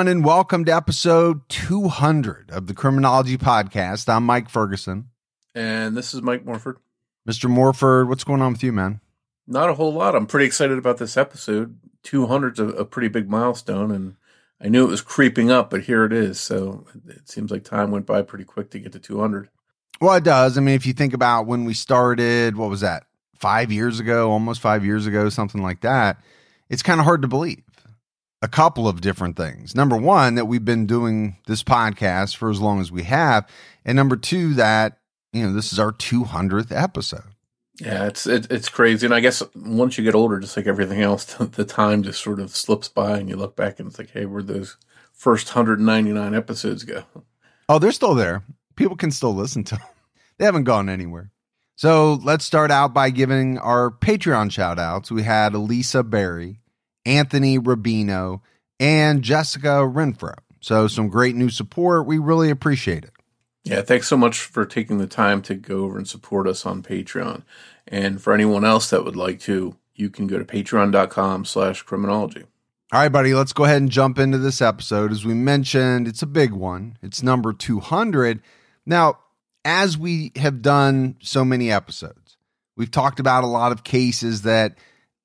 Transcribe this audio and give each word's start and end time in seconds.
Everyone, 0.00 0.16
and 0.16 0.24
welcome 0.24 0.64
to 0.64 0.74
episode 0.74 1.46
200 1.50 2.50
of 2.52 2.66
the 2.66 2.72
Criminology 2.72 3.36
Podcast. 3.36 4.08
I'm 4.08 4.24
Mike 4.24 4.48
Ferguson. 4.48 5.10
And 5.54 5.94
this 5.94 6.14
is 6.14 6.22
Mike 6.22 6.42
Morford. 6.42 6.78
Mr. 7.28 7.50
Morford, 7.50 8.08
what's 8.08 8.24
going 8.24 8.40
on 8.40 8.52
with 8.52 8.62
you, 8.62 8.72
man? 8.72 9.00
Not 9.46 9.68
a 9.68 9.74
whole 9.74 9.92
lot. 9.92 10.16
I'm 10.16 10.26
pretty 10.26 10.46
excited 10.46 10.78
about 10.78 10.96
this 10.96 11.18
episode. 11.18 11.76
200's 12.04 12.58
a, 12.58 12.68
a 12.68 12.84
pretty 12.86 13.08
big 13.08 13.28
milestone, 13.28 13.90
and 13.90 14.16
I 14.58 14.70
knew 14.70 14.86
it 14.86 14.90
was 14.90 15.02
creeping 15.02 15.50
up, 15.50 15.68
but 15.68 15.82
here 15.82 16.06
it 16.06 16.14
is. 16.14 16.40
So 16.40 16.86
it 17.06 17.28
seems 17.28 17.50
like 17.50 17.64
time 17.64 17.90
went 17.90 18.06
by 18.06 18.22
pretty 18.22 18.44
quick 18.44 18.70
to 18.70 18.78
get 18.78 18.92
to 18.92 18.98
200. 18.98 19.50
Well, 20.00 20.14
it 20.14 20.24
does. 20.24 20.56
I 20.56 20.62
mean, 20.62 20.76
if 20.76 20.86
you 20.86 20.94
think 20.94 21.12
about 21.12 21.46
when 21.46 21.66
we 21.66 21.74
started, 21.74 22.56
what 22.56 22.70
was 22.70 22.80
that? 22.80 23.04
Five 23.34 23.70
years 23.70 24.00
ago, 24.00 24.30
almost 24.30 24.62
five 24.62 24.82
years 24.82 25.06
ago, 25.06 25.28
something 25.28 25.62
like 25.62 25.82
that. 25.82 26.22
It's 26.70 26.82
kind 26.82 27.00
of 27.00 27.04
hard 27.04 27.20
to 27.20 27.28
believe 27.28 27.64
a 28.42 28.48
couple 28.48 28.88
of 28.88 29.00
different 29.00 29.36
things. 29.36 29.74
Number 29.74 29.96
one, 29.96 30.34
that 30.36 30.46
we've 30.46 30.64
been 30.64 30.86
doing 30.86 31.36
this 31.46 31.62
podcast 31.62 32.36
for 32.36 32.50
as 32.50 32.60
long 32.60 32.80
as 32.80 32.90
we 32.90 33.02
have. 33.04 33.48
And 33.84 33.96
number 33.96 34.16
two, 34.16 34.54
that, 34.54 34.98
you 35.32 35.46
know, 35.46 35.52
this 35.52 35.72
is 35.72 35.78
our 35.78 35.92
200th 35.92 36.72
episode. 36.72 37.34
Yeah, 37.80 38.06
it's 38.06 38.26
it, 38.26 38.46
it's 38.50 38.68
crazy, 38.68 39.06
and 39.06 39.14
I 39.14 39.20
guess 39.20 39.42
once 39.54 39.96
you 39.96 40.04
get 40.04 40.14
older, 40.14 40.38
just 40.38 40.54
like 40.54 40.66
everything 40.66 41.00
else, 41.00 41.24
the 41.34 41.64
time 41.64 42.02
just 42.02 42.22
sort 42.22 42.38
of 42.38 42.54
slips 42.54 42.88
by, 42.88 43.18
and 43.18 43.26
you 43.26 43.36
look 43.36 43.56
back 43.56 43.80
and 43.80 43.88
it's 43.88 43.98
like, 43.98 44.10
hey, 44.10 44.26
where 44.26 44.42
those 44.42 44.76
first 45.14 45.48
199 45.48 46.34
episodes 46.34 46.84
go? 46.84 47.04
Oh, 47.70 47.78
they're 47.78 47.92
still 47.92 48.14
there. 48.14 48.42
People 48.76 48.96
can 48.96 49.10
still 49.10 49.34
listen 49.34 49.64
to 49.64 49.76
them. 49.76 49.84
They 50.38 50.46
haven't 50.46 50.64
gone 50.64 50.88
anywhere. 50.88 51.32
So 51.76 52.14
let's 52.14 52.46
start 52.46 52.70
out 52.70 52.94
by 52.94 53.10
giving 53.10 53.58
our 53.58 53.90
Patreon 53.90 54.50
shout 54.50 54.78
outs. 54.78 55.10
We 55.10 55.22
had 55.22 55.52
Elisa 55.52 56.02
Berry, 56.02 56.60
Anthony 57.04 57.58
Rubino, 57.58 58.40
and 58.78 59.22
Jessica 59.22 59.86
Renfro. 59.86 60.34
So, 60.60 60.88
some 60.88 61.08
great 61.08 61.36
new 61.36 61.48
support. 61.48 62.06
We 62.06 62.18
really 62.18 62.50
appreciate 62.50 63.04
it. 63.04 63.12
Yeah, 63.64 63.82
thanks 63.82 64.08
so 64.08 64.16
much 64.16 64.40
for 64.40 64.64
taking 64.64 64.98
the 64.98 65.06
time 65.06 65.42
to 65.42 65.54
go 65.54 65.84
over 65.84 65.98
and 65.98 66.08
support 66.08 66.46
us 66.46 66.64
on 66.64 66.82
Patreon. 66.82 67.42
And 67.86 68.20
for 68.22 68.32
anyone 68.32 68.64
else 68.64 68.90
that 68.90 69.04
would 69.04 69.16
like 69.16 69.40
to, 69.40 69.76
you 69.94 70.10
can 70.10 70.26
go 70.26 70.38
to 70.38 70.44
patreon.com 70.44 71.44
slash 71.44 71.82
criminology. 71.82 72.44
All 72.92 73.00
right, 73.00 73.08
buddy, 73.08 73.34
let's 73.34 73.52
go 73.52 73.64
ahead 73.64 73.82
and 73.82 73.90
jump 73.90 74.18
into 74.18 74.38
this 74.38 74.60
episode. 74.60 75.12
As 75.12 75.24
we 75.24 75.34
mentioned, 75.34 76.08
it's 76.08 76.22
a 76.22 76.26
big 76.26 76.52
one. 76.52 76.98
It's 77.02 77.22
number 77.22 77.52
200. 77.52 78.40
Now, 78.84 79.18
as 79.64 79.96
we 79.96 80.32
have 80.36 80.62
done 80.62 81.16
so 81.20 81.44
many 81.44 81.70
episodes, 81.70 82.36
we've 82.76 82.90
talked 82.90 83.20
about 83.20 83.44
a 83.44 83.48
lot 83.48 83.72
of 83.72 83.84
cases 83.84 84.42
that 84.42 84.76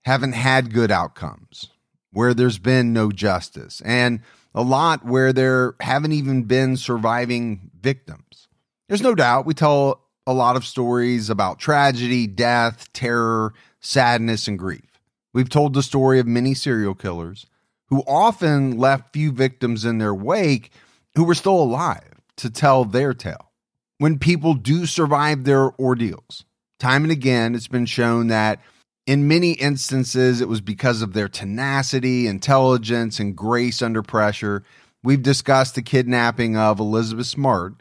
haven't 0.06 0.34
had 0.34 0.74
good 0.74 0.92
outcomes, 0.92 1.70
where 2.12 2.34
there's 2.34 2.60
been 2.60 2.94
no 2.94 3.12
justice, 3.12 3.82
and 3.84 4.22
a 4.54 4.62
lot 4.62 5.04
where 5.04 5.34
there 5.34 5.76
haven't 5.82 6.12
even 6.14 6.44
been 6.44 6.78
surviving 6.78 7.72
victims. 7.82 8.48
There's 8.88 9.02
no 9.02 9.16
doubt 9.16 9.46
we 9.46 9.56
tell 9.56 10.02
a 10.28 10.34
lot 10.34 10.56
of 10.56 10.66
stories 10.66 11.30
about 11.30 11.60
tragedy, 11.60 12.28
death, 12.28 12.92
terror, 12.94 13.54
sadness, 13.80 14.48
and 14.48 14.58
grief. 14.58 15.00
We've 15.34 15.50
told 15.50 15.74
the 15.74 15.84
story 15.84 16.20
of 16.20 16.28
many 16.28 16.54
serial 16.54 16.96
killers 16.96 17.46
who 17.88 18.04
often 18.08 18.78
left 18.78 19.14
few 19.14 19.32
victims 19.32 19.86
in 19.86 19.98
their 19.98 20.14
wake 20.14 20.72
who 21.16 21.24
were 21.24 21.36
still 21.36 21.62
alive 21.62 22.22
to 22.38 22.50
tell 22.50 22.86
their 22.86 23.14
tale. 23.14 23.52
When 23.98 24.20
people 24.20 24.54
do 24.54 24.86
survive 24.86 25.44
their 25.44 25.72
ordeals, 25.80 26.46
time 26.80 27.04
and 27.04 27.12
again, 27.12 27.56
it's 27.56 27.68
been 27.68 27.86
shown 27.86 28.28
that 28.28 28.60
in 29.06 29.28
many 29.28 29.52
instances, 29.52 30.42
it 30.42 30.48
was 30.48 30.62
because 30.62 31.02
of 31.02 31.14
their 31.14 31.28
tenacity, 31.28 32.28
intelligence, 32.28 33.20
and 33.20 33.36
grace 33.36 33.82
under 33.82 34.02
pressure. 34.02 34.64
We've 35.04 35.22
discussed 35.22 35.76
the 35.76 35.84
kidnapping 35.84 36.58
of 36.58 36.80
Elizabeth 36.80 37.28
Smart, 37.28 37.76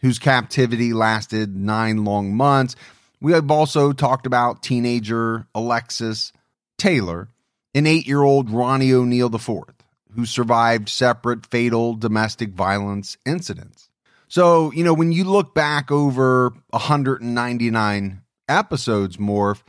whose 0.00 0.18
captivity 0.20 0.92
lasted 0.92 1.56
nine 1.56 2.04
long 2.04 2.34
months. 2.34 2.76
We 3.20 3.32
have 3.32 3.50
also 3.50 3.92
talked 3.92 4.26
about 4.26 4.62
teenager 4.62 5.48
Alexis 5.54 6.32
Taylor, 6.76 7.28
an 7.74 7.86
eight 7.86 8.06
year 8.06 8.22
old 8.22 8.50
Ronnie 8.50 8.92
O'Neill 8.92 9.34
IV, 9.34 9.74
who 10.14 10.24
survived 10.24 10.88
separate 10.88 11.44
fatal 11.44 11.94
domestic 11.94 12.50
violence 12.50 13.16
incidents. 13.26 13.90
So, 14.28 14.70
you 14.72 14.84
know, 14.84 14.94
when 14.94 15.10
you 15.10 15.24
look 15.24 15.54
back 15.54 15.90
over 15.90 16.52
199 16.70 18.22
episodes, 18.48 19.16
Morph, 19.16 19.62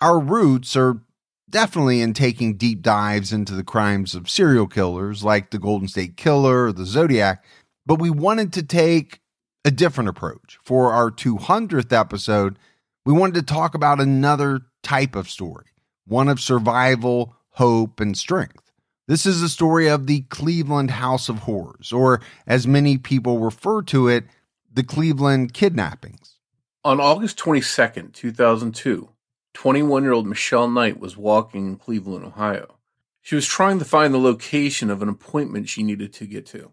our 0.00 0.18
roots 0.18 0.76
are 0.76 1.00
definitely 1.48 2.00
in 2.00 2.12
taking 2.12 2.56
deep 2.56 2.82
dives 2.82 3.32
into 3.32 3.54
the 3.54 3.64
crimes 3.64 4.14
of 4.14 4.28
serial 4.28 4.66
killers 4.66 5.24
like 5.24 5.50
the 5.50 5.58
Golden 5.58 5.88
State 5.88 6.16
Killer 6.16 6.66
or 6.66 6.72
the 6.72 6.84
Zodiac, 6.84 7.44
but 7.84 8.00
we 8.00 8.10
wanted 8.10 8.52
to 8.54 8.62
take 8.62 9.20
a 9.64 9.70
different 9.70 10.08
approach. 10.08 10.58
For 10.62 10.92
our 10.92 11.10
200th 11.10 11.92
episode, 11.92 12.58
we 13.04 13.12
wanted 13.12 13.34
to 13.36 13.42
talk 13.42 13.74
about 13.74 14.00
another 14.00 14.62
type 14.82 15.16
of 15.16 15.30
story, 15.30 15.66
one 16.06 16.28
of 16.28 16.40
survival, 16.40 17.36
hope, 17.50 18.00
and 18.00 18.16
strength. 18.16 18.72
This 19.08 19.24
is 19.24 19.40
the 19.40 19.48
story 19.48 19.88
of 19.88 20.08
the 20.08 20.22
Cleveland 20.22 20.90
House 20.90 21.28
of 21.28 21.38
Horrors, 21.38 21.92
or 21.92 22.20
as 22.46 22.66
many 22.66 22.98
people 22.98 23.38
refer 23.38 23.82
to 23.82 24.08
it, 24.08 24.24
the 24.72 24.82
Cleveland 24.82 25.54
kidnappings. 25.54 26.38
On 26.84 27.00
August 27.00 27.38
22nd, 27.38 28.12
2002, 28.12 29.08
21 29.56 30.02
year 30.02 30.12
old 30.12 30.26
Michelle 30.26 30.68
Knight 30.68 31.00
was 31.00 31.16
walking 31.16 31.66
in 31.66 31.76
Cleveland, 31.76 32.26
Ohio. 32.26 32.76
She 33.22 33.34
was 33.34 33.46
trying 33.46 33.78
to 33.78 33.86
find 33.86 34.12
the 34.12 34.18
location 34.18 34.90
of 34.90 35.00
an 35.00 35.08
appointment 35.08 35.70
she 35.70 35.82
needed 35.82 36.12
to 36.12 36.26
get 36.26 36.44
to. 36.48 36.72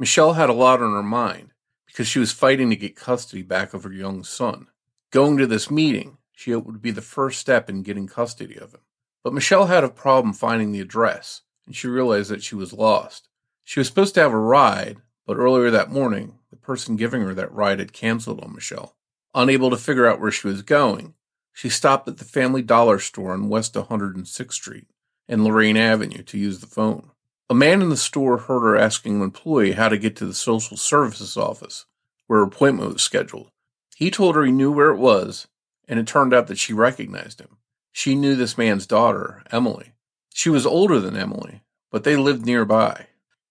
Michelle 0.00 0.32
had 0.32 0.50
a 0.50 0.52
lot 0.52 0.82
on 0.82 0.94
her 0.94 1.02
mind 1.04 1.52
because 1.86 2.08
she 2.08 2.18
was 2.18 2.32
fighting 2.32 2.70
to 2.70 2.76
get 2.76 2.96
custody 2.96 3.42
back 3.42 3.72
of 3.72 3.84
her 3.84 3.92
young 3.92 4.24
son. 4.24 4.66
Going 5.12 5.36
to 5.36 5.46
this 5.46 5.70
meeting, 5.70 6.18
she 6.32 6.50
hoped 6.50 6.66
would 6.66 6.82
be 6.82 6.90
the 6.90 7.00
first 7.00 7.38
step 7.38 7.70
in 7.70 7.84
getting 7.84 8.08
custody 8.08 8.56
of 8.56 8.72
him. 8.74 8.80
But 9.22 9.32
Michelle 9.32 9.66
had 9.66 9.84
a 9.84 9.88
problem 9.88 10.34
finding 10.34 10.72
the 10.72 10.80
address, 10.80 11.42
and 11.66 11.76
she 11.76 11.86
realized 11.86 12.32
that 12.32 12.42
she 12.42 12.56
was 12.56 12.72
lost. 12.72 13.28
She 13.62 13.78
was 13.78 13.86
supposed 13.86 14.14
to 14.16 14.20
have 14.22 14.32
a 14.32 14.38
ride, 14.38 14.96
but 15.24 15.36
earlier 15.36 15.70
that 15.70 15.92
morning, 15.92 16.40
the 16.50 16.56
person 16.56 16.96
giving 16.96 17.22
her 17.22 17.34
that 17.34 17.52
ride 17.52 17.78
had 17.78 17.92
canceled 17.92 18.40
on 18.40 18.52
Michelle. 18.52 18.96
Unable 19.36 19.70
to 19.70 19.76
figure 19.76 20.08
out 20.08 20.20
where 20.20 20.32
she 20.32 20.48
was 20.48 20.62
going, 20.62 21.14
she 21.54 21.70
stopped 21.70 22.08
at 22.08 22.18
the 22.18 22.24
Family 22.24 22.60
Dollar 22.60 22.98
store 22.98 23.32
on 23.32 23.48
West 23.48 23.74
106th 23.74 24.52
Street 24.52 24.88
and 25.28 25.44
Lorain 25.44 25.76
Avenue 25.76 26.22
to 26.24 26.36
use 26.36 26.58
the 26.58 26.66
phone. 26.66 27.10
A 27.48 27.54
man 27.54 27.80
in 27.80 27.90
the 27.90 27.96
store 27.96 28.38
heard 28.38 28.60
her 28.60 28.76
asking 28.76 29.16
an 29.16 29.22
employee 29.22 29.72
how 29.72 29.88
to 29.88 29.96
get 29.96 30.16
to 30.16 30.26
the 30.26 30.34
social 30.34 30.76
services 30.76 31.36
office, 31.36 31.86
where 32.26 32.40
her 32.40 32.44
appointment 32.44 32.92
was 32.92 33.02
scheduled. 33.02 33.50
He 33.94 34.10
told 34.10 34.34
her 34.34 34.44
he 34.44 34.50
knew 34.50 34.72
where 34.72 34.90
it 34.90 34.98
was, 34.98 35.46
and 35.86 36.00
it 36.00 36.08
turned 36.08 36.34
out 36.34 36.48
that 36.48 36.58
she 36.58 36.72
recognized 36.72 37.40
him. 37.40 37.56
She 37.92 38.16
knew 38.16 38.34
this 38.34 38.58
man's 38.58 38.86
daughter, 38.86 39.44
Emily. 39.52 39.92
She 40.34 40.50
was 40.50 40.66
older 40.66 40.98
than 40.98 41.16
Emily, 41.16 41.62
but 41.92 42.02
they 42.02 42.16
lived 42.16 42.44
nearby. 42.44 43.06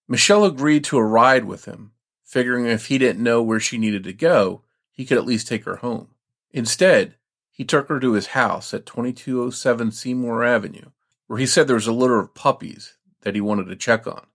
Michelle 0.06 0.44
agreed 0.44 0.84
to 0.84 0.98
a 0.98 1.04
ride 1.04 1.46
with 1.46 1.64
him, 1.64 1.92
figuring 2.22 2.66
if 2.66 2.86
he 2.86 2.98
didn't 2.98 3.22
know 3.22 3.42
where 3.42 3.60
she 3.60 3.78
needed 3.78 4.04
to 4.04 4.12
go, 4.12 4.60
he 4.90 5.06
could 5.06 5.16
at 5.16 5.24
least 5.24 5.48
take 5.48 5.64
her 5.64 5.76
home. 5.76 6.08
Instead, 6.50 7.14
he 7.54 7.64
took 7.64 7.88
her 7.88 8.00
to 8.00 8.14
his 8.14 8.28
house 8.28 8.74
at 8.74 8.84
2207 8.84 9.92
Seymour 9.92 10.42
Avenue, 10.42 10.90
where 11.28 11.38
he 11.38 11.46
said 11.46 11.68
there 11.68 11.76
was 11.76 11.86
a 11.86 11.92
litter 11.92 12.18
of 12.18 12.34
puppies 12.34 12.94
that 13.20 13.36
he 13.36 13.40
wanted 13.40 13.66
to 13.66 13.76
check 13.76 14.08
on. 14.08 14.26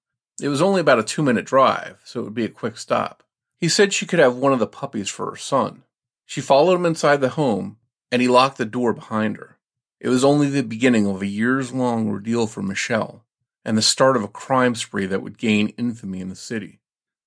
It 0.41 0.47
was 0.47 0.61
only 0.61 0.79
about 0.79 0.99
a 0.99 1.03
two 1.03 1.21
minute 1.21 1.43
drive, 1.43 1.99
so 2.05 2.21
it 2.21 2.23
would 2.23 2.33
be 2.33 2.45
a 2.45 2.49
quick 2.49 2.77
stop. 2.77 3.23
He 3.57 3.67
said 3.67 3.91
she 3.91 4.05
could 4.05 4.19
have 4.19 4.37
one 4.37 4.53
of 4.53 4.59
the 4.59 4.65
puppies 4.65 5.09
for 5.09 5.29
her 5.29 5.35
son. 5.35 5.83
She 6.25 6.39
followed 6.39 6.75
him 6.75 6.85
inside 6.85 7.19
the 7.19 7.29
home, 7.29 7.75
and 8.09 8.21
he 8.21 8.29
locked 8.29 8.57
the 8.57 8.65
door 8.65 8.93
behind 8.93 9.35
her. 9.35 9.57
It 9.99 10.07
was 10.07 10.23
only 10.23 10.49
the 10.49 10.63
beginning 10.63 11.05
of 11.05 11.21
a 11.21 11.27
years 11.27 11.73
long 11.73 12.07
ordeal 12.07 12.47
for 12.47 12.61
Michelle, 12.61 13.25
and 13.65 13.77
the 13.77 13.81
start 13.81 14.15
of 14.15 14.23
a 14.23 14.29
crime 14.29 14.75
spree 14.75 15.07
that 15.07 15.21
would 15.21 15.37
gain 15.37 15.73
infamy 15.77 16.21
in 16.21 16.29
the 16.29 16.37
city. 16.37 16.79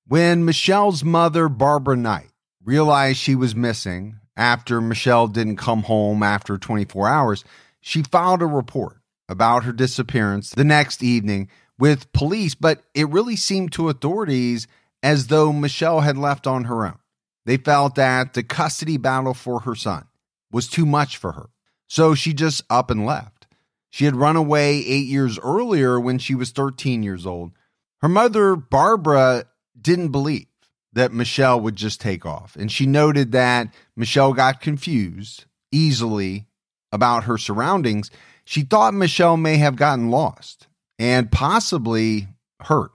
When 0.07 0.47
Michelle's 0.47 1.05
mother, 1.05 1.51
Barbara 1.51 1.97
Knight, 1.97 2.31
realized 2.65 3.19
she 3.19 3.35
was 3.35 3.55
missing 3.55 4.21
after 4.37 4.81
Michelle 4.81 5.29
didn't 5.29 5.57
come 5.57 5.83
home 5.83 6.23
after 6.23 6.59
24 6.59 7.09
hours, 7.09 7.45
she 7.81 8.03
filed 8.03 8.43
a 8.43 8.47
report 8.47 8.99
about 9.29 9.65
her 9.65 9.73
disappearance 9.73 10.51
the 10.51 10.65
next 10.65 11.03
evening 11.03 11.49
with 11.79 12.13
police, 12.13 12.55
but 12.55 12.83
it 12.95 13.09
really 13.09 13.37
seemed 13.37 13.73
to 13.73 13.89
authorities 13.89 14.67
as 15.03 15.27
though 15.27 15.53
Michelle 15.53 16.01
had 16.01 16.17
left 16.17 16.47
on 16.47 16.65
her 16.65 16.87
own. 16.87 16.99
They 17.45 17.57
felt 17.57 17.97
that 17.97 18.35
the 18.35 18.43
custody 18.43 18.97
battle 18.97 19.35
for 19.35 19.61
her 19.61 19.75
son 19.75 20.05
was 20.53 20.69
too 20.69 20.87
much 20.87 21.17
for 21.17 21.33
her. 21.33 21.49
So 21.89 22.15
she 22.15 22.33
just 22.33 22.63
up 22.71 22.91
and 22.91 23.05
left. 23.05 23.47
She 23.91 24.05
had 24.05 24.17
run 24.17 24.37
away 24.37 24.77
eight 24.77 25.07
years 25.07 25.39
earlier 25.41 26.01
when 26.01 26.19
she 26.19 26.35
was 26.35 26.51
13 26.51 27.03
years 27.03 27.27
old. 27.27 27.53
Her 28.01 28.09
mother, 28.09 28.57
Barbara, 28.57 29.45
didn't 29.79 30.09
believe 30.09 30.47
that 30.93 31.13
Michelle 31.13 31.61
would 31.61 31.77
just 31.77 32.01
take 32.01 32.27
off. 32.27 32.57
And 32.57 32.71
she 32.71 32.87
noted 32.87 33.33
that 33.33 33.69
Michelle 33.97 34.33
got 34.33 34.61
confused 34.61 35.45
easily 35.71 36.47
about 36.91 37.25
her 37.25 37.39
surroundings. 37.39 38.11
She 38.45 38.63
thought 38.63 38.95
Michelle 38.95 39.37
may 39.37 39.57
have 39.57 39.77
gotten 39.77 40.11
lost 40.11 40.67
and 40.99 41.33
possibly 41.33 42.29
hurt. 42.61 42.91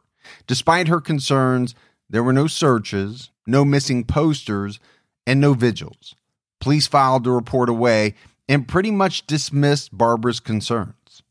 Despite 0.45 0.87
her 0.87 1.01
concerns, 1.01 1.73
there 2.09 2.23
were 2.23 2.33
no 2.33 2.47
searches, 2.47 3.31
no 3.45 3.65
missing 3.65 4.03
posters, 4.03 4.79
and 5.25 5.41
no 5.41 5.53
vigils. 5.53 6.15
Police 6.59 6.87
filed 6.87 7.23
the 7.23 7.31
report 7.31 7.69
away 7.69 8.15
and 8.47 8.67
pretty 8.67 8.91
much 8.91 9.27
dismissed 9.27 9.95
Barbara's 9.97 10.39
concerns. 10.39 11.21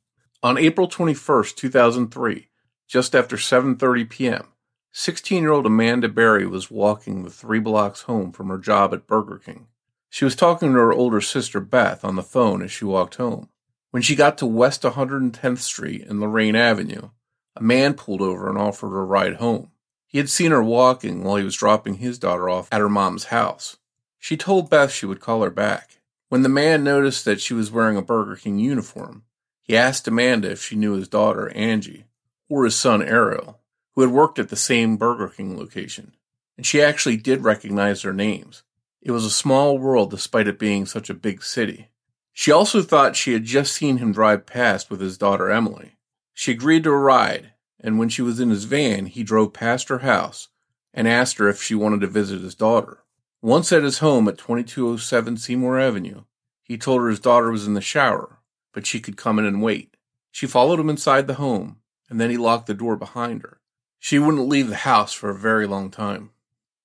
On 0.43 0.59
April 0.59 0.89
21st, 0.89 1.57
2003, 1.57 2.49
just 2.87 3.15
after 3.15 3.37
7:30 3.37 4.09
p.m., 4.09 4.47
16-year-old 4.97 5.67
Amanda 5.67 6.09
Berry 6.09 6.47
was 6.47 6.71
walking 6.71 7.23
the 7.23 7.31
3 7.31 7.59
blocks 7.59 8.01
home 8.03 8.33
from 8.33 8.49
her 8.49 8.57
job 8.57 8.95
at 8.95 9.07
Burger 9.07 9.37
King. 9.37 9.67
She 10.09 10.25
was 10.25 10.35
talking 10.35 10.73
to 10.73 10.79
her 10.79 10.93
older 10.93 11.21
sister 11.21 11.61
Beth 11.61 12.03
on 12.03 12.17
the 12.17 12.23
phone 12.23 12.63
as 12.63 12.73
she 12.73 12.87
walked 12.87 13.17
home. 13.17 13.51
When 13.91 14.03
she 14.03 14.17
got 14.17 14.39
to 14.39 14.47
West 14.47 14.85
110th 14.85 15.59
Street 15.59 16.07
and 16.09 16.19
Lorain 16.19 16.57
Avenue, 16.57 17.11
a 17.55 17.63
man 17.63 17.93
pulled 17.93 18.23
over 18.23 18.49
and 18.49 18.57
offered 18.57 18.89
her 18.89 19.01
a 19.01 19.05
ride 19.05 19.35
home. 19.35 19.71
He 20.07 20.17
had 20.17 20.31
seen 20.31 20.51
her 20.51 20.63
walking 20.63 21.23
while 21.23 21.37
he 21.37 21.45
was 21.45 21.57
dropping 21.57 21.97
his 21.97 22.19
daughter 22.19 22.49
off 22.49 22.71
at 22.73 22.81
her 22.81 22.89
mom's 22.89 23.25
house. 23.25 23.77
She 24.19 24.39
told 24.39 24.71
Beth 24.71 24.91
she 24.91 25.05
would 25.05 25.21
call 25.21 25.43
her 25.43 25.51
back. 25.51 26.01
When 26.31 26.41
the 26.41 26.49
man 26.49 26.83
noticed 26.83 27.27
that 27.27 27.43
she 27.43 27.53
was 27.53 27.71
wearing 27.71 27.99
a 27.99 28.03
Burger 28.03 28.37
King 28.37 28.59
uniform, 28.59 29.25
he 29.61 29.77
asked 29.77 30.09
Amanda 30.09 30.53
if 30.53 30.63
she 30.63 30.75
knew 30.75 30.95
his 30.95 31.07
daughter, 31.07 31.51
Angie, 31.51 32.07
or 32.49 32.65
his 32.65 32.77
son, 32.77 33.03
Ariel, 33.03 33.61
who 33.97 34.03
had 34.03 34.11
worked 34.11 34.39
at 34.39 34.51
the 34.51 34.57
same 34.57 34.99
Burger 34.99 35.29
King 35.29 35.59
location. 35.59 36.13
And 36.57 36.65
she 36.65 36.81
actually 36.81 37.17
did 37.17 37.43
recognize 37.43 38.03
their 38.03 38.13
names. 38.13 38.63
It 39.03 39.11
was 39.11 39.25
a 39.25 39.31
small 39.31 39.79
world 39.79 40.11
despite 40.11 40.47
it 40.47 40.59
being 40.59 40.85
such 40.87 41.11
a 41.11 41.15
big 41.15 41.43
city. 41.43 41.89
She 42.33 42.53
also 42.53 42.83
thought 42.83 43.17
she 43.17 43.33
had 43.33 43.45
just 43.45 43.73
seen 43.73 43.97
him 43.97 44.13
drive 44.13 44.45
past 44.45 44.91
with 44.91 45.01
his 45.01 45.17
daughter 45.17 45.51
Emily. 45.51 45.97
She 46.35 46.53
agreed 46.53 46.85
to 46.85 46.91
a 46.91 46.99
ride, 46.99 47.53
and 47.81 47.99
when 47.99 48.11
she 48.11 48.21
was 48.21 48.39
in 48.39 48.51
his 48.51 48.65
van, 48.65 49.07
he 49.07 49.23
drove 49.23 49.55
past 49.55 49.89
her 49.89 50.01
house 50.01 50.49
and 50.93 51.09
asked 51.09 51.39
her 51.39 51.49
if 51.49 51.63
she 51.63 51.75
wanted 51.75 52.03
to 52.03 52.07
visit 52.07 52.43
his 52.43 52.55
daughter. 52.55 53.05
Once 53.41 53.73
at 53.73 53.83
his 53.83 53.99
home 53.99 54.29
at 54.29 54.37
2207 54.37 55.39
Seymour 55.39 55.79
Avenue, 55.79 56.25
he 56.63 56.77
told 56.77 57.01
her 57.01 57.09
his 57.09 57.21
daughter 57.21 57.51
was 57.51 57.67
in 57.67 57.75
the 57.75 57.81
shower, 57.81 58.41
but 58.75 58.87
she 58.87 59.01
could 59.01 59.17
come 59.17 59.39
in 59.39 59.47
and 59.47 59.63
wait. 59.63 59.97
She 60.31 60.47
followed 60.47 60.81
him 60.81 60.91
inside 60.91 61.27
the 61.27 61.35
home, 61.35 61.79
and 62.11 62.21
then 62.21 62.29
he 62.29 62.37
locked 62.37 62.67
the 62.67 62.75
door 62.75 62.97
behind 62.97 63.43
her. 63.43 63.61
She 63.99 64.19
wouldn't 64.19 64.49
leave 64.49 64.69
the 64.69 64.77
house 64.77 65.13
for 65.13 65.31
a 65.31 65.39
very 65.39 65.67
long 65.67 65.91
time. 65.91 66.31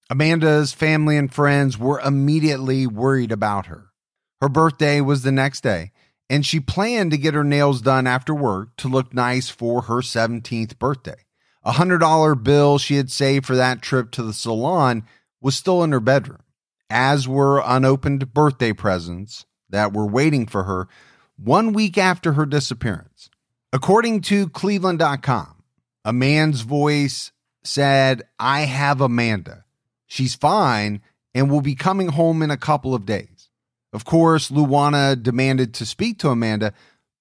Amanda's 0.09 0.73
family 0.73 1.17
and 1.17 1.33
friends 1.33 1.77
were 1.77 1.99
immediately 2.01 2.85
worried 2.85 3.31
about 3.31 3.67
her. 3.67 3.91
Her 4.41 4.49
birthday 4.49 4.99
was 4.99 5.23
the 5.23 5.31
next 5.31 5.61
day, 5.61 5.91
and 6.29 6.45
she 6.45 6.59
planned 6.59 7.11
to 7.11 7.17
get 7.17 7.33
her 7.33 7.43
nails 7.43 7.81
done 7.81 8.07
after 8.07 8.33
work 8.33 8.75
to 8.77 8.87
look 8.87 9.13
nice 9.13 9.49
for 9.49 9.83
her 9.83 10.01
17th 10.01 10.79
birthday. 10.79 11.25
A 11.63 11.73
$100 11.73 12.43
bill 12.43 12.77
she 12.77 12.95
had 12.95 13.11
saved 13.11 13.45
for 13.45 13.55
that 13.55 13.81
trip 13.81 14.11
to 14.11 14.23
the 14.23 14.33
salon 14.33 15.03
was 15.39 15.55
still 15.55 15.83
in 15.83 15.91
her 15.91 15.99
bedroom, 15.99 16.41
as 16.89 17.27
were 17.27 17.61
unopened 17.63 18.33
birthday 18.33 18.73
presents 18.73 19.45
that 19.69 19.93
were 19.93 20.07
waiting 20.07 20.47
for 20.47 20.63
her 20.63 20.87
one 21.37 21.71
week 21.71 21.97
after 21.97 22.33
her 22.33 22.45
disappearance. 22.45 23.29
According 23.71 24.21
to 24.21 24.49
Cleveland.com, 24.49 25.60
a 26.03 26.13
man's 26.13 26.61
voice 26.61 27.31
said, 27.63 28.23
I 28.39 28.61
have 28.61 29.01
Amanda. 29.01 29.65
She's 30.07 30.35
fine 30.35 31.01
and 31.33 31.49
will 31.49 31.61
be 31.61 31.75
coming 31.75 32.09
home 32.09 32.41
in 32.41 32.51
a 32.51 32.57
couple 32.57 32.93
of 32.93 33.05
days. 33.05 33.49
Of 33.93 34.05
course, 34.05 34.49
Luana 34.49 35.21
demanded 35.21 35.73
to 35.75 35.85
speak 35.85 36.19
to 36.19 36.29
Amanda, 36.29 36.73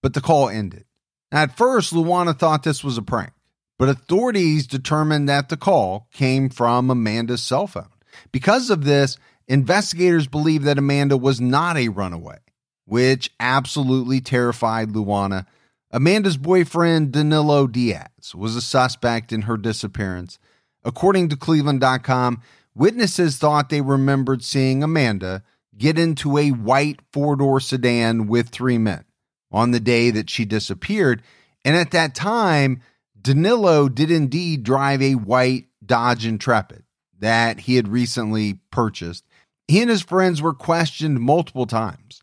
but 0.02 0.14
the 0.14 0.20
call 0.20 0.48
ended. 0.48 0.84
At 1.32 1.56
first, 1.56 1.92
Luana 1.92 2.36
thought 2.36 2.62
this 2.62 2.82
was 2.82 2.98
a 2.98 3.02
prank, 3.02 3.32
but 3.78 3.88
authorities 3.88 4.66
determined 4.66 5.28
that 5.28 5.48
the 5.48 5.56
call 5.56 6.08
came 6.12 6.48
from 6.48 6.90
Amanda's 6.90 7.42
cell 7.42 7.66
phone. 7.66 7.88
Because 8.32 8.70
of 8.70 8.84
this, 8.84 9.16
investigators 9.46 10.26
believe 10.26 10.64
that 10.64 10.78
Amanda 10.78 11.16
was 11.16 11.40
not 11.40 11.76
a 11.76 11.88
runaway, 11.88 12.38
which 12.84 13.30
absolutely 13.38 14.20
terrified 14.20 14.90
Luana. 14.90 15.46
Amanda's 15.92 16.36
boyfriend, 16.36 17.12
Danilo 17.12 17.66
Diaz, 17.66 18.34
was 18.34 18.54
a 18.54 18.62
suspect 18.62 19.32
in 19.32 19.42
her 19.42 19.56
disappearance. 19.56 20.38
According 20.84 21.28
to 21.30 21.36
Cleveland.com, 21.36 22.40
witnesses 22.74 23.36
thought 23.36 23.68
they 23.68 23.80
remembered 23.80 24.44
seeing 24.44 24.82
Amanda 24.82 25.42
get 25.76 25.98
into 25.98 26.38
a 26.38 26.50
white 26.50 27.00
four 27.12 27.36
door 27.36 27.58
sedan 27.58 28.28
with 28.28 28.50
three 28.50 28.78
men 28.78 29.04
on 29.50 29.72
the 29.72 29.80
day 29.80 30.10
that 30.10 30.30
she 30.30 30.44
disappeared. 30.44 31.22
And 31.64 31.76
at 31.76 31.90
that 31.90 32.14
time, 32.14 32.82
Danilo 33.20 33.88
did 33.88 34.10
indeed 34.10 34.62
drive 34.62 35.02
a 35.02 35.14
white 35.14 35.66
Dodge 35.84 36.24
Intrepid 36.24 36.84
that 37.18 37.60
he 37.60 37.76
had 37.76 37.88
recently 37.88 38.60
purchased. 38.70 39.24
He 39.68 39.80
and 39.80 39.90
his 39.90 40.02
friends 40.02 40.40
were 40.40 40.54
questioned 40.54 41.20
multiple 41.20 41.66
times, 41.66 42.19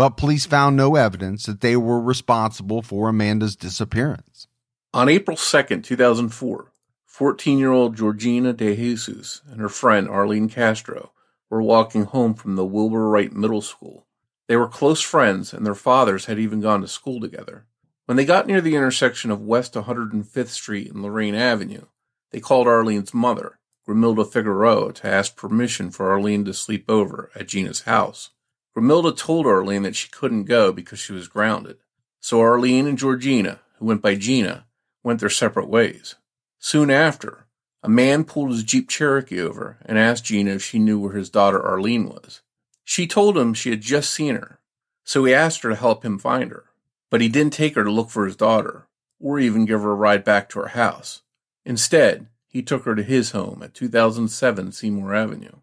but 0.00 0.16
police 0.16 0.46
found 0.46 0.78
no 0.78 0.96
evidence 0.96 1.44
that 1.44 1.60
they 1.60 1.76
were 1.76 2.00
responsible 2.00 2.80
for 2.80 3.10
Amanda's 3.10 3.54
disappearance. 3.54 4.48
On 4.94 5.10
April 5.10 5.36
2nd, 5.36 5.84
2004, 5.84 6.72
14 7.04 7.58
year 7.58 7.70
old 7.70 7.98
Georgina 7.98 8.54
De 8.54 8.74
Jesus 8.74 9.42
and 9.50 9.60
her 9.60 9.68
friend 9.68 10.08
Arlene 10.08 10.48
Castro 10.48 11.12
were 11.50 11.60
walking 11.60 12.04
home 12.04 12.32
from 12.32 12.56
the 12.56 12.64
Wilbur 12.64 13.10
Wright 13.10 13.30
Middle 13.30 13.60
School. 13.60 14.06
They 14.48 14.56
were 14.56 14.68
close 14.68 15.02
friends, 15.02 15.52
and 15.52 15.66
their 15.66 15.74
fathers 15.74 16.24
had 16.24 16.38
even 16.38 16.62
gone 16.62 16.80
to 16.80 16.88
school 16.88 17.20
together. 17.20 17.66
When 18.06 18.16
they 18.16 18.24
got 18.24 18.46
near 18.46 18.62
the 18.62 18.76
intersection 18.76 19.30
of 19.30 19.42
West 19.42 19.74
105th 19.74 20.48
Street 20.48 20.90
and 20.90 21.02
Lorain 21.02 21.34
Avenue, 21.34 21.84
they 22.30 22.40
called 22.40 22.66
Arlene's 22.66 23.12
mother, 23.12 23.58
Grimilda 23.86 24.26
Figueroa, 24.26 24.94
to 24.94 25.06
ask 25.06 25.36
permission 25.36 25.90
for 25.90 26.10
Arlene 26.10 26.46
to 26.46 26.54
sleep 26.54 26.86
over 26.88 27.30
at 27.34 27.48
Gina's 27.48 27.82
house. 27.82 28.30
Grimilda 28.76 29.16
told 29.16 29.46
Arlene 29.46 29.82
that 29.82 29.96
she 29.96 30.08
couldn't 30.08 30.44
go 30.44 30.72
because 30.72 30.98
she 30.98 31.12
was 31.12 31.28
grounded. 31.28 31.78
So 32.20 32.40
Arlene 32.40 32.86
and 32.86 32.98
Georgina, 32.98 33.60
who 33.78 33.86
went 33.86 34.02
by 34.02 34.14
Gina, 34.14 34.66
went 35.02 35.20
their 35.20 35.30
separate 35.30 35.68
ways. 35.68 36.14
Soon 36.58 36.90
after, 36.90 37.46
a 37.82 37.88
man 37.88 38.24
pulled 38.24 38.50
his 38.50 38.62
Jeep 38.62 38.88
Cherokee 38.88 39.40
over 39.40 39.78
and 39.86 39.98
asked 39.98 40.24
Gina 40.26 40.52
if 40.52 40.62
she 40.62 40.78
knew 40.78 40.98
where 40.98 41.14
his 41.14 41.30
daughter 41.30 41.62
Arlene 41.62 42.08
was. 42.08 42.42
She 42.84 43.06
told 43.06 43.38
him 43.38 43.54
she 43.54 43.70
had 43.70 43.80
just 43.80 44.10
seen 44.10 44.34
her, 44.34 44.60
so 45.04 45.24
he 45.24 45.34
asked 45.34 45.62
her 45.62 45.70
to 45.70 45.76
help 45.76 46.04
him 46.04 46.18
find 46.18 46.50
her. 46.50 46.66
But 47.08 47.20
he 47.20 47.28
didn't 47.28 47.54
take 47.54 47.74
her 47.74 47.84
to 47.84 47.90
look 47.90 48.10
for 48.10 48.26
his 48.26 48.36
daughter, 48.36 48.86
or 49.18 49.40
even 49.40 49.64
give 49.64 49.82
her 49.82 49.92
a 49.92 49.94
ride 49.94 50.24
back 50.24 50.48
to 50.50 50.60
her 50.60 50.68
house. 50.68 51.22
Instead, 51.64 52.26
he 52.46 52.62
took 52.62 52.84
her 52.84 52.94
to 52.94 53.02
his 53.02 53.30
home 53.30 53.62
at 53.62 53.74
2007 53.74 54.72
Seymour 54.72 55.14
Avenue. 55.14 55.59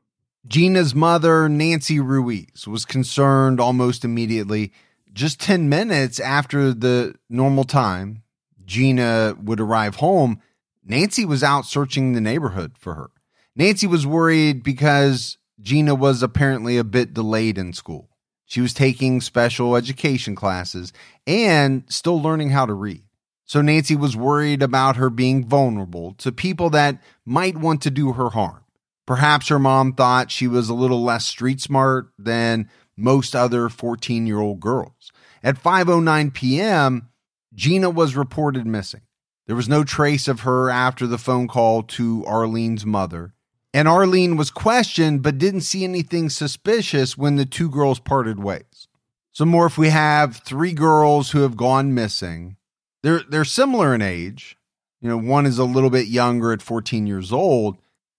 Gina's 0.48 0.96
mother, 0.96 1.50
Nancy 1.50 2.00
Ruiz, 2.00 2.66
was 2.68 2.86
concerned 2.86 3.60
almost 3.60 4.06
immediately. 4.06 4.72
Just 5.12 5.42
10 5.42 5.68
minutes 5.68 6.20
after 6.20 6.74
the 6.74 7.16
normal 7.30 7.66
time 7.66 8.24
Gina 8.66 9.36
would 9.42 9.60
arrive 9.60 9.96
home, 9.96 10.42
Nancy 10.86 11.26
was 11.26 11.44
out 11.44 11.66
searching 11.66 12.14
the 12.14 12.22
neighborhood 12.22 12.78
for 12.78 12.94
her. 12.94 13.10
Nancy 13.56 13.88
was 13.88 14.08
worried 14.08 14.64
because 14.64 15.38
Gina 15.60 15.96
was 15.96 16.24
apparently 16.24 16.78
a 16.78 16.84
bit 16.84 17.14
delayed 17.14 17.58
in 17.58 17.74
school. 17.74 18.10
She 18.46 18.62
was 18.62 18.74
taking 18.74 19.20
special 19.20 19.76
education 19.76 20.36
classes 20.36 20.94
and 21.26 21.84
still 21.90 22.22
learning 22.22 22.52
how 22.52 22.66
to 22.66 22.74
read. 22.74 23.04
So 23.44 23.62
Nancy 23.62 23.96
was 23.96 24.16
worried 24.16 24.62
about 24.62 24.96
her 24.96 25.10
being 25.10 25.46
vulnerable 25.46 26.14
to 26.20 26.32
people 26.32 26.70
that 26.70 27.02
might 27.26 27.58
want 27.58 27.82
to 27.82 27.92
do 27.92 28.14
her 28.14 28.30
harm. 28.30 28.64
Perhaps 29.08 29.48
her 29.48 29.58
mom 29.58 29.94
thought 29.94 30.30
she 30.30 30.48
was 30.48 30.70
a 30.70 30.76
little 30.76 31.02
less 31.02 31.26
street 31.26 31.62
smart 31.62 32.10
than 32.20 32.70
most 32.96 33.36
other 33.36 33.70
14 33.70 34.28
year 34.28 34.40
old 34.40 34.60
girls. 34.60 35.12
At 35.42 35.62
5:09 35.62 36.34
p.m., 36.34 37.10
Gina 37.56 37.90
was 37.90 38.16
reported 38.16 38.68
missing. 38.68 39.02
There 39.48 39.56
was 39.56 39.70
no 39.70 39.84
trace 39.84 40.28
of 40.28 40.42
her 40.42 40.70
after 40.70 41.08
the 41.08 41.18
phone 41.18 41.48
call 41.48 41.82
to 41.84 42.26
Arlene's 42.26 42.86
mother. 42.86 43.34
And 43.74 43.88
Arlene 43.88 44.36
was 44.36 44.52
questioned, 44.52 45.24
but 45.24 45.38
didn't 45.38 45.62
see 45.62 45.84
anything 45.84 46.30
suspicious 46.30 47.18
when 47.18 47.38
the 47.38 47.46
two 47.46 47.70
girls 47.70 48.00
parted 48.00 48.44
ways. 48.44 48.88
So, 49.32 49.46
Morph 49.46 49.78
we 49.78 49.90
have 49.90 50.38
three 50.38 50.74
girls 50.74 51.32
who 51.32 51.42
have 51.42 51.56
gone 51.56 51.94
missing, 51.94 52.58
they're, 53.04 53.22
they're 53.30 53.46
similar 53.46 53.96
in 53.96 54.02
age. 54.02 54.58
You 55.00 55.10
know, 55.10 55.18
one 55.18 55.46
is 55.46 55.60
a 55.60 55.64
little 55.64 55.92
bit 55.92 56.08
younger 56.08 56.52
at 56.52 56.62
14 56.62 57.06
years 57.08 57.32
old. 57.32 57.78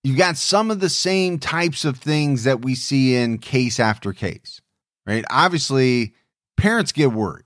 You've 0.09 0.17
got 0.17 0.39
some 0.39 0.71
of 0.71 0.81
the 0.81 0.89
same 0.89 1.39
types 1.39 1.85
of 1.85 1.99
things 1.99 2.45
that 2.45 2.63
we 2.63 2.75
see 2.75 3.15
in 3.15 3.37
case 3.37 3.79
after 3.79 4.15
case, 4.15 4.63
right? 5.07 5.23
Obviously, 5.29 6.15
parents 6.57 6.93
get 6.93 7.13
worried. 7.13 7.45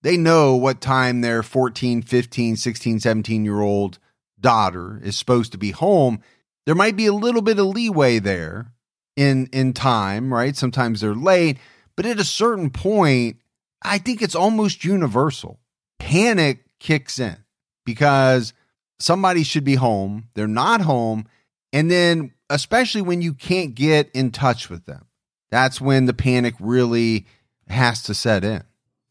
They 0.00 0.16
know 0.16 0.56
what 0.56 0.80
time 0.80 1.20
their 1.20 1.42
14, 1.42 2.00
15, 2.00 2.56
16, 2.56 3.00
17 3.00 3.44
year 3.44 3.60
old 3.60 3.98
daughter 4.40 4.98
is 5.04 5.18
supposed 5.18 5.52
to 5.52 5.58
be 5.58 5.70
home. 5.72 6.22
There 6.64 6.74
might 6.74 6.96
be 6.96 7.04
a 7.04 7.12
little 7.12 7.42
bit 7.42 7.58
of 7.58 7.66
leeway 7.66 8.20
there 8.20 8.72
in 9.14 9.50
in 9.52 9.74
time, 9.74 10.32
right? 10.32 10.56
Sometimes 10.56 11.02
they're 11.02 11.14
late, 11.14 11.58
but 11.94 12.06
at 12.06 12.18
a 12.18 12.24
certain 12.24 12.70
point, 12.70 13.36
I 13.82 13.98
think 13.98 14.22
it's 14.22 14.34
almost 14.34 14.82
universal. 14.82 15.60
Panic 15.98 16.64
kicks 16.80 17.18
in 17.18 17.36
because 17.84 18.54
somebody 18.98 19.42
should 19.42 19.64
be 19.64 19.74
home, 19.74 20.28
they're 20.32 20.46
not 20.46 20.80
home, 20.80 21.26
and 21.72 21.90
then 21.90 22.32
especially 22.50 23.02
when 23.02 23.22
you 23.22 23.34
can't 23.34 23.74
get 23.74 24.10
in 24.12 24.30
touch 24.30 24.70
with 24.70 24.86
them. 24.86 25.06
That's 25.50 25.80
when 25.80 26.06
the 26.06 26.14
panic 26.14 26.54
really 26.60 27.26
has 27.68 28.02
to 28.04 28.14
set 28.14 28.44
in. 28.44 28.64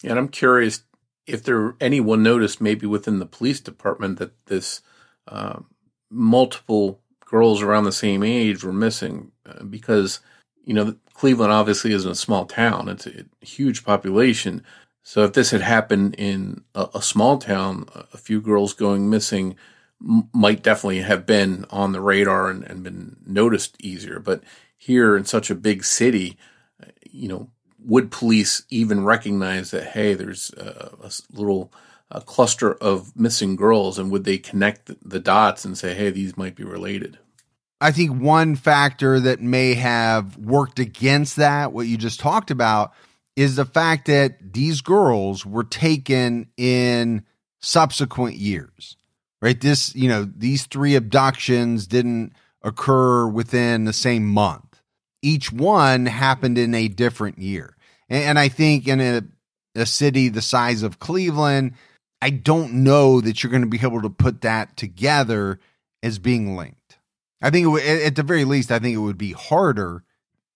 And 0.03 0.17
I'm 0.17 0.29
curious 0.29 0.83
if 1.25 1.43
there 1.43 1.75
anyone 1.81 2.23
noticed 2.23 2.61
maybe 2.61 2.85
within 2.85 3.19
the 3.19 3.25
police 3.25 3.59
department 3.59 4.19
that 4.19 4.45
this 4.45 4.81
uh, 5.27 5.59
multiple 6.09 7.01
girls 7.25 7.61
around 7.61 7.83
the 7.83 7.91
same 7.91 8.23
age 8.23 8.63
were 8.63 8.73
missing 8.73 9.31
uh, 9.45 9.63
because 9.63 10.21
you 10.63 10.73
know 10.73 10.95
Cleveland 11.13 11.51
obviously 11.51 11.91
isn't 11.91 12.11
a 12.11 12.15
small 12.15 12.45
town; 12.45 12.87
it's 12.87 13.07
a 13.07 13.25
huge 13.41 13.83
population. 13.83 14.63
So 15.03 15.23
if 15.23 15.33
this 15.33 15.51
had 15.51 15.61
happened 15.61 16.15
in 16.15 16.63
a, 16.75 16.89
a 16.95 17.01
small 17.01 17.37
town, 17.37 17.87
a 18.13 18.17
few 18.17 18.41
girls 18.41 18.73
going 18.73 19.09
missing 19.09 19.55
might 19.99 20.63
definitely 20.63 21.01
have 21.01 21.25
been 21.25 21.65
on 21.69 21.91
the 21.91 22.01
radar 22.01 22.49
and, 22.49 22.63
and 22.63 22.83
been 22.83 23.17
noticed 23.25 23.75
easier. 23.79 24.19
But 24.19 24.43
here 24.77 25.17
in 25.17 25.25
such 25.25 25.49
a 25.49 25.55
big 25.55 25.83
city, 25.83 26.37
uh, 26.81 26.91
you 27.09 27.27
know, 27.27 27.49
would 27.87 28.11
police 28.11 28.63
even 28.69 29.03
recognize 29.03 29.71
that 29.71 29.85
hey 29.85 30.13
there's 30.13 30.51
a, 30.57 30.91
a 31.03 31.11
little 31.31 31.71
a 32.11 32.21
cluster 32.21 32.73
of 32.73 33.15
missing 33.15 33.55
girls 33.55 33.97
and 33.97 34.11
would 34.11 34.23
they 34.23 34.37
connect 34.37 34.91
the 35.07 35.19
dots 35.19 35.65
and 35.65 35.77
say 35.77 35.93
hey 35.93 36.09
these 36.09 36.37
might 36.37 36.55
be 36.55 36.63
related 36.63 37.17
i 37.81 37.91
think 37.91 38.11
one 38.11 38.55
factor 38.55 39.19
that 39.19 39.41
may 39.41 39.73
have 39.73 40.37
worked 40.37 40.79
against 40.79 41.37
that 41.37 41.71
what 41.71 41.87
you 41.87 41.97
just 41.97 42.19
talked 42.19 42.51
about 42.51 42.93
is 43.35 43.55
the 43.55 43.65
fact 43.65 44.07
that 44.07 44.53
these 44.53 44.81
girls 44.81 45.45
were 45.45 45.63
taken 45.63 46.47
in 46.57 47.23
subsequent 47.59 48.35
years 48.35 48.97
right 49.41 49.61
this 49.61 49.95
you 49.95 50.07
know 50.07 50.23
these 50.35 50.65
three 50.65 50.95
abductions 50.95 51.87
didn't 51.87 52.33
occur 52.63 53.27
within 53.27 53.85
the 53.85 53.93
same 53.93 54.25
month 54.25 54.81
each 55.21 55.51
one 55.51 56.05
happened 56.05 56.57
in 56.57 56.73
a 56.73 56.87
different 56.87 57.37
year 57.37 57.77
and, 58.09 58.39
I 58.39 58.47
think 58.47 58.87
in 58.87 59.01
a, 59.01 59.21
a 59.75 59.85
city 59.85 60.29
the 60.29 60.41
size 60.41 60.83
of 60.83 60.99
Cleveland, 60.99 61.73
I 62.21 62.29
don't 62.29 62.83
know 62.83 63.21
that 63.21 63.43
you're 63.43 63.51
going 63.51 63.63
to 63.63 63.67
be 63.67 63.79
able 63.81 64.01
to 64.01 64.09
put 64.09 64.41
that 64.41 64.77
together 64.77 65.59
as 66.01 66.19
being 66.19 66.55
linked. 66.55 66.97
I 67.41 67.49
think 67.49 67.67
would, 67.67 67.83
at 67.83 68.15
the 68.15 68.23
very 68.23 68.45
least, 68.45 68.71
I 68.71 68.79
think 68.79 68.95
it 68.95 68.99
would 68.99 69.17
be 69.17 69.33
harder. 69.33 70.03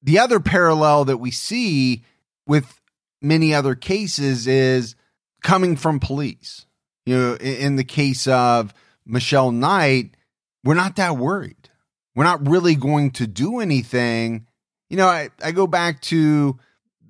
The 0.02 0.18
other 0.18 0.40
parallel 0.40 1.06
that 1.06 1.18
we 1.18 1.30
see 1.30 2.04
with 2.48 2.80
many 3.22 3.54
other 3.54 3.76
cases 3.76 4.48
is 4.48 4.96
coming 5.44 5.76
from 5.76 6.00
police. 6.00 6.66
You 7.06 7.18
know, 7.18 7.36
in 7.36 7.76
the 7.76 7.84
case 7.84 8.28
of 8.28 8.74
Michelle 9.06 9.52
Knight, 9.52 10.16
we're 10.64 10.76
not 10.76 10.96
that 10.98 11.18
worried. 11.18 11.70
We're 12.16 12.24
not 12.24 12.48
really 12.48 12.76
going 12.76 13.12
to 13.12 13.28
do 13.28 13.60
anything. 13.60 14.48
You 14.90 14.98
know, 14.98 15.08
I, 15.08 15.30
I 15.44 15.52
go 15.52 15.68
back 15.68 16.02
to 16.04 16.60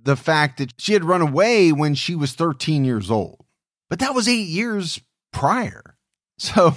the 0.03 0.15
fact 0.15 0.57
that 0.57 0.73
she 0.77 0.93
had 0.93 1.03
run 1.03 1.21
away 1.21 1.71
when 1.71 1.95
she 1.95 2.15
was 2.15 2.33
13 2.33 2.85
years 2.85 3.11
old. 3.11 3.43
But 3.89 3.99
that 3.99 4.15
was 4.15 4.27
eight 4.27 4.47
years 4.47 5.01
prior. 5.31 5.83
So, 6.41 6.75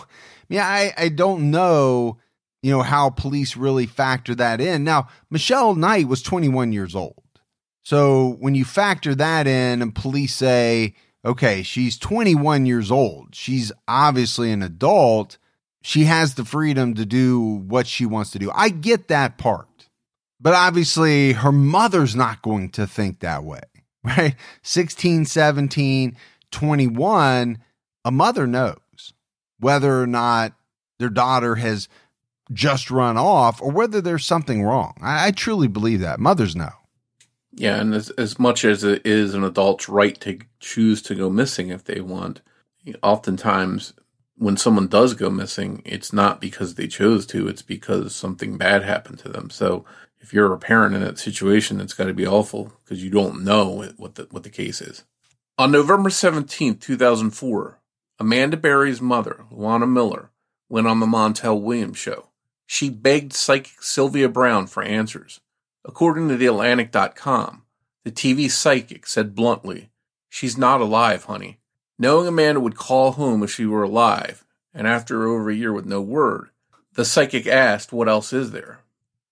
yeah, 0.50 0.68
I, 0.68 0.92
I 0.98 1.08
don't 1.08 1.50
know, 1.50 2.18
you 2.62 2.70
know, 2.70 2.82
how 2.82 3.08
police 3.08 3.56
really 3.56 3.86
factor 3.86 4.34
that 4.34 4.60
in. 4.60 4.84
Now, 4.84 5.08
Michelle 5.30 5.74
Knight 5.74 6.06
was 6.06 6.20
21 6.20 6.70
years 6.74 6.94
old. 6.94 7.22
So 7.82 8.36
when 8.40 8.54
you 8.54 8.66
factor 8.66 9.14
that 9.14 9.46
in 9.46 9.80
and 9.80 9.94
police 9.94 10.34
say, 10.34 10.96
okay, 11.24 11.62
she's 11.62 11.98
21 11.98 12.66
years 12.66 12.90
old, 12.90 13.34
she's 13.34 13.72
obviously 13.88 14.52
an 14.52 14.62
adult, 14.62 15.38
she 15.82 16.04
has 16.04 16.34
the 16.34 16.44
freedom 16.44 16.94
to 16.94 17.04
do 17.04 17.40
what 17.40 17.86
she 17.86 18.06
wants 18.06 18.30
to 18.32 18.38
do. 18.38 18.50
I 18.54 18.68
get 18.68 19.08
that 19.08 19.38
part. 19.38 19.68
But 20.40 20.54
obviously, 20.54 21.32
her 21.32 21.52
mother's 21.52 22.14
not 22.14 22.42
going 22.42 22.70
to 22.72 22.86
think 22.86 23.20
that 23.20 23.44
way, 23.44 23.62
right? 24.04 24.34
16, 24.62 25.24
17, 25.24 26.16
21, 26.50 27.58
a 28.04 28.10
mother 28.10 28.46
knows 28.46 29.14
whether 29.58 30.02
or 30.02 30.06
not 30.06 30.52
their 30.98 31.08
daughter 31.08 31.54
has 31.54 31.88
just 32.52 32.90
run 32.90 33.16
off 33.16 33.62
or 33.62 33.70
whether 33.70 34.00
there's 34.00 34.26
something 34.26 34.62
wrong. 34.62 34.94
I, 35.00 35.28
I 35.28 35.30
truly 35.30 35.68
believe 35.68 36.00
that. 36.00 36.20
Mothers 36.20 36.54
know. 36.54 36.72
Yeah, 37.56 37.80
and 37.80 37.94
as, 37.94 38.10
as 38.10 38.38
much 38.38 38.64
as 38.64 38.82
it 38.82 39.06
is 39.06 39.34
an 39.34 39.44
adult's 39.44 39.88
right 39.88 40.20
to 40.22 40.40
choose 40.58 41.00
to 41.02 41.14
go 41.14 41.30
missing 41.30 41.68
if 41.68 41.84
they 41.84 42.00
want, 42.00 42.40
oftentimes 43.02 43.94
when 44.36 44.56
someone 44.56 44.88
does 44.88 45.14
go 45.14 45.30
missing, 45.30 45.82
it's 45.84 46.12
not 46.12 46.40
because 46.40 46.74
they 46.74 46.88
chose 46.88 47.24
to, 47.26 47.46
it's 47.46 47.62
because 47.62 48.14
something 48.14 48.58
bad 48.58 48.82
happened 48.82 49.20
to 49.20 49.28
them. 49.28 49.50
So 49.50 49.84
if 50.20 50.32
you're 50.32 50.52
a 50.52 50.58
parent 50.58 50.94
in 50.94 51.02
that 51.02 51.18
situation, 51.18 51.80
it's 51.80 51.94
got 51.94 52.06
to 52.06 52.14
be 52.14 52.26
awful 52.26 52.72
because 52.82 53.04
you 53.04 53.10
don't 53.10 53.44
know 53.44 53.86
what 53.96 54.16
the 54.16 54.26
what 54.30 54.42
the 54.42 54.50
case 54.50 54.80
is. 54.80 55.04
On 55.56 55.70
November 55.70 56.10
17, 56.10 56.78
2004, 56.78 57.78
Amanda 58.18 58.56
Berry's 58.56 59.00
mother, 59.00 59.44
Luana 59.52 59.88
Miller, 59.88 60.30
went 60.68 60.88
on 60.88 60.98
the 60.98 61.06
Montel 61.06 61.60
Williams 61.60 61.98
show. 61.98 62.30
She 62.66 62.88
begged 62.88 63.32
psychic 63.32 63.80
Sylvia 63.80 64.28
Browne 64.28 64.66
for 64.66 64.82
answers. 64.82 65.40
According 65.86 66.28
to 66.30 66.38
TheAtlantic.com, 66.38 67.62
the 68.04 68.10
TV 68.10 68.50
psychic 68.50 69.06
said 69.06 69.34
bluntly, 69.34 69.90
She's 70.30 70.56
not 70.56 70.80
alive, 70.80 71.24
honey. 71.24 71.58
Knowing 71.98 72.26
Amanda 72.26 72.58
would 72.58 72.74
call 72.74 73.12
home 73.12 73.42
if 73.42 73.50
she 73.50 73.66
were 73.66 73.82
alive, 73.82 74.46
and 74.72 74.86
after 74.86 75.26
over 75.26 75.50
a 75.50 75.54
year 75.54 75.74
with 75.74 75.84
no 75.84 76.00
word, 76.00 76.48
the 76.94 77.04
psychic 77.04 77.46
asked, 77.46 77.92
What 77.92 78.08
else 78.08 78.32
is 78.32 78.50
there? 78.50 78.80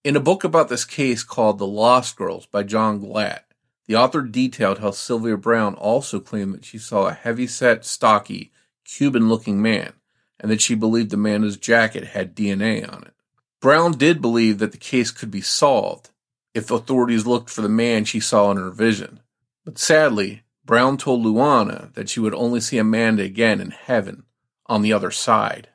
In 0.05 0.15
a 0.15 0.21
book 0.21 0.45
about 0.45 0.69
this 0.69 0.85
case 0.85 1.25
called 1.25 1.59
The 1.59 1.67
Lost 1.67 2.17
Girls 2.17 2.45
by 2.45 2.65
John 2.65 3.01
Glatt, 3.01 3.45
the 3.87 3.97
author 3.97 4.21
detailed 4.21 4.79
how 4.79 4.91
Sylvia 4.91 5.39
Browne 5.39 5.75
also 5.75 6.21
claimed 6.21 6.53
that 6.55 6.67
she 6.67 6.77
saw 6.77 7.07
a 7.07 7.15
heavy-set, 7.15 7.85
stocky, 7.87 8.53
Cuban-looking 8.85 9.61
man, 9.63 9.95
and 10.39 10.51
that 10.51 10.61
she 10.61 10.75
believed 10.75 11.11
the 11.11 11.17
Amanda's 11.17 11.57
jacket 11.57 12.09
had 12.09 12.37
DNA 12.37 12.87
on 12.87 13.05
it. 13.05 13.15
Browne 13.61 13.93
did 13.93 14.21
believe 14.21 14.59
that 14.59 14.73
the 14.73 14.79
case 14.79 15.11
could 15.11 15.31
be 15.31 15.41
solved 15.41 16.11
if 16.55 16.71
authorities 16.71 17.27
looked 17.27 17.51
for 17.51 17.63
the 17.63 17.69
man 17.69 18.05
she 18.05 18.21
saw 18.21 18.51
in 18.51 18.57
her 18.57 18.71
vision. 18.71 19.21
But 19.65 19.79
sadly, 19.79 20.43
Browne 20.65 20.97
told 20.97 21.25
Luana 21.25 21.93
that 21.95 22.09
she 22.09 22.21
would 22.21 22.35
only 22.35 22.61
see 22.61 22.79
Amanda 22.79 23.23
again 23.23 23.61
in 23.61 23.71
heaven 23.71 24.25
on 24.67 24.83
the 24.83 24.93
other 24.93 25.11
side. 25.11 25.69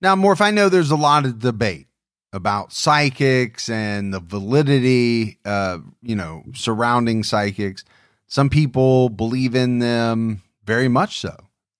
Now, 0.00 0.16
Morph, 0.16 0.40
I 0.40 0.50
know 0.50 0.68
there's 0.68 0.90
a 0.90 0.96
lot 0.96 1.24
of 1.24 1.38
debate 1.38 1.86
about 2.32 2.72
psychics 2.72 3.68
and 3.68 4.12
the 4.12 4.20
validity, 4.20 5.38
uh, 5.44 5.78
you 6.00 6.16
know, 6.16 6.44
surrounding 6.54 7.22
psychics. 7.22 7.84
Some 8.26 8.48
people 8.48 9.10
believe 9.10 9.54
in 9.54 9.78
them 9.78 10.42
very 10.64 10.88
much 10.88 11.20
so. 11.20 11.36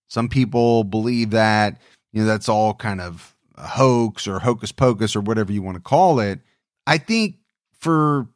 Some 0.07 0.29
people 0.29 0.83
believe 0.83 1.31
that, 1.31 1.81
you 2.11 2.21
know, 2.21 2.27
that's 2.27 2.47
all 2.47 2.75
kind 2.75 3.01
of 3.01 3.35
a 3.55 3.67
hoax 3.67 4.27
or 4.27 4.39
hocus 4.39 4.71
pocus 4.71 5.15
or 5.15 5.21
whatever 5.21 5.51
you 5.51 5.61
want 5.61 5.75
to 5.75 5.81
call 5.81 6.19
it. 6.19 6.39
I 6.85 6.99
think 6.99 7.37
for 7.79 8.27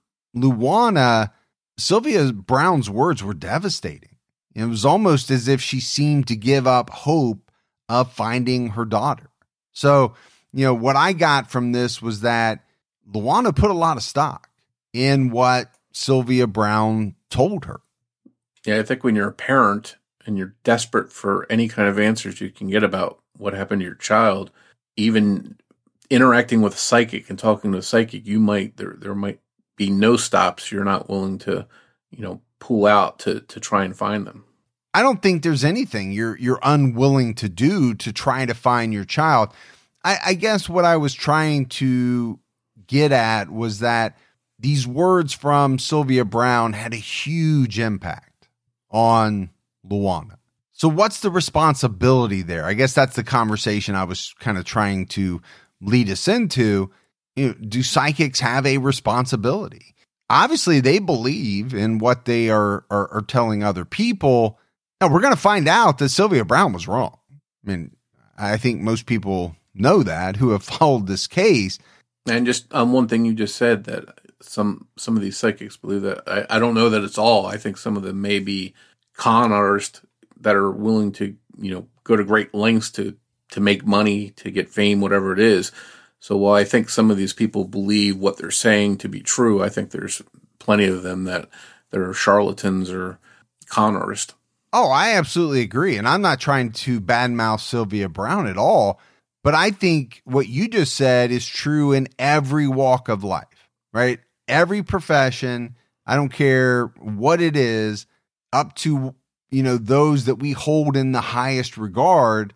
Luana, 0.41 1.31
Sylvia 1.77 2.31
Browne's 2.33 2.89
words 2.89 3.23
were 3.23 3.33
devastating. 3.33 4.17
It 4.55 4.65
was 4.65 4.85
almost 4.85 5.29
as 5.29 5.47
if 5.47 5.61
she 5.61 5.79
seemed 5.79 6.27
to 6.27 6.35
give 6.35 6.65
up 6.65 6.89
hope 6.89 7.51
of 7.89 8.11
finding 8.11 8.69
her 8.69 8.85
daughter. 8.85 9.29
So, 9.71 10.15
you 10.51 10.65
know, 10.65 10.73
what 10.73 10.95
I 10.95 11.13
got 11.13 11.51
from 11.51 11.71
this 11.71 12.01
was 12.01 12.21
that 12.21 12.65
Luana 13.09 13.55
put 13.55 13.69
a 13.69 13.75
lot 13.75 13.97
of 13.97 14.03
stock 14.03 14.49
in 14.93 15.29
what 15.29 15.71
Sylvia 15.91 16.47
Browne 16.47 17.15
told 17.29 17.65
her. 17.65 17.81
Yeah, 18.65 18.79
I 18.79 18.83
think 18.83 19.03
when 19.03 19.15
you're 19.15 19.29
a 19.29 19.33
parent 19.33 19.97
and 20.25 20.37
you're 20.37 20.55
desperate 20.63 21.11
for 21.11 21.45
any 21.49 21.67
kind 21.67 21.87
of 21.87 21.99
answers 21.99 22.41
you 22.41 22.49
can 22.49 22.67
get 22.67 22.83
about 22.83 23.19
what 23.37 23.53
happened 23.53 23.81
to 23.81 23.85
your 23.85 23.95
child, 23.95 24.51
even 24.95 25.57
interacting 26.09 26.61
with 26.61 26.73
a 26.73 26.77
psychic 26.77 27.29
and 27.29 27.37
talking 27.37 27.71
to 27.71 27.77
a 27.77 27.83
psychic, 27.83 28.25
you 28.25 28.39
might 28.39 28.77
there 28.77 28.95
there 28.99 29.15
might 29.15 29.39
be 29.77 29.89
no 29.89 30.17
stops. 30.17 30.71
You're 30.71 30.83
not 30.83 31.09
willing 31.09 31.37
to, 31.39 31.65
you 32.11 32.21
know, 32.21 32.41
pull 32.59 32.85
out 32.85 33.19
to 33.19 33.39
to 33.39 33.59
try 33.61 33.85
and 33.85 33.95
find 33.95 34.27
them. 34.27 34.43
I 34.93 35.01
don't 35.01 35.21
think 35.21 35.43
there's 35.43 35.63
anything 35.63 36.11
you're 36.11 36.37
you're 36.37 36.59
unwilling 36.61 37.35
to 37.35 37.47
do 37.47 37.93
to 37.93 38.11
try 38.11 38.45
to 38.45 38.53
find 38.53 38.93
your 38.93 39.05
child. 39.05 39.49
I, 40.03 40.17
I 40.27 40.33
guess 40.33 40.67
what 40.67 40.83
I 40.83 40.97
was 40.97 41.13
trying 41.13 41.67
to 41.67 42.39
get 42.87 43.11
at 43.11 43.49
was 43.49 43.79
that 43.79 44.17
these 44.59 44.87
words 44.87 45.33
from 45.33 45.77
Sylvia 45.77 46.25
Browne 46.25 46.73
had 46.73 46.93
a 46.93 46.97
huge 46.97 47.79
impact 47.79 48.49
on 48.89 49.51
Luana. 49.87 50.37
So, 50.71 50.87
what's 50.87 51.21
the 51.21 51.31
responsibility 51.31 52.41
there? 52.41 52.65
I 52.65 52.73
guess 52.73 52.93
that's 52.93 53.15
the 53.15 53.23
conversation 53.23 53.95
I 53.95 54.03
was 54.03 54.33
kind 54.39 54.57
of 54.57 54.65
trying 54.65 55.07
to 55.07 55.41
lead 55.81 56.09
us 56.09 56.27
into. 56.27 56.91
You 57.37 57.47
know, 57.47 57.53
do 57.53 57.83
psychics 57.83 58.39
have 58.39 58.65
a 58.65 58.79
responsibility? 58.79 59.95
Obviously, 60.29 60.81
they 60.81 60.99
believe 60.99 61.73
in 61.73 61.99
what 61.99 62.25
they 62.25 62.49
are, 62.49 62.83
are, 62.89 63.07
are 63.13 63.21
telling 63.21 63.63
other 63.63 63.85
people. 63.85 64.59
Now, 64.99 65.07
we're 65.07 65.21
going 65.21 65.33
to 65.33 65.39
find 65.39 65.67
out 65.67 65.99
that 65.99 66.09
Sylvia 66.09 66.43
Browne 66.43 66.73
was 66.73 66.87
wrong. 66.87 67.17
I 67.31 67.71
mean, 67.71 67.95
I 68.37 68.57
think 68.57 68.81
most 68.81 69.05
people 69.05 69.55
know 69.73 70.03
that 70.03 70.37
who 70.37 70.49
have 70.49 70.63
followed 70.63 71.07
this 71.07 71.27
case. 71.27 71.79
And 72.27 72.45
just 72.45 72.73
on 72.73 72.81
um, 72.81 72.93
one 72.93 73.07
thing 73.07 73.23
you 73.23 73.33
just 73.33 73.55
said 73.55 73.85
that 73.85 74.19
some 74.41 74.87
some 74.97 75.15
of 75.15 75.21
these 75.21 75.37
psychics 75.37 75.77
believe 75.77 76.01
that 76.01 76.23
I, 76.27 76.57
I 76.57 76.59
don't 76.59 76.73
know 76.73 76.89
that 76.89 77.03
it's 77.03 77.17
all. 77.17 77.45
I 77.45 77.57
think 77.57 77.77
some 77.77 77.95
of 77.95 78.03
them 78.03 78.21
may 78.21 78.39
be 78.39 78.73
con 79.15 79.51
artists 79.51 80.01
that 80.41 80.55
are 80.55 80.71
willing 80.71 81.11
to 81.13 81.35
you 81.57 81.71
know 81.71 81.87
go 82.03 82.15
to 82.15 82.23
great 82.23 82.53
lengths 82.53 82.91
to 82.91 83.15
to 83.51 83.61
make 83.61 83.85
money 83.85 84.31
to 84.31 84.51
get 84.51 84.69
fame, 84.69 84.99
whatever 84.99 85.31
it 85.31 85.39
is. 85.39 85.71
So 86.27 86.35
while 86.35 86.55
I 86.55 86.65
think 86.65 86.89
some 86.89 87.09
of 87.09 87.15
these 87.15 87.31
people 87.31 87.63
believe 87.63 88.17
what 88.17 88.35
they're 88.35 88.51
saying 88.51 88.97
to 88.97 89.07
be 89.07 89.21
true, 89.21 89.63
I 89.63 89.69
think 89.69 89.91
there's 89.91 90.21
plenty 90.59 90.83
of 90.83 91.01
them 91.01 91.23
that 91.23 91.47
are 91.93 92.13
charlatans 92.13 92.91
or 92.91 93.17
con 93.69 93.95
artists. 93.95 94.33
Oh, 94.73 94.89
I 94.89 95.13
absolutely 95.13 95.61
agree. 95.61 95.95
And 95.95 96.05
I'm 96.05 96.21
not 96.21 96.41
trying 96.41 96.73
to 96.73 96.99
badmouth 96.99 97.61
Sylvia 97.61 98.09
Browne 98.09 98.45
at 98.45 98.57
all. 98.57 98.99
But 99.41 99.55
I 99.55 99.71
think 99.71 100.21
what 100.25 100.49
you 100.49 100.67
just 100.67 100.95
said 100.95 101.31
is 101.31 101.47
true 101.47 101.93
in 101.93 102.09
every 102.19 102.67
walk 102.67 103.07
of 103.07 103.23
life, 103.23 103.69
right? 103.93 104.19
Every 104.49 104.83
profession, 104.83 105.77
I 106.05 106.17
don't 106.17 106.27
care 106.27 106.87
what 106.97 107.39
it 107.39 107.55
is, 107.55 108.05
up 108.51 108.75
to, 108.75 109.15
you 109.49 109.63
know, 109.63 109.77
those 109.77 110.25
that 110.25 110.39
we 110.39 110.51
hold 110.51 110.97
in 110.97 111.13
the 111.13 111.21
highest 111.21 111.77
regard, 111.77 112.53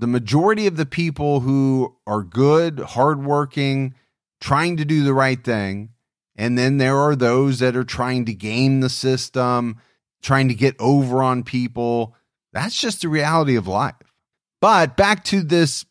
the 0.00 0.06
majority 0.06 0.66
of 0.66 0.76
the 0.76 0.86
people 0.86 1.40
who 1.40 1.94
are 2.06 2.22
good, 2.22 2.80
hardworking, 2.80 3.94
trying 4.40 4.76
to 4.78 4.84
do 4.84 5.04
the 5.04 5.14
right 5.14 5.42
thing, 5.42 5.90
and 6.36 6.56
then 6.58 6.78
there 6.78 6.96
are 6.96 7.14
those 7.14 7.58
that 7.58 7.76
are 7.76 7.84
trying 7.84 8.24
to 8.24 8.32
game 8.32 8.80
the 8.80 8.88
system, 8.88 9.76
trying 10.22 10.48
to 10.48 10.54
get 10.54 10.74
over 10.78 11.22
on 11.22 11.42
people. 11.42 12.16
That's 12.52 12.80
just 12.80 13.02
the 13.02 13.08
reality 13.08 13.56
of 13.56 13.68
life. 13.68 13.94
But 14.60 14.96
back 14.96 15.24
to 15.24 15.42
this 15.42 15.84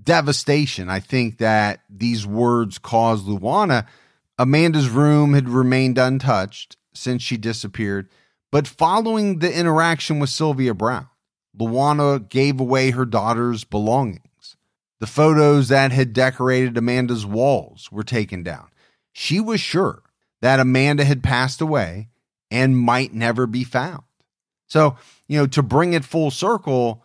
devastation. 0.00 0.88
I 0.88 1.00
think 1.00 1.38
that 1.38 1.80
these 1.88 2.26
words 2.26 2.78
caused 2.78 3.26
Luana. 3.26 3.86
Amanda's 4.38 4.88
room 4.88 5.34
had 5.34 5.48
remained 5.48 5.98
untouched 5.98 6.76
since 6.92 7.22
she 7.22 7.36
disappeared, 7.36 8.08
but 8.50 8.66
following 8.66 9.38
the 9.38 9.56
interaction 9.56 10.18
with 10.18 10.30
Sylvia 10.30 10.74
Browne, 10.74 11.08
Luana 11.58 12.28
gave 12.28 12.60
away 12.60 12.90
her 12.90 13.04
daughter's 13.04 13.64
belongings. 13.64 14.56
The 15.00 15.06
photos 15.06 15.68
that 15.68 15.92
had 15.92 16.12
decorated 16.12 16.76
Amanda's 16.76 17.26
walls 17.26 17.90
were 17.92 18.02
taken 18.02 18.42
down. 18.42 18.68
She 19.12 19.40
was 19.40 19.60
sure 19.60 20.02
that 20.40 20.60
Amanda 20.60 21.04
had 21.04 21.22
passed 21.22 21.60
away 21.60 22.08
and 22.50 22.78
might 22.78 23.12
never 23.12 23.46
be 23.46 23.64
found. 23.64 24.02
So, 24.66 24.96
you 25.28 25.38
know, 25.38 25.46
to 25.48 25.62
bring 25.62 25.92
it 25.92 26.04
full 26.04 26.30
circle, 26.30 27.04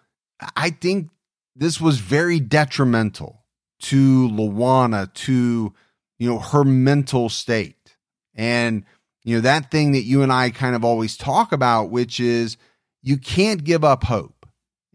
I 0.56 0.70
think 0.70 1.10
this 1.55 1.81
was 1.81 2.00
very 2.00 2.40
detrimental 2.40 3.44
to 3.81 4.29
Luana, 4.29 5.14
to 5.14 5.74
you 6.18 6.29
know 6.29 6.40
her 6.40 6.64
mental 6.64 7.29
state, 7.29 7.96
and 8.35 8.83
you 9.24 9.35
know 9.35 9.42
that 9.42 9.72
thing 9.72 9.94
that 9.94 10.03
you 10.03 10.22
and 10.22 10.31
I 10.31 10.50
kind 10.50 10.75
of 10.75 10.83
always 10.83 11.18
talk 11.18 11.51
about, 11.51 11.90
which 11.90 12.20
is 12.20 12.57
you 13.01 13.18
can't 13.18 13.64
give 13.64 13.83
up 13.83 14.03
hope 14.05 14.38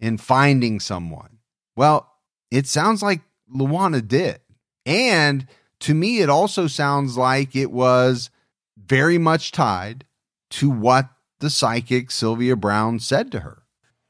in 0.05 0.19
finding 0.19 0.81
someone. 0.81 1.39
Well, 1.77 2.13
it 2.51 2.67
sounds 2.67 3.03
like 3.03 3.23
Luana 3.51 4.07
did, 4.07 4.39
and 4.85 5.47
to 5.81 5.95
me, 5.95 6.21
it 6.21 6.29
also 6.29 6.67
sounds 6.67 7.17
like 7.17 7.57
it 7.57 7.71
was 7.71 8.29
very 8.77 9.17
much 9.17 9.51
tied 9.51 10.05
to 10.51 10.69
what 10.69 11.09
the 11.41 11.49
psychic 11.49 12.11
Sylvia 12.11 12.55
Browne 12.55 13.01
said 13.01 13.33
to 13.33 13.41
her. 13.41 13.63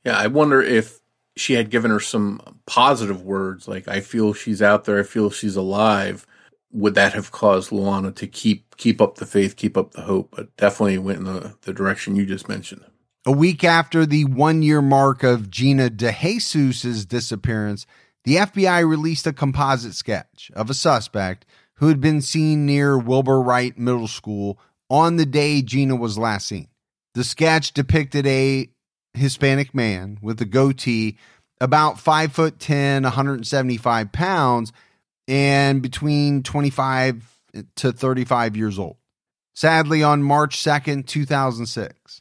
Yeah, 0.05 0.19
I 0.19 0.27
wonder 0.27 0.61
if 0.61 0.99
she 1.37 1.55
had 1.55 1.71
given 1.71 1.93
her 1.93 2.01
some 2.01 2.41
positive 2.67 3.23
words 3.23 3.69
like 3.69 3.87
I 3.87 4.01
feel 4.01 4.35
she's 4.35 4.61
out 4.61 4.87
there, 4.87 4.99
I 4.99 5.05
feel 5.05 5.31
she's 5.31 5.55
alive, 5.55 6.27
would 6.73 6.97
that 6.97 7.13
have 7.13 7.31
caused 7.31 7.71
Luana 7.71 8.13
to 8.17 8.27
keep 8.27 8.77
keep 8.77 9.01
up 9.01 9.15
the 9.15 9.27
faith, 9.27 9.55
keep 9.55 9.77
up 9.77 9.93
the 9.93 10.03
hope? 10.03 10.35
But 10.35 10.57
definitely 10.57 10.99
went 10.99 11.19
in 11.19 11.25
the, 11.25 11.55
the 11.63 11.73
direction 11.73 12.17
you 12.17 12.27
just 12.27 12.49
mentioned. 12.49 12.85
A 13.27 13.33
week 13.33 13.65
after 13.65 14.05
the 14.05 14.27
one 14.27 14.63
year 14.63 14.83
mark 14.83 15.23
of 15.23 15.49
Gina 15.49 15.89
DeJesus's 15.89 17.07
disappearance, 17.07 17.87
the 18.25 18.37
FBI 18.37 18.87
released 18.87 19.27
a 19.27 19.33
composite 19.33 19.95
sketch 19.95 20.51
of 20.55 20.69
a 20.69 20.75
suspect 20.75 21.47
who 21.77 21.89
had 21.89 22.03
been 22.03 22.21
seen 22.21 22.67
near 22.67 22.99
Wilbur 22.99 23.41
Wright 23.41 23.79
Middle 23.79 24.09
School 24.09 24.59
on 24.91 25.17
the 25.17 25.25
day 25.25 25.63
Gina 25.63 25.97
was 25.97 26.19
last 26.19 26.47
seen. 26.47 26.69
The 27.15 27.25
sketch 27.25 27.73
depicted 27.73 28.27
a 28.27 28.69
Hispanic 29.15 29.75
man 29.75 30.19
with 30.21 30.39
a 30.43 30.45
goatee, 30.45 31.17
about 31.63 31.99
five 31.99 32.31
foot 32.31 32.59
10, 32.59 33.05
175 33.05 34.13
pounds, 34.13 34.71
and 35.27 35.81
between 35.81 36.43
25 36.43 37.41
to 37.77 37.91
35 37.91 38.55
years 38.55 38.79
old. 38.79 38.97
Sadly, 39.55 40.03
on 40.03 40.23
March 40.23 40.59
2nd, 40.59 41.07
2006, 41.07 42.21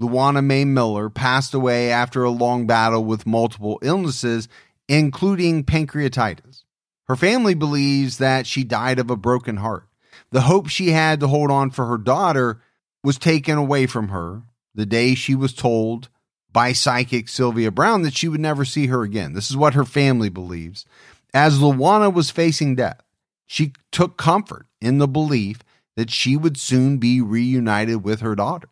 Luana 0.00 0.44
Mae 0.44 0.64
Miller 0.64 1.08
passed 1.08 1.54
away 1.54 1.90
after 1.90 2.24
a 2.24 2.30
long 2.30 2.66
battle 2.66 3.04
with 3.04 3.26
multiple 3.26 3.78
illnesses, 3.82 4.48
including 4.88 5.64
pancreatitis. 5.64 6.64
Her 7.06 7.16
family 7.16 7.54
believes 7.54 8.18
that 8.18 8.46
she 8.46 8.64
died 8.64 8.98
of 8.98 9.10
a 9.10 9.16
broken 9.16 9.58
heart. 9.58 9.86
The 10.30 10.42
hope 10.42 10.68
she 10.68 10.90
had 10.90 11.20
to 11.20 11.28
hold 11.28 11.50
on 11.50 11.70
for 11.70 11.86
her 11.86 11.98
daughter 11.98 12.60
was 13.02 13.18
taken 13.18 13.56
away 13.56 13.86
from 13.86 14.08
her 14.08 14.42
the 14.74 14.86
day 14.86 15.14
she 15.14 15.34
was 15.34 15.52
told 15.52 16.08
by 16.52 16.72
psychic 16.72 17.28
Sylvia 17.28 17.70
Browne 17.70 18.02
that 18.02 18.16
she 18.16 18.28
would 18.28 18.40
never 18.40 18.64
see 18.64 18.86
her 18.86 19.02
again. 19.02 19.32
This 19.32 19.50
is 19.50 19.56
what 19.56 19.74
her 19.74 19.84
family 19.84 20.28
believes. 20.28 20.84
As 21.32 21.58
Luana 21.58 22.12
was 22.12 22.30
facing 22.30 22.76
death, 22.76 23.00
she 23.46 23.72
took 23.92 24.16
comfort 24.16 24.66
in 24.80 24.98
the 24.98 25.08
belief 25.08 25.60
that 25.96 26.10
she 26.10 26.36
would 26.36 26.56
soon 26.56 26.98
be 26.98 27.20
reunited 27.20 28.02
with 28.02 28.20
her 28.20 28.34
daughter. 28.34 28.68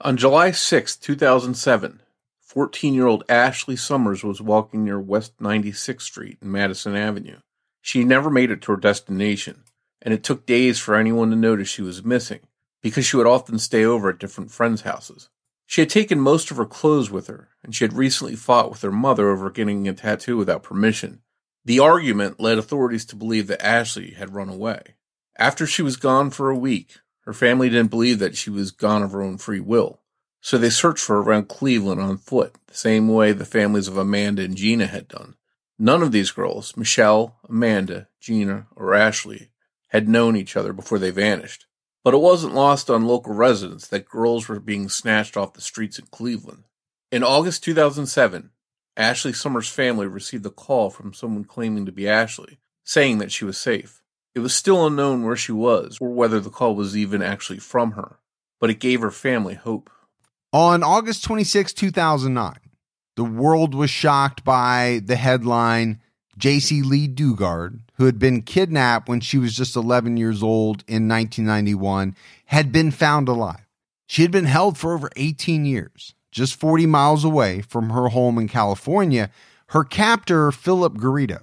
On 0.00 0.16
July 0.16 0.50
6, 0.50 0.96
2007, 0.96 2.02
14 2.40 2.94
year 2.94 3.06
old 3.06 3.22
Ashley 3.28 3.76
Summers 3.76 4.24
was 4.24 4.40
walking 4.40 4.84
near 4.84 4.98
West 4.98 5.38
96th 5.38 6.02
Street 6.02 6.38
and 6.40 6.50
Madison 6.50 6.96
Avenue. 6.96 7.38
She 7.80 8.02
never 8.02 8.28
made 8.28 8.50
it 8.50 8.60
to 8.62 8.72
her 8.72 8.76
destination, 8.76 9.62
and 10.02 10.12
it 10.12 10.24
took 10.24 10.46
days 10.46 10.80
for 10.80 10.96
anyone 10.96 11.30
to 11.30 11.36
notice 11.36 11.68
she 11.68 11.82
was 11.82 12.04
missing 12.04 12.40
because 12.82 13.06
she 13.06 13.16
would 13.16 13.26
often 13.26 13.58
stay 13.58 13.84
over 13.84 14.10
at 14.10 14.18
different 14.18 14.50
friends' 14.50 14.82
houses. 14.82 15.28
She 15.64 15.80
had 15.80 15.90
taken 15.90 16.18
most 16.20 16.50
of 16.50 16.56
her 16.56 16.66
clothes 16.66 17.10
with 17.10 17.28
her, 17.28 17.50
and 17.62 17.74
she 17.74 17.84
had 17.84 17.92
recently 17.92 18.34
fought 18.34 18.70
with 18.70 18.82
her 18.82 18.92
mother 18.92 19.30
over 19.30 19.48
getting 19.48 19.86
a 19.86 19.94
tattoo 19.94 20.36
without 20.36 20.64
permission. 20.64 21.22
The 21.64 21.78
argument 21.78 22.40
led 22.40 22.58
authorities 22.58 23.04
to 23.06 23.16
believe 23.16 23.46
that 23.46 23.64
Ashley 23.64 24.10
had 24.10 24.34
run 24.34 24.48
away. 24.48 24.96
After 25.38 25.66
she 25.66 25.82
was 25.82 25.96
gone 25.96 26.30
for 26.30 26.50
a 26.50 26.58
week, 26.58 26.98
her 27.24 27.32
family 27.32 27.68
didn't 27.68 27.90
believe 27.90 28.18
that 28.18 28.36
she 28.36 28.50
was 28.50 28.70
gone 28.70 29.02
of 29.02 29.12
her 29.12 29.22
own 29.22 29.38
free 29.38 29.60
will, 29.60 30.00
so 30.40 30.58
they 30.58 30.70
searched 30.70 31.02
for 31.02 31.16
her 31.16 31.22
around 31.22 31.48
Cleveland 31.48 32.00
on 32.00 32.18
foot, 32.18 32.56
the 32.66 32.74
same 32.74 33.08
way 33.08 33.32
the 33.32 33.46
families 33.46 33.88
of 33.88 33.96
Amanda 33.96 34.42
and 34.42 34.56
Gina 34.56 34.86
had 34.86 35.08
done. 35.08 35.36
None 35.78 36.02
of 36.02 36.12
these 36.12 36.30
girls, 36.30 36.76
Michelle, 36.76 37.36
Amanda, 37.48 38.08
Gina, 38.20 38.66
or 38.76 38.94
Ashley, 38.94 39.50
had 39.88 40.08
known 40.08 40.36
each 40.36 40.56
other 40.56 40.72
before 40.72 40.98
they 40.98 41.10
vanished. 41.10 41.66
But 42.04 42.14
it 42.14 42.18
wasn't 42.18 42.54
lost 42.54 42.90
on 42.90 43.06
local 43.06 43.32
residents 43.32 43.88
that 43.88 44.08
girls 44.08 44.46
were 44.46 44.60
being 44.60 44.90
snatched 44.90 45.36
off 45.36 45.54
the 45.54 45.62
streets 45.62 45.98
in 45.98 46.06
Cleveland. 46.06 46.64
In 47.10 47.24
August 47.24 47.64
2007, 47.64 48.50
Ashley 48.96 49.32
Summers' 49.32 49.68
family 49.68 50.06
received 50.06 50.44
a 50.44 50.50
call 50.50 50.90
from 50.90 51.14
someone 51.14 51.44
claiming 51.44 51.86
to 51.86 51.92
be 51.92 52.06
Ashley, 52.06 52.58
saying 52.84 53.18
that 53.18 53.32
she 53.32 53.44
was 53.44 53.56
safe. 53.56 54.02
It 54.34 54.40
was 54.40 54.54
still 54.54 54.86
unknown 54.86 55.22
where 55.24 55.36
she 55.36 55.52
was 55.52 55.98
or 56.00 56.08
whether 56.08 56.40
the 56.40 56.50
call 56.50 56.74
was 56.74 56.96
even 56.96 57.22
actually 57.22 57.60
from 57.60 57.92
her, 57.92 58.18
but 58.60 58.70
it 58.70 58.80
gave 58.80 59.00
her 59.00 59.10
family 59.10 59.54
hope. 59.54 59.90
On 60.52 60.82
August 60.82 61.24
26, 61.24 61.72
2009, 61.72 62.56
the 63.16 63.24
world 63.24 63.74
was 63.74 63.90
shocked 63.90 64.44
by 64.44 65.00
the 65.04 65.16
headline 65.16 66.00
Jaycee 66.38 66.84
Lee 66.84 67.08
Dugard, 67.08 67.80
who 67.94 68.06
had 68.06 68.18
been 68.18 68.42
kidnapped 68.42 69.08
when 69.08 69.20
she 69.20 69.38
was 69.38 69.56
just 69.56 69.76
11 69.76 70.16
years 70.16 70.42
old 70.42 70.82
in 70.88 71.08
1991, 71.08 72.16
had 72.46 72.72
been 72.72 72.90
found 72.90 73.28
alive. 73.28 73.66
She 74.06 74.22
had 74.22 74.32
been 74.32 74.46
held 74.46 74.76
for 74.76 74.94
over 74.94 75.10
18 75.16 75.64
years, 75.64 76.14
just 76.32 76.58
40 76.58 76.86
miles 76.86 77.24
away 77.24 77.60
from 77.60 77.90
her 77.90 78.08
home 78.08 78.38
in 78.38 78.48
California. 78.48 79.30
Her 79.68 79.84
captor, 79.84 80.50
Philip 80.50 80.94
Garrido, 80.94 81.42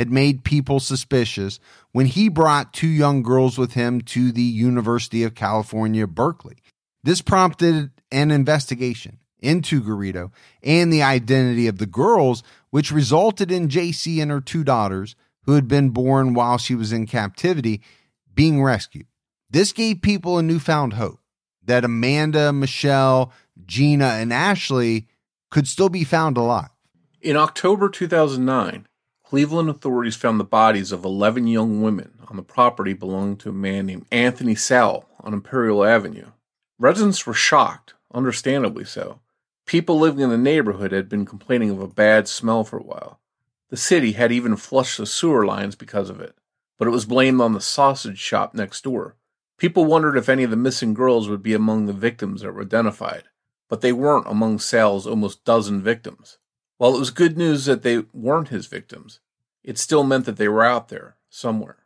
had 0.00 0.10
made 0.10 0.44
people 0.44 0.80
suspicious 0.80 1.60
when 1.92 2.06
he 2.06 2.30
brought 2.30 2.72
two 2.72 2.88
young 2.88 3.22
girls 3.22 3.58
with 3.58 3.74
him 3.74 4.00
to 4.00 4.32
the 4.32 4.40
University 4.40 5.24
of 5.24 5.34
California, 5.34 6.06
Berkeley. 6.06 6.56
This 7.04 7.20
prompted 7.20 7.90
an 8.10 8.30
investigation 8.30 9.18
into 9.40 9.82
Garrido 9.82 10.30
and 10.62 10.90
the 10.90 11.02
identity 11.02 11.66
of 11.66 11.76
the 11.76 11.84
girls, 11.84 12.42
which 12.70 12.90
resulted 12.90 13.52
in 13.52 13.68
Jaycee 13.68 14.22
and 14.22 14.30
her 14.30 14.40
two 14.40 14.64
daughters, 14.64 15.16
who 15.42 15.52
had 15.52 15.68
been 15.68 15.90
born 15.90 16.32
while 16.32 16.56
she 16.56 16.74
was 16.74 16.94
in 16.94 17.04
captivity, 17.04 17.82
being 18.34 18.62
rescued. 18.62 19.06
This 19.50 19.70
gave 19.70 20.00
people 20.00 20.38
a 20.38 20.42
newfound 20.42 20.94
hope 20.94 21.20
that 21.62 21.84
Amanda, 21.84 22.54
Michelle, 22.54 23.34
Gina, 23.66 24.06
and 24.06 24.32
Ashley 24.32 25.08
could 25.50 25.68
still 25.68 25.90
be 25.90 26.04
found 26.04 26.38
alive. 26.38 26.70
In 27.20 27.36
October 27.36 27.90
2009, 27.90 28.86
Cleveland 29.30 29.70
authorities 29.70 30.16
found 30.16 30.40
the 30.40 30.44
bodies 30.44 30.90
of 30.90 31.04
11 31.04 31.46
young 31.46 31.82
women 31.82 32.18
on 32.26 32.34
the 32.34 32.42
property 32.42 32.92
belonging 32.92 33.36
to 33.36 33.50
a 33.50 33.52
man 33.52 33.86
named 33.86 34.04
Anthony 34.10 34.56
Sowell 34.56 35.08
on 35.20 35.32
Imperial 35.32 35.84
Avenue. 35.84 36.32
Residents 36.80 37.24
were 37.24 37.32
shocked, 37.32 37.94
understandably 38.12 38.84
so. 38.84 39.20
People 39.66 40.00
living 40.00 40.18
in 40.18 40.30
the 40.30 40.36
neighborhood 40.36 40.90
had 40.90 41.08
been 41.08 41.24
complaining 41.24 41.70
of 41.70 41.80
a 41.80 41.86
bad 41.86 42.26
smell 42.26 42.64
for 42.64 42.76
a 42.76 42.82
while. 42.82 43.20
The 43.68 43.76
city 43.76 44.14
had 44.14 44.32
even 44.32 44.56
flushed 44.56 44.98
the 44.98 45.06
sewer 45.06 45.46
lines 45.46 45.76
because 45.76 46.10
of 46.10 46.20
it, 46.20 46.34
but 46.76 46.88
it 46.88 46.90
was 46.90 47.04
blamed 47.04 47.40
on 47.40 47.52
the 47.52 47.60
sausage 47.60 48.18
shop 48.18 48.52
next 48.52 48.82
door. 48.82 49.14
People 49.58 49.84
wondered 49.84 50.16
if 50.16 50.28
any 50.28 50.42
of 50.42 50.50
the 50.50 50.56
missing 50.56 50.92
girls 50.92 51.28
would 51.28 51.40
be 51.44 51.54
among 51.54 51.86
the 51.86 51.92
victims 51.92 52.40
that 52.40 52.52
were 52.52 52.62
identified, 52.62 53.28
but 53.68 53.80
they 53.80 53.92
weren't 53.92 54.26
among 54.26 54.58
Sowell's 54.58 55.06
almost 55.06 55.44
dozen 55.44 55.80
victims. 55.80 56.38
While 56.80 56.96
it 56.96 56.98
was 56.98 57.10
good 57.10 57.36
news 57.36 57.66
that 57.66 57.82
they 57.82 58.04
weren't 58.14 58.48
his 58.48 58.64
victims, 58.64 59.20
it 59.62 59.76
still 59.76 60.02
meant 60.02 60.24
that 60.24 60.38
they 60.38 60.48
were 60.48 60.64
out 60.64 60.88
there 60.88 61.16
somewhere. 61.28 61.76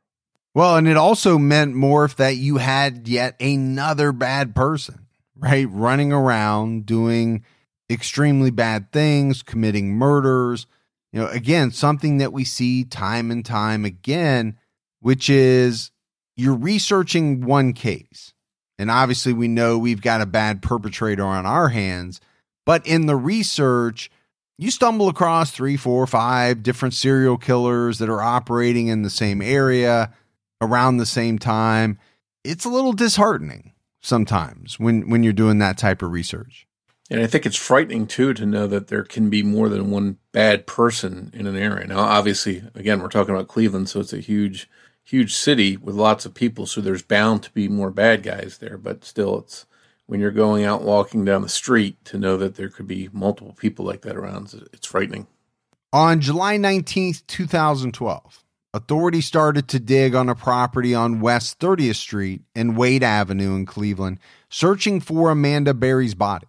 Well, 0.55 0.77
and 0.77 0.87
it 0.87 0.97
also 0.97 1.37
meant, 1.37 1.75
Morph 1.75 2.15
that 2.15 2.37
you 2.37 2.59
had 2.59 3.09
yet 3.09 3.35
another 3.41 4.13
bad 4.13 4.55
person, 4.55 5.09
right? 5.35 5.67
Running 5.69 6.13
around 6.13 6.87
doing 6.87 7.45
extremely 7.91 8.53
bad 8.53 8.93
things, 8.93 9.43
committing 9.43 9.95
murders. 9.95 10.69
You 11.13 11.23
know, 11.23 11.27
again, 11.27 11.73
something 11.73 12.19
that 12.19 12.33
we 12.33 12.45
see 12.45 12.85
time 12.85 13.33
and 13.33 13.45
time 13.45 13.85
again, 13.85 14.57
which 15.01 15.29
is 15.29 15.91
you're 16.37 16.55
researching 16.55 17.45
one 17.45 17.73
case. 17.73 18.33
And 18.79 18.93
obviously, 18.93 19.33
we 19.33 19.49
know 19.49 19.77
we've 19.77 20.03
got 20.03 20.21
a 20.21 20.27
bad 20.27 20.63
perpetrator 20.63 21.25
on 21.25 21.47
our 21.47 21.71
hands. 21.71 22.21
But 22.65 22.87
in 22.87 23.07
the 23.07 23.17
research, 23.17 24.09
you 24.59 24.71
stumble 24.71 25.09
across 25.09 25.51
three, 25.51 25.77
four, 25.77 26.07
five 26.07 26.63
different 26.63 26.95
serial 26.95 27.37
killers 27.37 27.99
that 27.99 28.09
are 28.09 28.23
operating 28.23 28.89
in 28.89 29.03
the 29.03 29.11
same 29.11 29.43
area 29.43 30.13
around 30.61 30.97
the 30.97 31.07
same 31.07 31.39
time. 31.39 31.99
It's 32.45 32.65
a 32.65 32.71
little 32.71 32.93
disheartening 32.93 33.73
sometimes 34.01 34.79
when, 34.79 35.09
when 35.09 35.23
you're 35.23 35.33
doing 35.33 35.59
that 35.59 35.79
type 35.79 36.03
of 36.03 36.13
research. 36.13 36.67
And 37.11 37.21
I 37.21 37.27
think 37.27 37.45
it's 37.45 37.57
frightening 37.57 38.07
too 38.07 38.33
to 38.35 38.47
know 38.47 38.67
that 38.67 38.89
there 38.89 39.05
can 39.05 39.29
be 39.29 39.43
more 39.43 39.69
than 39.69 39.91
one 39.91 40.19
bad 40.33 40.67
person 40.67 41.31
in 41.35 41.47
an 41.47 41.57
area. 41.57 41.87
Now, 41.87 41.99
obviously, 41.99 42.63
again, 42.75 43.01
we're 43.01 43.09
talking 43.09 43.35
about 43.35 43.49
Cleveland, 43.49 43.89
so 43.89 44.01
it's 44.01 44.13
a 44.13 44.21
huge, 44.21 44.71
huge 45.03 45.35
city 45.35 45.77
with 45.77 45.95
lots 45.95 46.25
of 46.25 46.35
people. 46.35 46.67
So 46.67 46.81
there's 46.81 47.03
bound 47.03 47.43
to 47.43 47.51
be 47.53 47.69
more 47.69 47.91
bad 47.91 48.23
guys 48.23 48.59
there. 48.59 48.79
But 48.79 49.05
still, 49.05 49.39
it's 49.41 49.67
when 50.07 50.21
you're 50.21 50.31
going 50.31 50.65
out 50.65 50.83
walking 50.83 51.25
down 51.25 51.43
the 51.43 51.49
street 51.49 52.05
to 52.05 52.19
know 52.19 52.37
that 52.37 52.57
there 52.57 52.69
could 52.69 52.87
be 52.87 53.09
multiple 53.13 53.55
people 53.55 53.85
like 53.85 54.03
that 54.03 54.17
around. 54.17 54.55
It's 54.73 54.87
frightening. 54.87 55.27
On 55.93 56.21
July 56.21 56.59
19th, 56.59 57.27
2012, 57.27 58.45
authorities 58.75 59.27
started 59.27 59.69
to 59.69 59.79
dig 59.79 60.15
on 60.15 60.29
a 60.29 60.35
property 60.35 60.95
on 60.95 61.21
West 61.21 61.61
30th 61.61 61.97
Street 61.97 62.43
and 62.55 62.77
Wade 62.77 63.03
Avenue 63.05 63.55
in 63.55 63.65
Cleveland, 63.65 64.19
searching 64.51 65.01
for 65.01 65.31
Amanda 65.31 65.73
Berry's 65.73 66.15
body. 66.15 66.49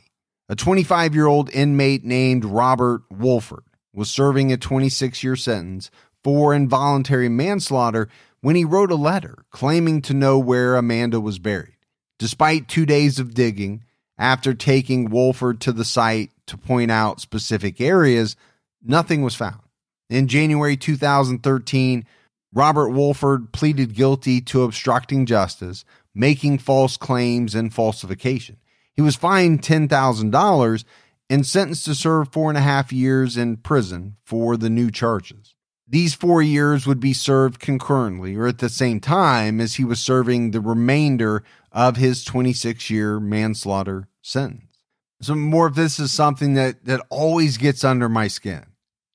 A 0.49 0.55
25 0.55 1.15
year 1.15 1.27
old 1.27 1.49
inmate 1.51 2.03
named 2.03 2.45
Robert 2.45 3.03
Wolford 3.09 3.63
was 3.93 4.09
serving 4.09 4.51
a 4.51 4.57
26 4.57 5.23
year 5.23 5.35
sentence 5.35 5.89
for 6.23 6.53
involuntary 6.53 7.29
manslaughter 7.29 8.09
when 8.41 8.55
he 8.55 8.65
wrote 8.65 8.91
a 8.91 8.95
letter 8.95 9.45
claiming 9.51 10.01
to 10.01 10.13
know 10.13 10.37
where 10.37 10.75
Amanda 10.75 11.19
was 11.19 11.39
buried. 11.39 11.74
Despite 12.17 12.67
two 12.67 12.85
days 12.85 13.19
of 13.19 13.33
digging, 13.33 13.83
after 14.17 14.53
taking 14.53 15.09
Wolford 15.09 15.59
to 15.61 15.71
the 15.71 15.85
site 15.85 16.31
to 16.47 16.57
point 16.57 16.91
out 16.91 17.19
specific 17.19 17.81
areas, 17.81 18.35
nothing 18.81 19.21
was 19.21 19.35
found. 19.35 19.61
In 20.09 20.27
January 20.27 20.77
2013, 20.77 22.05
Robert 22.53 22.89
Wolford 22.89 23.51
pleaded 23.51 23.95
guilty 23.95 24.39
to 24.39 24.63
obstructing 24.63 25.25
justice, 25.25 25.83
making 26.13 26.59
false 26.59 26.95
claims, 26.95 27.53
and 27.53 27.73
falsification. 27.73 28.57
He 28.93 29.01
was 29.01 29.17
fined 29.17 29.61
$10,000 29.61 30.83
and 31.29 31.45
sentenced 31.45 31.85
to 31.85 31.95
serve 31.95 32.31
four 32.31 32.49
and 32.49 32.57
a 32.57 32.61
half 32.61 32.93
years 32.93 33.35
in 33.35 33.57
prison 33.57 34.15
for 34.23 34.55
the 34.55 34.69
new 34.69 34.89
charges. 34.89 35.55
These 35.87 36.15
four 36.15 36.41
years 36.41 36.87
would 36.87 36.99
be 36.99 37.13
served 37.13 37.59
concurrently 37.59 38.35
or 38.35 38.47
at 38.47 38.59
the 38.59 38.69
same 38.69 38.99
time 38.99 39.59
as 39.59 39.75
he 39.75 39.83
was 39.83 39.99
serving 39.99 40.51
the 40.51 40.61
remainder 40.61 41.43
of 41.75 41.97
his 41.97 42.23
26 42.23 42.89
year 42.89 43.19
manslaughter 43.19 44.07
sentence. 44.21 44.79
So, 45.21 45.35
more 45.35 45.67
of 45.67 45.75
this 45.75 45.99
is 45.99 46.11
something 46.11 46.55
that, 46.55 46.85
that 46.85 47.05
always 47.09 47.57
gets 47.57 47.83
under 47.83 48.09
my 48.09 48.27
skin. 48.27 48.65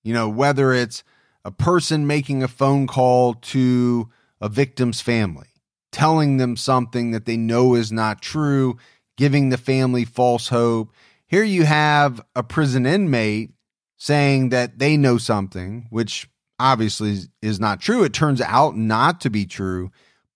You 0.05 0.15
know, 0.15 0.29
whether 0.29 0.73
it's 0.73 1.03
a 1.45 1.51
person 1.51 2.07
making 2.07 2.43
a 2.43 2.49
phone 2.49 2.87
call 2.87 3.35
to 3.35 4.11
a 4.41 4.49
victim's 4.49 5.01
family, 5.01 5.49
telling 5.91 6.37
them 6.37 6.57
something 6.57 7.11
that 7.11 7.25
they 7.25 7.37
know 7.37 7.75
is 7.75 7.91
not 7.91 8.23
true, 8.23 8.77
giving 9.17 9.49
the 9.49 9.59
family 9.59 10.05
false 10.05 10.49
hope. 10.49 10.93
Here 11.27 11.45
you 11.45 11.65
have 11.65 12.21
a 12.35 12.43
prison 12.43 12.87
inmate 12.87 13.53
saying 13.97 14.51
that 14.51 14.79
they 14.79 14.97
know 14.97 15.19
something, 15.19 15.87
which 15.91 16.29
obviously 16.59 17.21
is 17.43 17.61
not 17.61 17.81
true. 17.81 18.05
It 18.05 18.13
turns 18.13 18.41
out 18.41 18.77
not 18.77 19.21
to 19.23 19.31
be 19.31 19.47
true. 19.47 19.91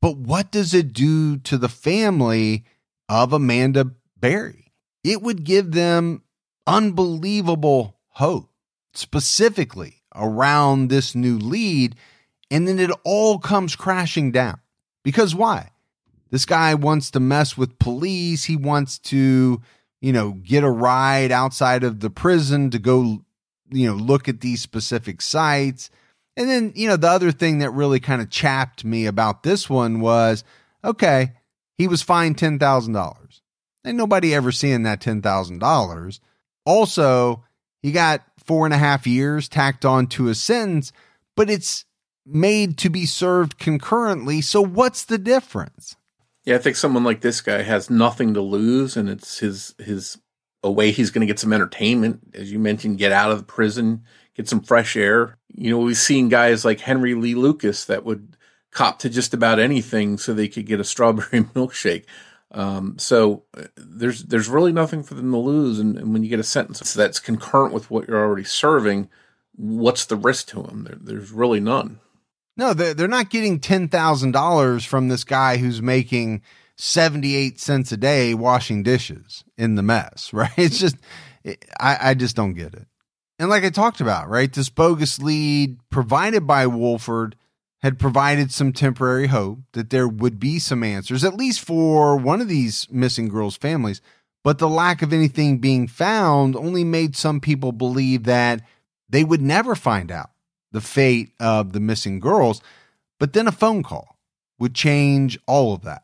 But 0.05 0.19
what 0.19 0.53
does 0.53 0.75
it 0.75 0.93
do 0.93 1.39
to 1.39 1.57
the 1.57 1.71
family 1.71 2.67
of 3.09 3.33
Amanda 3.33 3.93
Berry? 4.21 4.71
It 5.03 5.23
would 5.23 5.45
give 5.45 5.73
them 5.73 6.25
unbelievable 6.67 7.97
hope, 8.11 8.51
specifically 8.93 10.03
around 10.15 10.91
this 10.91 11.15
new 11.15 11.39
lead. 11.39 11.97
And 12.51 12.69
then 12.69 12.79
it 12.79 12.91
all 13.03 13.39
comes 13.39 13.77
crashing 13.77 14.31
down. 14.31 14.61
Because 15.05 15.35
why? 15.35 15.71
This 16.31 16.45
guy 16.45 16.75
wants 16.75 17.11
to 17.13 17.19
mess 17.21 17.57
with 17.57 17.79
police. 17.79 18.45
He 18.45 18.57
wants 18.57 18.99
to, 18.99 19.63
you 20.03 20.13
know, 20.13 20.33
get 20.33 20.65
a 20.65 20.71
ride 20.71 21.33
outside 21.33 21.83
of 21.83 22.01
the 22.01 22.11
prison 22.11 22.69
to 22.73 22.79
go, 22.79 23.25
you 23.71 23.87
know, 23.87 23.95
look 23.95 24.29
at 24.29 24.43
these 24.43 24.61
specific 24.61 25.23
sites. 25.23 25.89
And 26.37 26.49
then, 26.49 26.73
you 26.75 26.89
know, 26.89 26.97
the 26.97 27.09
other 27.09 27.31
thing 27.31 27.59
that 27.59 27.71
really 27.71 28.01
kind 28.01 28.21
of 28.21 28.31
chapped 28.31 28.85
me 28.85 29.07
about 29.07 29.43
this 29.43 29.71
one 29.71 30.01
was 30.01 30.45
okay, 30.85 31.33
he 31.79 31.89
was 31.89 32.03
fined 32.03 32.37
$10,000. 32.37 33.41
Ain't 33.87 33.97
nobody 33.97 34.35
ever 34.35 34.53
seeing 34.53 34.83
that 34.83 35.01
$10,000. 35.01 36.21
Also, 36.67 37.45
he 37.83 37.93
got 37.93 38.23
four 38.39 38.65
and 38.67 38.75
a 38.75 38.79
half 38.79 39.07
years 39.07 39.49
tacked 39.49 39.85
on 39.85 40.07
to 40.09 40.25
his 40.25 40.43
sentence, 40.43 40.93
but 41.37 41.51
it's 41.51 41.85
made 42.27 42.79
to 42.79 42.89
be 42.89 43.07
served 43.07 43.59
concurrently. 43.59 44.41
So, 44.41 44.63
what's 44.63 45.05
the 45.05 45.19
difference? 45.19 45.97
Yeah, 46.45 46.57
I 46.57 46.59
think 46.59 46.77
someone 46.77 47.05
like 47.05 47.21
this 47.21 47.41
guy 47.41 47.63
has 47.63 47.91
nothing 47.91 48.35
to 48.35 48.41
lose, 48.41 48.97
and 48.97 49.09
it's 49.09 49.39
his 49.39 49.75
his 49.79 50.19
a 50.63 50.71
way 50.71 50.91
he's 50.91 51.11
going 51.11 51.21
to 51.21 51.31
get 51.31 51.39
some 51.39 51.53
entertainment, 51.53 52.21
as 52.35 52.51
you 52.51 52.59
mentioned, 52.59 52.99
get 52.99 53.13
out 53.13 53.31
of 53.31 53.39
the 53.39 53.45
prison, 53.45 54.03
get 54.35 54.49
some 54.49 54.61
fresh 54.61 54.97
air. 54.97 55.39
You 55.55 55.71
know, 55.71 55.79
we've 55.79 55.97
seen 55.97 56.29
guys 56.29 56.65
like 56.65 56.81
Henry 56.81 57.15
Lee 57.15 57.35
Lucas 57.35 57.85
that 57.87 58.05
would 58.05 58.37
cop 58.71 58.99
to 59.01 59.09
just 59.09 59.33
about 59.33 59.59
anything 59.59 60.19
so 60.19 60.35
they 60.35 60.49
could 60.49 60.67
get 60.67 60.81
a 60.81 60.85
strawberry 60.85 61.45
milkshake. 61.55 62.05
Um, 62.51 62.99
so 62.99 63.45
uh, 63.57 63.65
there's 63.77 64.25
there's 64.25 64.49
really 64.49 64.73
nothing 64.73 65.03
for 65.03 65.15
them 65.15 65.33
to 65.33 65.39
lose, 65.39 65.81
and, 65.81 65.99
and, 65.99 66.13
when 66.13 66.23
you 66.23 66.29
get 66.29 66.39
a 66.39 66.45
sentence 66.45 66.95
that's 66.95 67.19
concurrent 67.19 67.75
with 67.75 67.91
what 67.91 68.07
you're 68.07 68.25
already 68.25 68.45
serving, 68.45 69.09
what's 69.57 70.05
the 70.05 70.15
risk 70.15 70.49
to 70.49 70.63
them? 70.63 70.85
There, 70.85 70.99
there's 71.01 71.33
really 71.33 71.59
none. 71.59 71.99
No, 72.57 72.73
they're 72.73 73.09
not 73.09 73.31
getting 73.31 73.59
ten 73.59 73.89
thousand 73.89 74.33
dollars 74.33 74.85
from 74.85 75.09
this 75.09 75.25
guy 75.25 75.57
who's 75.57 75.83
making 75.83 76.43
seventy 76.77 77.35
eight 77.35 77.59
cents 77.59 77.91
a 77.91 77.97
day 77.97 78.35
washing 78.35 78.85
dishes 78.85 79.43
in 79.59 79.75
the 79.75 79.83
mess, 79.83 80.31
right? 80.33 80.53
It's 80.57 80.79
just, 80.79 80.97
I, 81.81 82.11
I 82.11 82.15
just 82.15 82.37
don't 82.37 82.55
get 82.55 82.75
it. 82.75 82.87
And 83.39 83.51
like 83.51 83.65
I 83.65 83.71
talked 83.71 84.01
about, 84.01 84.29
right, 84.29 84.53
this 84.53 84.69
bogus 84.69 85.19
lead 85.19 85.79
provided 85.91 86.47
by 86.47 86.67
Wolford 86.67 87.37
had 87.81 87.99
provided 87.99 88.51
some 88.53 88.73
temporary 88.73 89.27
hope 89.27 89.59
that 89.73 89.91
there 89.91 90.09
would 90.09 90.41
be 90.41 90.59
some 90.59 90.83
answers, 90.83 91.25
at 91.25 91.37
least 91.37 91.61
for 91.61 92.17
one 92.17 92.41
of 92.41 92.49
these 92.49 92.89
missing 92.91 93.29
girls' 93.29 93.57
families. 93.57 94.01
But 94.43 94.59
the 94.59 94.69
lack 94.69 95.03
of 95.03 95.13
anything 95.13 95.59
being 95.59 95.89
found 95.89 96.55
only 96.55 96.85
made 96.85 97.17
some 97.17 97.41
people 97.41 97.73
believe 97.73 98.25
that 98.25 98.63
they 99.09 99.25
would 99.25 99.43
never 99.43 99.75
find 99.75 100.11
out 100.11 100.31
the 100.73 100.81
fate 100.81 101.33
of 101.41 101.73
the 101.73 101.81
missing 101.81 102.21
girls. 102.21 102.63
But 103.19 103.33
then 103.33 103.47
a 103.47 103.53
phone 103.53 103.83
call 103.83 104.17
would 104.59 104.75
change 104.75 105.39
all 105.47 105.75
of 105.75 105.83
that. 105.83 106.04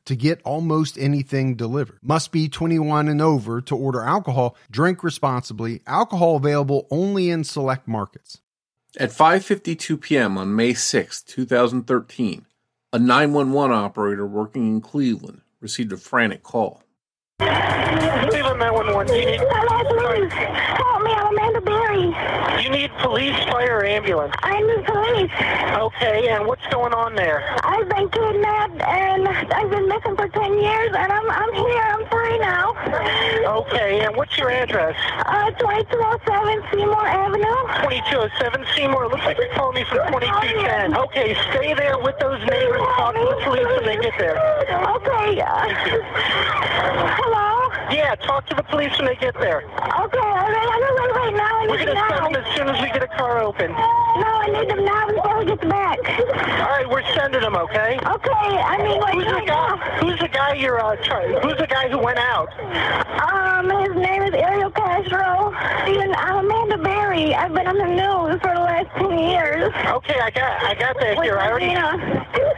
to 0.11 0.15
get 0.17 0.41
almost 0.43 0.97
anything 0.97 1.55
delivered. 1.55 1.97
Must 2.03 2.33
be 2.33 2.49
21 2.49 3.07
and 3.07 3.21
over 3.21 3.61
to 3.61 3.75
order 3.75 4.01
alcohol. 4.01 4.57
Drink 4.69 5.05
responsibly. 5.05 5.81
Alcohol 5.87 6.35
available 6.35 6.85
only 6.91 7.29
in 7.29 7.45
select 7.45 7.87
markets. 7.87 8.41
At 8.97 9.11
5:52 9.11 10.01
p.m. 10.01 10.37
on 10.37 10.53
May 10.53 10.73
6, 10.73 11.23
2013, 11.23 12.45
a 12.91 12.99
911 12.99 13.73
operator 13.73 14.27
working 14.27 14.67
in 14.67 14.81
Cleveland 14.81 15.41
received 15.61 15.93
a 15.93 15.97
frantic 15.97 16.43
call. 16.43 16.83
Cleveland 17.41 18.59
911. 18.59 19.15
You 19.15 19.25
need, 19.25 19.39
Hello, 19.41 19.77
please. 19.89 20.31
Help 20.31 21.03
me. 21.03 21.11
I'm 21.11 21.33
Amanda 21.33 21.61
Berry. 21.61 22.13
you 22.63 22.69
need 22.69 22.91
police, 23.01 23.35
fire, 23.49 23.79
or 23.79 23.85
ambulance. 23.85 24.33
I 24.43 24.61
need 24.61 24.85
police. 24.85 25.31
Okay, 25.81 26.29
and 26.29 26.45
what's 26.45 26.65
going 26.67 26.93
on 26.93 27.15
there? 27.15 27.41
I've 27.63 27.89
been 27.89 28.09
kidnapped 28.09 28.81
and 28.81 29.27
I've 29.27 29.69
been 29.71 29.87
missing 29.89 30.15
for 30.15 30.27
10 30.27 30.59
years 30.59 30.91
and 30.95 31.11
I'm, 31.11 31.29
I'm 31.31 31.53
here. 31.53 31.81
I'm 31.81 32.05
free 32.07 32.37
now. 32.39 32.73
Okay, 33.61 34.05
and 34.05 34.15
what's 34.15 34.37
your 34.37 34.51
address? 34.51 34.95
Uh, 35.25 35.49
2207 35.51 36.63
Seymour 36.71 37.07
Avenue. 37.07 37.57
2207 37.89 38.65
Seymour. 38.75 39.07
Looks 39.09 39.25
like 39.25 39.37
you're 39.37 39.49
calling 39.55 39.75
me 39.75 39.83
from 39.85 39.97
2210. 40.13 40.95
Okay, 40.97 41.33
stay 41.49 41.73
there 41.73 41.97
with 41.97 42.17
those 42.19 42.39
neighbors. 42.45 42.81
Talk 42.95 43.15
to 43.15 43.21
the 43.21 43.41
police 43.43 43.65
when 43.65 43.85
they 43.85 43.97
get 43.97 44.13
there. 44.19 44.37
Okay. 45.01 45.41
Uh, 45.41 45.65
hello? 47.31 47.93
Yeah, 47.95 48.15
talk 48.15 48.45
to 48.47 48.55
the 48.55 48.63
police 48.63 48.91
when 48.97 49.07
they 49.07 49.15
get 49.15 49.33
there. 49.39 49.61
Okay, 49.63 49.71
all 49.71 50.51
right. 50.51 50.69
I 50.71 50.77
don't 50.79 50.95
wait, 50.99 51.11
wait, 51.15 51.37
now. 51.37 51.59
I 51.59 51.67
We're 51.67 51.77
need 51.77 51.85
going 51.85 51.95
them 51.95 51.95
to 51.95 52.09
now. 52.09 52.23
send 52.23 52.35
them 52.35 52.43
as 52.43 52.55
soon 52.55 52.67
as 52.69 52.81
we 52.81 52.87
get 52.91 53.03
a 53.03 53.07
car 53.07 53.39
open. 53.41 53.71
No, 53.71 53.77
I 54.43 54.47
need 54.51 54.69
them 54.69 54.85
now 54.85 55.07
before 55.07 55.39
we 55.39 55.45
get 55.45 55.61
back. 55.69 55.99
All 56.61 56.69
right, 56.69 56.89
we're 56.89 57.03
sending 57.15 57.41
them, 57.41 57.55
okay? 57.55 57.99
Okay, 58.03 58.51
I 58.59 58.77
mean, 58.83 58.97
what 58.99 59.13
Who's 59.13 59.25
the 59.25 59.43
guy? 59.45 59.77
Who's 59.99 60.19
the 60.19 60.27
guy 60.27 60.53
you're 60.55 60.79
uh, 60.79 60.95
trying? 61.03 61.33
Who's 61.41 61.57
the 61.57 61.67
guy 61.67 61.89
who 61.89 61.97
went 61.99 62.19
out? 62.19 62.49
Um, 63.19 63.69
his 63.83 63.95
name 63.95 64.23
is 64.23 64.33
Ariel 64.33 64.71
Castro. 64.71 65.53
And 65.53 66.15
I'm 66.15 66.45
Amanda 66.45 66.77
Berry. 66.77 67.33
I've 67.33 67.53
been 67.53 67.67
on 67.67 67.77
the 67.77 67.85
news 67.85 68.39
for 68.41 68.53
the 68.53 68.61
last 68.61 68.87
10 68.97 69.17
years. 69.19 69.71
Okay, 69.87 70.19
I 70.19 70.29
got, 70.31 70.63
I 70.63 70.75
got 70.75 70.99
that 70.99 71.21
here. 71.21 71.37
I 71.37 71.49
already. 71.49 71.65
Yeah. 71.67 71.95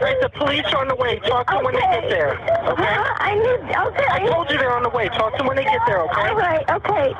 Right, 0.00 0.20
the 0.20 0.30
police 0.30 0.64
are 0.72 0.82
on 0.82 0.88
the 0.88 0.94
way. 0.94 1.18
Talk 1.20 1.48
to 1.48 1.56
them 1.56 1.64
when 1.64 1.74
they 1.74 1.80
get 1.80 2.08
there. 2.08 2.38
Okay. 2.38 2.84
Huh? 2.84 3.14
I 3.18 3.34
need, 3.34 3.76
okay. 3.76 4.06
I 4.10 4.26
told 4.30 4.50
you 4.50 4.58
they're 4.58 4.74
on 4.74 4.82
the 4.82 4.90
way. 4.90 5.08
Talk 5.08 5.32
to 5.32 5.38
them 5.38 5.46
when 5.46 5.56
they 5.56 5.64
get 5.64 5.80
there. 5.86 6.02
Okay. 6.02 6.28
All 6.28 6.36
right, 6.36 6.70
okay. 6.70 7.14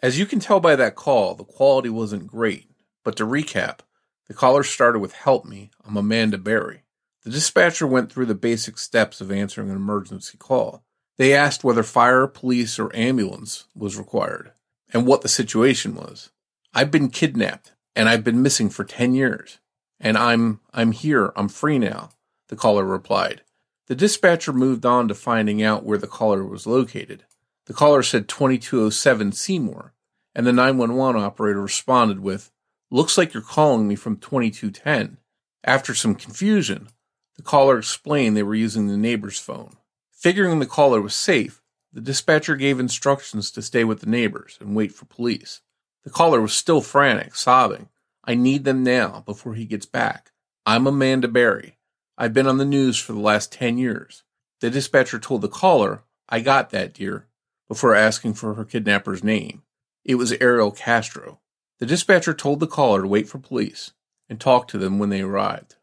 As 0.00 0.18
you 0.18 0.26
can 0.26 0.38
tell 0.38 0.60
by 0.60 0.76
that 0.76 0.94
call, 0.94 1.34
the 1.34 1.44
quality 1.44 1.88
wasn't 1.88 2.26
great. 2.26 2.68
But 3.04 3.16
to 3.16 3.26
recap, 3.26 3.80
the 4.28 4.34
caller 4.34 4.62
started 4.62 5.00
with 5.00 5.12
Help 5.12 5.44
Me, 5.44 5.70
I'm 5.84 5.96
Amanda 5.96 6.38
Berry. 6.38 6.84
The 7.24 7.30
dispatcher 7.30 7.86
went 7.86 8.12
through 8.12 8.26
the 8.26 8.34
basic 8.34 8.78
steps 8.78 9.20
of 9.20 9.32
answering 9.32 9.70
an 9.70 9.76
emergency 9.76 10.36
call. 10.38 10.83
They 11.16 11.34
asked 11.34 11.62
whether 11.62 11.82
fire, 11.82 12.26
police, 12.26 12.78
or 12.78 12.94
ambulance 12.94 13.64
was 13.74 13.96
required, 13.96 14.52
and 14.92 15.06
what 15.06 15.22
the 15.22 15.28
situation 15.28 15.94
was. 15.94 16.30
I've 16.74 16.90
been 16.90 17.08
kidnapped, 17.08 17.72
and 17.94 18.08
I've 18.08 18.24
been 18.24 18.42
missing 18.42 18.68
for 18.68 18.84
10 18.84 19.14
years. 19.14 19.58
And 20.00 20.18
I'm, 20.18 20.60
I'm 20.72 20.92
here, 20.92 21.32
I'm 21.36 21.48
free 21.48 21.78
now, 21.78 22.10
the 22.48 22.56
caller 22.56 22.84
replied. 22.84 23.42
The 23.86 23.94
dispatcher 23.94 24.52
moved 24.52 24.84
on 24.84 25.08
to 25.08 25.14
finding 25.14 25.62
out 25.62 25.84
where 25.84 25.98
the 25.98 26.06
caller 26.06 26.44
was 26.44 26.66
located. 26.66 27.24
The 27.66 27.74
caller 27.74 28.02
said 28.02 28.28
2207 28.28 29.32
Seymour, 29.32 29.94
and 30.34 30.46
the 30.46 30.52
911 30.52 31.22
operator 31.22 31.60
responded 31.60 32.20
with, 32.20 32.50
Looks 32.90 33.16
like 33.16 33.34
you're 33.34 33.42
calling 33.42 33.88
me 33.88 33.94
from 33.94 34.16
2210. 34.16 35.18
After 35.62 35.94
some 35.94 36.14
confusion, 36.14 36.88
the 37.36 37.42
caller 37.42 37.78
explained 37.78 38.36
they 38.36 38.42
were 38.42 38.54
using 38.54 38.86
the 38.86 38.96
neighbor's 38.96 39.38
phone. 39.38 39.76
Figuring 40.24 40.58
the 40.58 40.64
caller 40.64 41.02
was 41.02 41.14
safe, 41.14 41.60
the 41.92 42.00
dispatcher 42.00 42.56
gave 42.56 42.80
instructions 42.80 43.50
to 43.50 43.60
stay 43.60 43.84
with 43.84 44.00
the 44.00 44.08
neighbors 44.08 44.56
and 44.58 44.74
wait 44.74 44.90
for 44.90 45.04
police. 45.04 45.60
The 46.02 46.08
caller 46.08 46.40
was 46.40 46.54
still 46.54 46.80
frantic, 46.80 47.34
sobbing, 47.34 47.90
I 48.24 48.34
need 48.34 48.64
them 48.64 48.82
now 48.82 49.22
before 49.26 49.52
he 49.52 49.66
gets 49.66 49.84
back. 49.84 50.32
I'm 50.64 50.86
Amanda 50.86 51.28
Berry. 51.28 51.76
I've 52.16 52.32
been 52.32 52.46
on 52.46 52.56
the 52.56 52.64
news 52.64 52.98
for 52.98 53.12
the 53.12 53.20
last 53.20 53.52
10 53.52 53.76
years. 53.76 54.22
The 54.62 54.70
dispatcher 54.70 55.18
told 55.18 55.42
the 55.42 55.48
caller, 55.48 56.04
I 56.26 56.40
got 56.40 56.70
that, 56.70 56.94
dear, 56.94 57.26
before 57.68 57.94
asking 57.94 58.32
for 58.32 58.54
her 58.54 58.64
kidnapper's 58.64 59.22
name. 59.22 59.62
It 60.06 60.14
was 60.14 60.32
Ariel 60.32 60.70
Castro. 60.70 61.40
The 61.80 61.86
dispatcher 61.86 62.32
told 62.32 62.60
the 62.60 62.66
caller 62.66 63.02
to 63.02 63.08
wait 63.08 63.28
for 63.28 63.36
police 63.36 63.92
and 64.30 64.40
talk 64.40 64.68
to 64.68 64.78
them 64.78 64.98
when 64.98 65.10
they 65.10 65.20
arrived. 65.20 65.76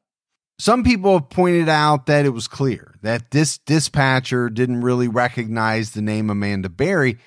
Some 0.62 0.84
people 0.84 1.14
have 1.14 1.32
pointed 1.32 1.70
out 1.70 2.06
that 2.06 2.24
it 2.24 2.36
was 2.36 2.48
clear 2.48 2.94
that 3.02 3.32
this 3.32 3.58
dispatcher 3.58 4.48
didn't 4.48 4.82
really 4.82 5.08
recognize 5.08 5.90
the 5.90 6.04
name 6.04 6.30
Amanda 6.30 6.70
Berry. 6.70 7.18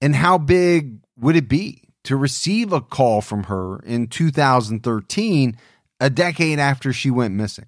And 0.00 0.16
how 0.16 0.38
big 0.38 0.98
would 1.16 1.36
it 1.36 1.48
be 1.48 1.84
to 2.02 2.16
receive 2.16 2.72
a 2.72 2.80
call 2.80 3.20
from 3.20 3.44
her 3.44 3.78
in 3.84 4.08
2013, 4.08 5.56
a 6.00 6.10
decade 6.10 6.58
after 6.58 6.92
she 6.92 7.12
went 7.12 7.32
missing? 7.32 7.66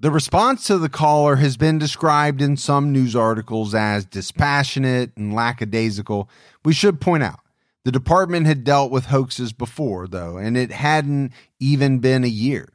The 0.00 0.10
response 0.10 0.66
to 0.66 0.76
the 0.76 0.90
caller 0.90 1.36
has 1.36 1.56
been 1.56 1.78
described 1.78 2.42
in 2.42 2.58
some 2.58 2.92
news 2.92 3.16
articles 3.16 3.74
as 3.74 4.04
dispassionate 4.04 5.12
and 5.16 5.32
lackadaisical. 5.32 6.28
We 6.62 6.74
should 6.74 7.00
point 7.00 7.22
out 7.22 7.40
the 7.86 7.90
department 7.90 8.46
had 8.46 8.64
dealt 8.64 8.90
with 8.90 9.06
hoaxes 9.06 9.54
before, 9.54 10.06
though, 10.06 10.36
and 10.36 10.58
it 10.58 10.72
hadn't 10.72 11.32
even 11.58 12.00
been 12.00 12.22
a 12.22 12.28
year 12.28 12.68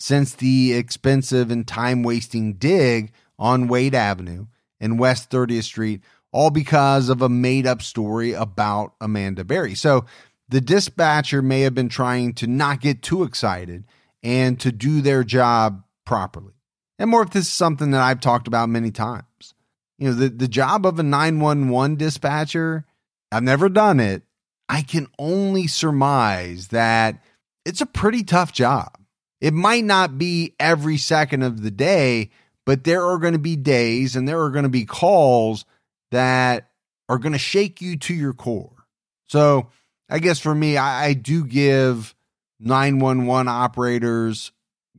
since 0.00 0.34
the 0.34 0.72
expensive 0.72 1.50
and 1.50 1.68
time 1.68 2.02
wasting 2.02 2.54
dig 2.54 3.12
on 3.38 3.68
Wade 3.68 3.94
Avenue 3.94 4.46
and 4.80 4.98
West 4.98 5.30
30th 5.30 5.64
Street, 5.64 6.00
all 6.32 6.50
because 6.50 7.08
of 7.08 7.22
a 7.22 7.28
made 7.28 7.66
up 7.66 7.82
story 7.82 8.32
about 8.32 8.94
Amanda 9.00 9.44
Berry. 9.44 9.74
So 9.74 10.06
the 10.48 10.60
dispatcher 10.60 11.42
may 11.42 11.60
have 11.60 11.74
been 11.74 11.88
trying 11.88 12.34
to 12.34 12.46
not 12.46 12.80
get 12.80 13.02
too 13.02 13.22
excited 13.22 13.84
and 14.22 14.58
to 14.60 14.72
do 14.72 15.00
their 15.00 15.22
job 15.22 15.84
properly. 16.04 16.54
And 16.98 17.12
Morph 17.12 17.32
this 17.32 17.46
is 17.46 17.52
something 17.52 17.92
that 17.92 18.02
I've 18.02 18.20
talked 18.20 18.48
about 18.48 18.68
many 18.68 18.90
times. 18.90 19.54
You 19.98 20.08
know, 20.08 20.14
the, 20.14 20.28
the 20.28 20.48
job 20.48 20.86
of 20.86 20.98
a 20.98 21.02
911 21.02 21.96
dispatcher, 21.96 22.84
I've 23.30 23.42
never 23.42 23.68
done 23.68 24.00
it. 24.00 24.22
I 24.68 24.82
can 24.82 25.08
only 25.18 25.66
surmise 25.66 26.68
that 26.68 27.22
it's 27.64 27.80
a 27.80 27.86
pretty 27.86 28.22
tough 28.22 28.52
job. 28.52 28.99
It 29.40 29.54
might 29.54 29.84
not 29.84 30.18
be 30.18 30.54
every 30.60 30.98
second 30.98 31.42
of 31.42 31.62
the 31.62 31.70
day, 31.70 32.30
but 32.66 32.84
there 32.84 33.04
are 33.04 33.18
going 33.18 33.32
to 33.32 33.38
be 33.38 33.56
days 33.56 34.16
and 34.16 34.28
there 34.28 34.40
are 34.42 34.50
going 34.50 34.64
to 34.64 34.68
be 34.68 34.84
calls 34.84 35.64
that 36.10 36.70
are 37.08 37.18
going 37.18 37.32
to 37.32 37.38
shake 37.38 37.80
you 37.80 37.96
to 37.96 38.14
your 38.14 38.32
core. 38.32 38.86
So 39.28 39.68
I 40.08 40.18
guess 40.18 40.38
for 40.38 40.54
me, 40.54 40.76
I, 40.76 41.06
I 41.06 41.12
do 41.14 41.44
give 41.44 42.14
911 42.60 43.48
operators 43.48 44.52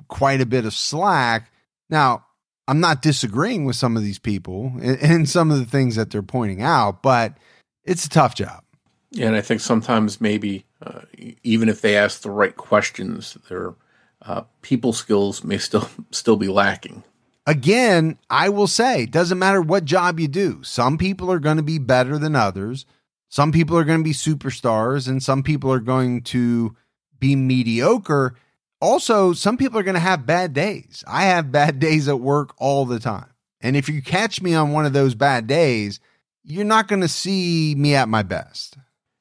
quite 0.08 0.42
a 0.42 0.46
bit 0.46 0.66
of 0.66 0.74
slack. 0.74 1.52
Now, 1.90 2.26
I'm 2.68 2.80
not 2.80 3.02
disagreeing 3.02 3.66
with 3.66 3.76
some 3.76 3.98
of 3.98 4.04
these 4.04 4.20
people 4.20 4.72
and, 4.82 4.98
and 5.02 5.30
some 5.30 5.52
of 5.52 5.60
the 5.60 5.66
things 5.66 5.96
that 5.96 6.10
they're 6.10 6.24
pointing 6.24 6.62
out, 6.62 7.04
but 7.04 7.38
it's 7.84 8.06
a 8.06 8.10
tough 8.10 8.36
job. 8.36 8.64
Yeah, 9.12 9.28
and 9.28 9.36
I 9.36 9.42
think 9.42 9.60
sometimes 9.60 10.22
maybe 10.22 10.66
uh, 10.82 11.02
even 11.44 11.68
if 11.68 11.82
they 11.82 11.98
ask 11.98 12.22
the 12.22 12.32
right 12.32 12.56
questions, 12.56 13.38
their 13.50 13.74
uh, 14.22 14.44
people 14.62 14.94
skills 14.94 15.44
may 15.44 15.58
still 15.58 15.90
still 16.12 16.38
be 16.38 16.48
lacking. 16.48 17.04
Again, 17.48 18.18
I 18.30 18.50
will 18.50 18.68
say, 18.68 19.06
doesn't 19.08 19.40
matter 19.40 19.62
what 19.62 19.84
job 19.84 20.20
you 20.20 20.28
do. 20.28 20.62
Some 20.64 20.98
people 20.98 21.32
are 21.32 21.40
going 21.40 21.58
to 21.58 21.64
be 21.64 21.80
better 21.80 22.18
than 22.18 22.36
others. 22.36 22.86
Some 23.30 23.52
people 23.52 23.78
are 23.78 23.84
going 23.84 24.00
to 24.00 24.04
be 24.04 24.14
superstars, 24.14 25.08
and 25.08 25.24
some 25.24 25.42
people 25.42 25.72
are 25.72 25.80
going 25.80 26.22
to 26.24 26.76
be 27.20 27.36
mediocre. 27.36 28.36
Also, 28.80 29.34
some 29.34 29.58
people 29.58 29.80
are 29.80 29.84
going 29.84 29.96
to 29.96 30.00
have 30.00 30.26
bad 30.26 30.54
days. 30.54 31.04
I 31.08 31.24
have 31.24 31.52
bad 31.52 31.80
days 31.80 32.08
at 32.08 32.20
work 32.20 32.54
all 32.58 32.86
the 32.86 33.00
time. 33.00 33.30
And 33.62 33.76
if 33.76 33.88
you 33.88 34.02
catch 34.02 34.42
me 34.42 34.54
on 34.54 34.72
one 34.72 34.86
of 34.86 34.94
those 34.94 35.16
bad 35.16 35.48
days, 35.48 36.00
you're 36.44 36.66
not 36.66 36.88
going 36.88 37.02
to 37.02 37.08
see 37.08 37.76
me 37.76 37.96
at 37.96 38.10
my 38.10 38.24
best. 38.24 38.78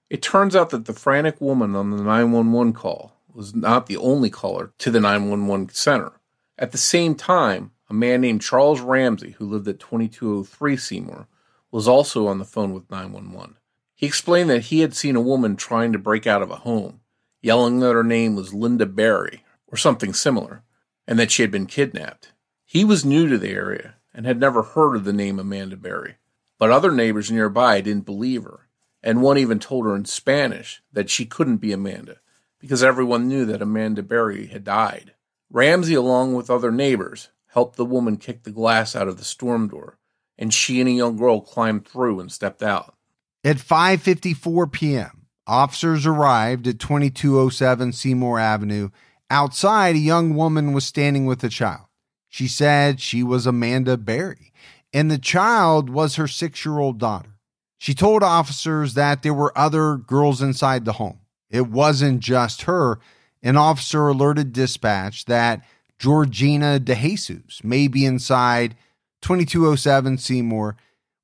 It 0.09 0.23
turns 0.23 0.57
out 0.57 0.71
that 0.71 0.87
the 0.87 0.93
frantic 0.93 1.41
woman 1.41 1.77
on 1.77 1.91
the 1.91 2.03
911 2.03 2.73
call 2.73 3.13
was 3.35 3.55
not 3.55 3.87
the 3.87 3.97
only 3.97 4.31
caller 4.31 4.73
to 4.79 4.91
the 4.91 5.01
911 5.01 5.71
center. 5.71 6.13
At 6.59 6.73
the 6.73 6.79
same 6.79 7.15
time, 7.15 7.73
a 7.89 7.95
man 7.95 8.21
named 8.21 8.43
Charles 8.43 8.81
Ramsey, 8.81 9.33
who 9.33 9.47
lived 9.47 9.69
at 9.69 9.81
2203 9.81 10.77
Seymour, 10.77 11.27
was 11.71 11.89
also 11.89 12.27
on 12.27 12.39
the 12.39 12.45
phone 12.45 12.73
with 12.73 12.91
911. 12.91 13.57
He 13.95 14.07
explained 14.07 14.51
that 14.51 14.65
he 14.65 14.81
had 14.81 14.95
seen 14.95 15.17
a 15.17 15.21
woman 15.21 15.57
trying 15.57 15.93
to 15.93 15.99
break 15.99 16.27
out 16.27 16.43
of 16.43 16.51
a 16.51 16.57
home, 16.57 17.01
yelling 17.41 17.81
that 17.81 17.95
her 17.95 18.05
name 18.05 18.37
was 18.37 18.55
Linda 18.55 18.87
Berry 18.87 19.45
or 19.67 19.77
something 19.77 20.13
similar, 20.13 20.63
and 21.07 21.19
that 21.19 21.31
she 21.31 21.43
had 21.43 21.51
been 21.51 21.67
kidnapped. 21.67 22.33
He 22.65 22.85
was 22.85 23.05
new 23.05 23.29
to 23.29 23.39
the 23.39 23.51
area 23.51 23.95
and 24.13 24.27
had 24.27 24.41
never 24.41 24.63
heard 24.63 24.97
of 24.97 25.05
the 25.05 25.13
name 25.13 25.39
Amanda 25.39 25.77
Berry, 25.77 26.17
but 26.59 26.71
other 26.71 26.91
neighbors 26.91 27.31
nearby 27.31 27.81
didn't 27.81 28.07
believe 28.07 28.45
her 28.45 28.69
and 29.03 29.23
one 29.23 29.39
even 29.39 29.59
told 29.59 29.87
her 29.87 29.97
in 29.97 30.05
Spanish 30.05 30.83
that 30.93 31.11
she 31.11 31.25
couldn't 31.25 31.59
be 31.59 31.73
Amanda 31.73 32.17
because 32.61 32.83
everyone 32.85 33.27
knew 33.27 33.45
that 33.47 33.63
Amanda 33.63 34.03
Berry 34.03 34.47
had 34.47 34.63
died. 34.63 35.15
Ramsey, 35.51 35.95
along 35.95 36.35
with 36.35 36.51
other 36.51 36.71
neighbors, 36.71 37.31
helped 37.49 37.77
the 37.77 37.85
woman 37.85 38.17
kick 38.17 38.45
the 38.45 38.53
glass 38.53 38.95
out 38.95 39.09
of 39.09 39.17
the 39.19 39.25
storm 39.25 39.67
door, 39.67 39.99
and 40.39 40.55
she 40.55 40.79
and 40.79 40.89
a 40.89 40.93
young 40.93 41.17
girl 41.17 41.41
climbed 41.41 41.89
through 41.89 42.21
and 42.21 42.31
stepped 42.31 42.63
out. 42.63 42.95
At 43.43 43.57
5:54 43.57 44.71
p.m., 44.71 45.27
officers 45.47 46.07
arrived 46.07 46.69
at 46.69 46.79
2207 46.79 47.93
Seymour 47.93 48.39
Avenue. 48.39 48.91
Outside, 49.31 49.97
a 49.97 49.99
young 49.99 50.35
woman 50.35 50.73
was 50.73 50.85
standing 50.85 51.27
with 51.27 51.43
a 51.43 51.49
child. 51.49 51.87
She 52.29 52.47
said 52.47 53.01
she 53.01 53.23
was 53.23 53.47
Amanda 53.47 53.97
Berry, 53.97 54.53
and 54.93 55.11
the 55.11 55.19
child 55.19 55.89
was 55.89 56.17
her 56.17 56.25
6-year-old 56.25 56.99
daughter. 56.99 57.37
She 57.79 57.95
told 57.95 58.23
officers 58.23 58.95
that 58.95 59.23
there 59.23 59.35
were 59.35 59.57
other 59.57 59.97
girls 59.97 60.43
inside 60.43 60.85
the 60.85 60.93
home. 60.93 61.20
It 61.51 61.69
wasn't 61.69 62.21
just 62.21 62.63
her. 62.63 63.01
An 63.43 63.57
officer 63.57 64.09
alerted 64.09 64.53
dispatch 64.53 65.25
that 65.25 65.65
Georgina 65.99 66.79
DeJesus 66.81 67.65
may 67.65 67.89
be 67.89 68.07
inside 68.07 68.77
2207 69.23 70.19
Seymour. 70.19 70.77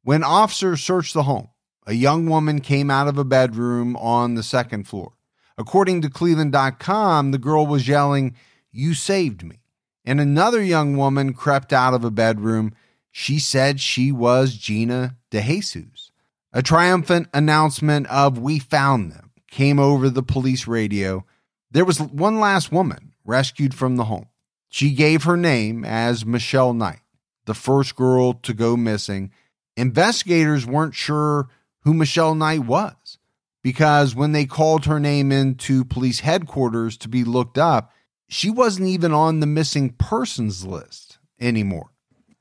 When 0.03 0.23
officers 0.23 0.83
searched 0.83 1.15
the 1.15 1.25
home, 1.25 1.49
a 1.87 1.93
young 1.93 2.27
woman 2.27 2.61
came 2.61 2.91
out 2.91 3.09
of 3.09 3.17
a 3.17 3.25
bedroom 3.25 3.97
on 3.97 4.35
the 4.35 4.43
second 4.43 4.89
floor. 4.89 5.13
According 5.57 6.03
to 6.03 6.11
Cleveland.com, 6.11 7.31
the 7.31 7.39
girl 7.39 7.67
was 7.67 7.89
yelling, 7.89 8.35
You 8.71 8.93
saved 8.95 9.45
me. 9.45 9.61
And 10.05 10.21
another 10.21 10.63
young 10.63 10.97
woman 10.97 11.33
crept 11.33 11.73
out 11.73 11.95
of 11.95 12.05
a 12.05 12.11
bedroom. 12.11 12.75
She 13.11 13.39
said 13.39 13.81
she 13.81 14.13
was 14.13 14.55
Gina 14.55 15.17
DeJesus. 15.31 16.11
A 16.53 16.63
triumphant 16.63 17.29
announcement 17.33 18.07
of 18.09 18.39
We 18.39 18.59
found 18.59 19.13
them 19.13 19.26
came 19.57 19.79
over 19.79 20.11
the 20.11 20.23
police 20.23 20.67
radio. 20.67 21.25
There 21.71 21.87
was 21.87 21.99
one 21.99 22.39
last 22.39 22.71
woman 22.71 23.15
rescued 23.25 23.73
from 23.73 23.97
the 23.97 24.05
home. 24.05 24.27
She 24.69 24.91
gave 24.91 25.25
her 25.25 25.39
name 25.39 25.83
as 25.83 26.27
Michelle 26.27 26.75
Knight, 26.75 27.01
the 27.47 27.55
first 27.55 27.97
girl 27.97 28.35
to 28.35 28.53
go 28.53 28.77
missing. 28.77 29.31
Investigators 29.75 30.67
weren't 30.67 30.95
sure 30.95 31.49
who 31.85 31.95
Michelle 31.95 32.35
Knight 32.35 32.67
was 32.67 33.17
because 33.63 34.15
when 34.15 34.33
they 34.33 34.45
called 34.45 34.85
her 34.85 35.01
name 35.01 35.33
into 35.33 35.87
police 35.87 36.21
headquarters 36.21 36.99
to 36.99 37.09
be 37.09 37.25
looked 37.25 37.57
up, 37.57 37.93
she 38.29 38.51
wasn't 38.51 38.89
even 38.89 39.15
on 39.15 39.41
the 39.41 39.47
missing 39.47 39.89
persons 39.99 40.67
list 40.67 41.19
anymore. 41.41 41.93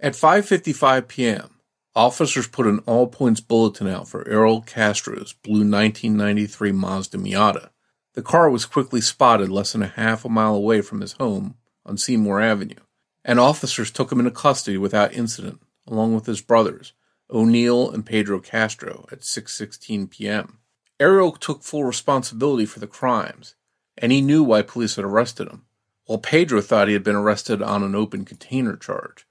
At 0.02 0.14
5:55 0.16 1.08
p.m., 1.08 1.55
Officers 1.96 2.48
put 2.48 2.68
an 2.68 2.80
all 2.80 3.08
points 3.08 3.40
bulletin 3.40 3.88
out 3.88 4.10
for 4.10 4.28
Ariel 4.28 4.62
Castro's 4.62 5.32
blue 5.32 5.62
1993 5.62 6.74
Mazda 6.74 7.18
Miata. 7.18 7.70
The 8.16 8.22
car 8.22 8.50
was 8.50 8.66
quickly 8.66 9.00
spotted 9.00 9.50
less 9.50 9.72
than 9.72 9.82
a 9.82 9.88
half 9.88 10.26
a 10.26 10.30
mile 10.30 10.56
away 10.56 10.82
from 10.82 11.00
his 11.00 11.14
home 11.14 11.56
on 11.86 11.98
Seymour 11.98 12.42
Avenue, 12.42 12.82
and 13.24 13.40
officers 13.40 13.92
took 13.92 14.12
him 14.12 14.20
into 14.20 14.32
custody 14.32 14.78
without 14.78 15.14
incident, 15.14 15.62
along 15.88 16.14
with 16.14 16.26
his 16.26 16.42
brothers, 16.42 16.92
Onil 17.32 17.94
and 17.94 18.06
Pedro 18.06 18.42
Castro, 18.42 19.06
at 19.10 19.22
6:16 19.22 20.10
p.m. 20.10 20.60
Ariel 21.00 21.32
took 21.32 21.64
full 21.64 21.86
responsibility 21.86 22.66
for 22.66 22.80
the 22.80 22.88
crimes, 22.88 23.56
and 23.98 24.12
he 24.12 24.20
knew 24.20 24.44
why 24.44 24.62
police 24.62 24.98
had 24.98 25.06
arrested 25.06 25.48
him, 25.48 25.66
while 26.08 26.18
Pedro 26.18 26.60
thought 26.60 26.90
he 26.90 26.94
had 26.94 27.06
been 27.06 27.16
arrested 27.16 27.62
on 27.62 27.84
an 27.84 27.96
open 27.96 28.26
container 28.26 28.76
charge. 28.76 29.25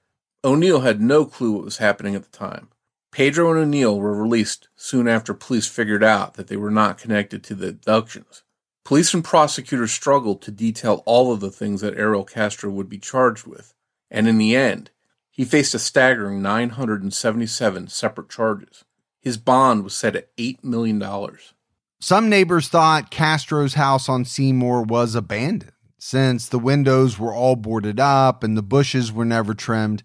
Onil 0.45 0.83
had 0.83 1.01
no 1.01 1.25
clue 1.25 1.53
what 1.53 1.65
was 1.65 1.77
happening 1.77 2.13
at 2.15 2.23
the 2.23 2.37
time. 2.37 2.69
Pedro 3.11 3.51
and 3.51 3.73
Onil 3.73 3.97
were 3.97 4.13
released 4.13 4.67
soon 4.75 5.07
after 5.07 5.33
police 5.33 5.67
figured 5.67 6.03
out 6.03 6.35
that 6.35 6.47
they 6.47 6.55
were 6.55 6.69
not 6.69 6.97
connected 6.97 7.43
to 7.43 7.55
the 7.55 7.69
abductions. 7.69 8.43
Police 8.83 9.13
and 9.15 9.23
prosecutors 9.23 9.91
struggled 9.91 10.43
to 10.43 10.51
detail 10.51 11.01
all 11.05 11.31
of 11.33 11.39
the 11.39 11.49
things 11.49 11.81
that 11.81 11.97
Ariel 11.97 12.23
Castro 12.23 12.69
would 12.69 12.87
be 12.87 12.99
charged 12.99 13.47
with, 13.47 13.73
and 14.11 14.27
in 14.27 14.37
the 14.37 14.55
end, 14.55 14.91
he 15.31 15.43
faced 15.43 15.73
a 15.73 15.79
staggering 15.79 16.43
977 16.43 17.87
separate 17.87 18.29
charges. 18.29 18.85
His 19.19 19.37
bond 19.37 19.83
was 19.83 19.95
set 19.95 20.15
at 20.15 20.35
$8 20.37 20.63
million. 20.63 21.03
Some 21.99 22.29
neighbors 22.29 22.67
thought 22.67 23.09
Castro's 23.09 23.73
house 23.73 24.07
on 24.07 24.23
Seymour 24.23 24.83
was 24.83 25.15
abandoned 25.15 25.71
since 25.97 26.47
the 26.47 26.59
windows 26.59 27.17
were 27.17 27.33
all 27.33 27.55
boarded 27.55 27.99
up 27.99 28.43
and 28.43 28.55
the 28.55 28.61
bushes 28.61 29.11
were 29.11 29.25
never 29.25 29.55
trimmed. 29.55 30.03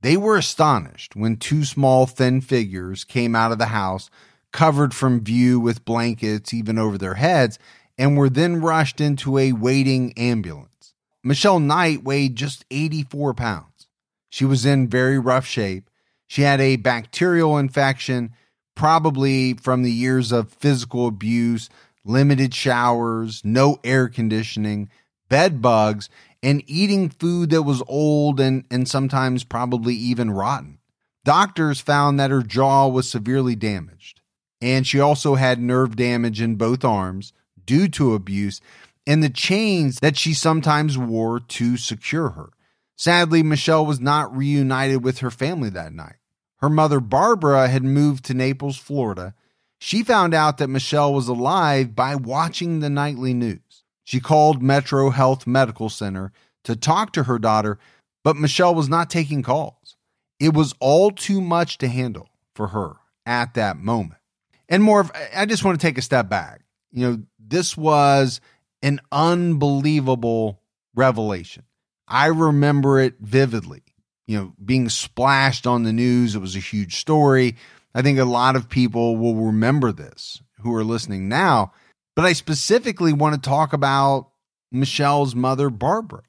They 0.00 0.16
were 0.16 0.36
astonished 0.36 1.16
when 1.16 1.36
two 1.36 1.64
small, 1.64 2.06
thin 2.06 2.40
figures 2.40 3.04
came 3.04 3.34
out 3.34 3.52
of 3.52 3.58
the 3.58 3.66
house, 3.66 4.10
covered 4.52 4.94
from 4.94 5.24
view 5.24 5.58
with 5.58 5.84
blankets 5.84 6.54
even 6.54 6.78
over 6.78 6.96
their 6.96 7.14
heads, 7.14 7.58
and 7.96 8.16
were 8.16 8.30
then 8.30 8.60
rushed 8.60 9.00
into 9.00 9.38
a 9.38 9.52
waiting 9.52 10.12
ambulance. 10.16 10.94
Michelle 11.24 11.58
Knight 11.58 12.04
weighed 12.04 12.36
just 12.36 12.64
84 12.70 13.34
pounds. 13.34 13.88
She 14.30 14.44
was 14.44 14.64
in 14.64 14.88
very 14.88 15.18
rough 15.18 15.46
shape. 15.46 15.90
She 16.26 16.42
had 16.42 16.60
a 16.60 16.76
bacterial 16.76 17.58
infection, 17.58 18.32
probably 18.76 19.54
from 19.54 19.82
the 19.82 19.92
years 19.92 20.30
of 20.30 20.52
physical 20.52 21.08
abuse, 21.08 21.68
limited 22.04 22.54
showers, 22.54 23.42
no 23.44 23.78
air 23.82 24.08
conditioning, 24.08 24.88
bed 25.28 25.60
bugs, 25.60 26.08
and 26.42 26.62
eating 26.66 27.08
food 27.08 27.50
that 27.50 27.62
was 27.62 27.82
old 27.86 28.40
and, 28.40 28.64
and 28.70 28.88
sometimes 28.88 29.44
probably 29.44 29.94
even 29.94 30.30
rotten. 30.30 30.78
Doctors 31.24 31.80
found 31.80 32.18
that 32.18 32.30
her 32.30 32.42
jaw 32.42 32.88
was 32.88 33.10
severely 33.10 33.54
damaged, 33.54 34.20
and 34.60 34.86
she 34.86 35.00
also 35.00 35.34
had 35.34 35.60
nerve 35.60 35.96
damage 35.96 36.40
in 36.40 36.56
both 36.56 36.84
arms 36.84 37.32
due 37.66 37.88
to 37.88 38.14
abuse 38.14 38.60
and 39.06 39.22
the 39.22 39.30
chains 39.30 40.00
that 40.00 40.18
she 40.18 40.34
sometimes 40.34 40.98
wore 40.98 41.40
to 41.40 41.78
secure 41.78 42.28
her. 42.30 42.50
Sadly, 42.94 43.42
Michelle 43.42 43.86
was 43.86 44.00
not 44.00 44.36
reunited 44.36 45.02
with 45.02 45.18
her 45.20 45.30
family 45.30 45.70
that 45.70 45.94
night. 45.94 46.16
Her 46.58 46.68
mother, 46.68 47.00
Barbara, 47.00 47.68
had 47.68 47.84
moved 47.84 48.24
to 48.26 48.34
Naples, 48.34 48.76
Florida. 48.76 49.34
She 49.78 50.02
found 50.02 50.34
out 50.34 50.58
that 50.58 50.68
Michelle 50.68 51.14
was 51.14 51.28
alive 51.28 51.94
by 51.94 52.16
watching 52.16 52.80
the 52.80 52.90
nightly 52.90 53.32
news. 53.32 53.84
She 54.08 54.20
called 54.20 54.62
Metro 54.62 55.10
Health 55.10 55.46
Medical 55.46 55.90
Center 55.90 56.32
to 56.64 56.74
talk 56.74 57.12
to 57.12 57.24
her 57.24 57.38
daughter, 57.38 57.78
but 58.24 58.36
Michelle 58.36 58.74
was 58.74 58.88
not 58.88 59.10
taking 59.10 59.42
calls. 59.42 59.96
It 60.40 60.54
was 60.54 60.74
all 60.80 61.10
too 61.10 61.42
much 61.42 61.76
to 61.76 61.88
handle 61.88 62.30
for 62.54 62.68
her 62.68 62.94
at 63.26 63.52
that 63.52 63.76
moment. 63.76 64.18
And 64.66 64.82
more 64.82 65.10
I 65.36 65.44
just 65.44 65.62
want 65.62 65.78
to 65.78 65.86
take 65.86 65.98
a 65.98 66.02
step 66.02 66.30
back. 66.30 66.62
You 66.90 67.06
know, 67.06 67.22
this 67.38 67.76
was 67.76 68.40
an 68.80 69.02
unbelievable 69.12 70.62
revelation. 70.94 71.64
I 72.06 72.28
remember 72.28 73.00
it 73.00 73.16
vividly, 73.20 73.82
you 74.26 74.38
know, 74.38 74.54
being 74.64 74.88
splashed 74.88 75.66
on 75.66 75.82
the 75.82 75.92
news. 75.92 76.34
It 76.34 76.40
was 76.40 76.56
a 76.56 76.60
huge 76.60 76.96
story. 76.96 77.56
I 77.94 78.00
think 78.00 78.18
a 78.18 78.24
lot 78.24 78.56
of 78.56 78.70
people 78.70 79.18
will 79.18 79.34
remember 79.34 79.92
this 79.92 80.40
who 80.62 80.74
are 80.74 80.82
listening 80.82 81.28
now 81.28 81.72
but 82.18 82.26
I 82.26 82.32
specifically 82.32 83.12
want 83.12 83.36
to 83.36 83.48
talk 83.48 83.72
about 83.72 84.30
Michelle's 84.72 85.36
mother, 85.36 85.70
Barbara. 85.70 86.24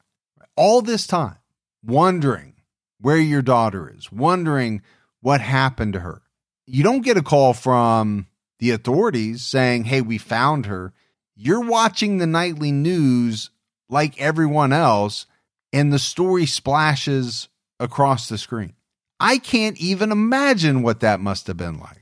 All 0.55 0.83
this 0.83 1.07
time, 1.07 1.37
wondering 1.83 2.53
where 3.01 3.17
your 3.17 3.41
daughter 3.41 3.91
is, 3.97 4.11
wondering 4.11 4.83
what 5.21 5.41
happened 5.41 5.93
to 5.93 6.01
her. 6.01 6.21
You 6.67 6.83
don't 6.83 7.01
get 7.01 7.17
a 7.17 7.23
call 7.23 7.55
from 7.55 8.27
the 8.59 8.69
authorities 8.69 9.43
saying, 9.43 9.85
Hey, 9.85 10.01
we 10.01 10.19
found 10.19 10.67
her. 10.67 10.93
You're 11.35 11.65
watching 11.65 12.19
the 12.19 12.27
nightly 12.27 12.71
news 12.71 13.49
like 13.89 14.21
everyone 14.21 14.71
else, 14.71 15.25
and 15.73 15.91
the 15.91 15.97
story 15.97 16.45
splashes 16.45 17.49
across 17.79 18.29
the 18.29 18.37
screen. 18.37 18.73
I 19.19 19.39
can't 19.39 19.77
even 19.77 20.11
imagine 20.11 20.83
what 20.83 20.99
that 20.99 21.19
must 21.19 21.47
have 21.47 21.57
been 21.57 21.79
like. 21.79 21.99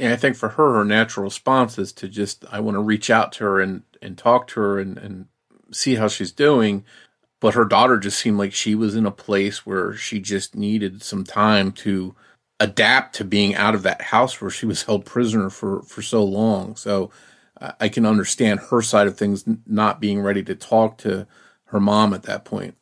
Yeah, 0.00 0.14
I 0.14 0.16
think 0.16 0.34
for 0.34 0.48
her, 0.48 0.78
her 0.78 0.84
natural 0.86 1.24
response 1.24 1.78
is 1.78 1.92
to 1.92 2.08
just, 2.08 2.46
I 2.50 2.58
want 2.60 2.76
to 2.76 2.80
reach 2.80 3.10
out 3.10 3.32
to 3.32 3.44
her 3.44 3.60
and, 3.60 3.82
and 4.00 4.16
talk 4.16 4.46
to 4.48 4.60
her 4.60 4.78
and, 4.78 4.96
and 4.96 5.26
see 5.72 5.96
how 5.96 6.08
she's 6.08 6.32
doing. 6.32 6.86
But 7.38 7.52
her 7.52 7.66
daughter 7.66 7.98
just 7.98 8.18
seemed 8.18 8.38
like 8.38 8.54
she 8.54 8.74
was 8.74 8.96
in 8.96 9.04
a 9.04 9.10
place 9.10 9.66
where 9.66 9.92
she 9.94 10.18
just 10.18 10.56
needed 10.56 11.02
some 11.02 11.22
time 11.22 11.70
to 11.72 12.14
adapt 12.58 13.14
to 13.16 13.24
being 13.26 13.54
out 13.54 13.74
of 13.74 13.82
that 13.82 14.00
house 14.00 14.40
where 14.40 14.50
she 14.50 14.64
was 14.64 14.82
held 14.84 15.04
prisoner 15.04 15.50
for, 15.50 15.82
for 15.82 16.00
so 16.00 16.24
long. 16.24 16.76
So 16.76 17.10
I 17.78 17.90
can 17.90 18.06
understand 18.06 18.60
her 18.70 18.80
side 18.80 19.06
of 19.06 19.18
things 19.18 19.44
not 19.66 20.00
being 20.00 20.22
ready 20.22 20.42
to 20.44 20.54
talk 20.54 20.96
to 20.98 21.26
her 21.64 21.80
mom 21.80 22.14
at 22.14 22.22
that 22.22 22.46
point. 22.46 22.74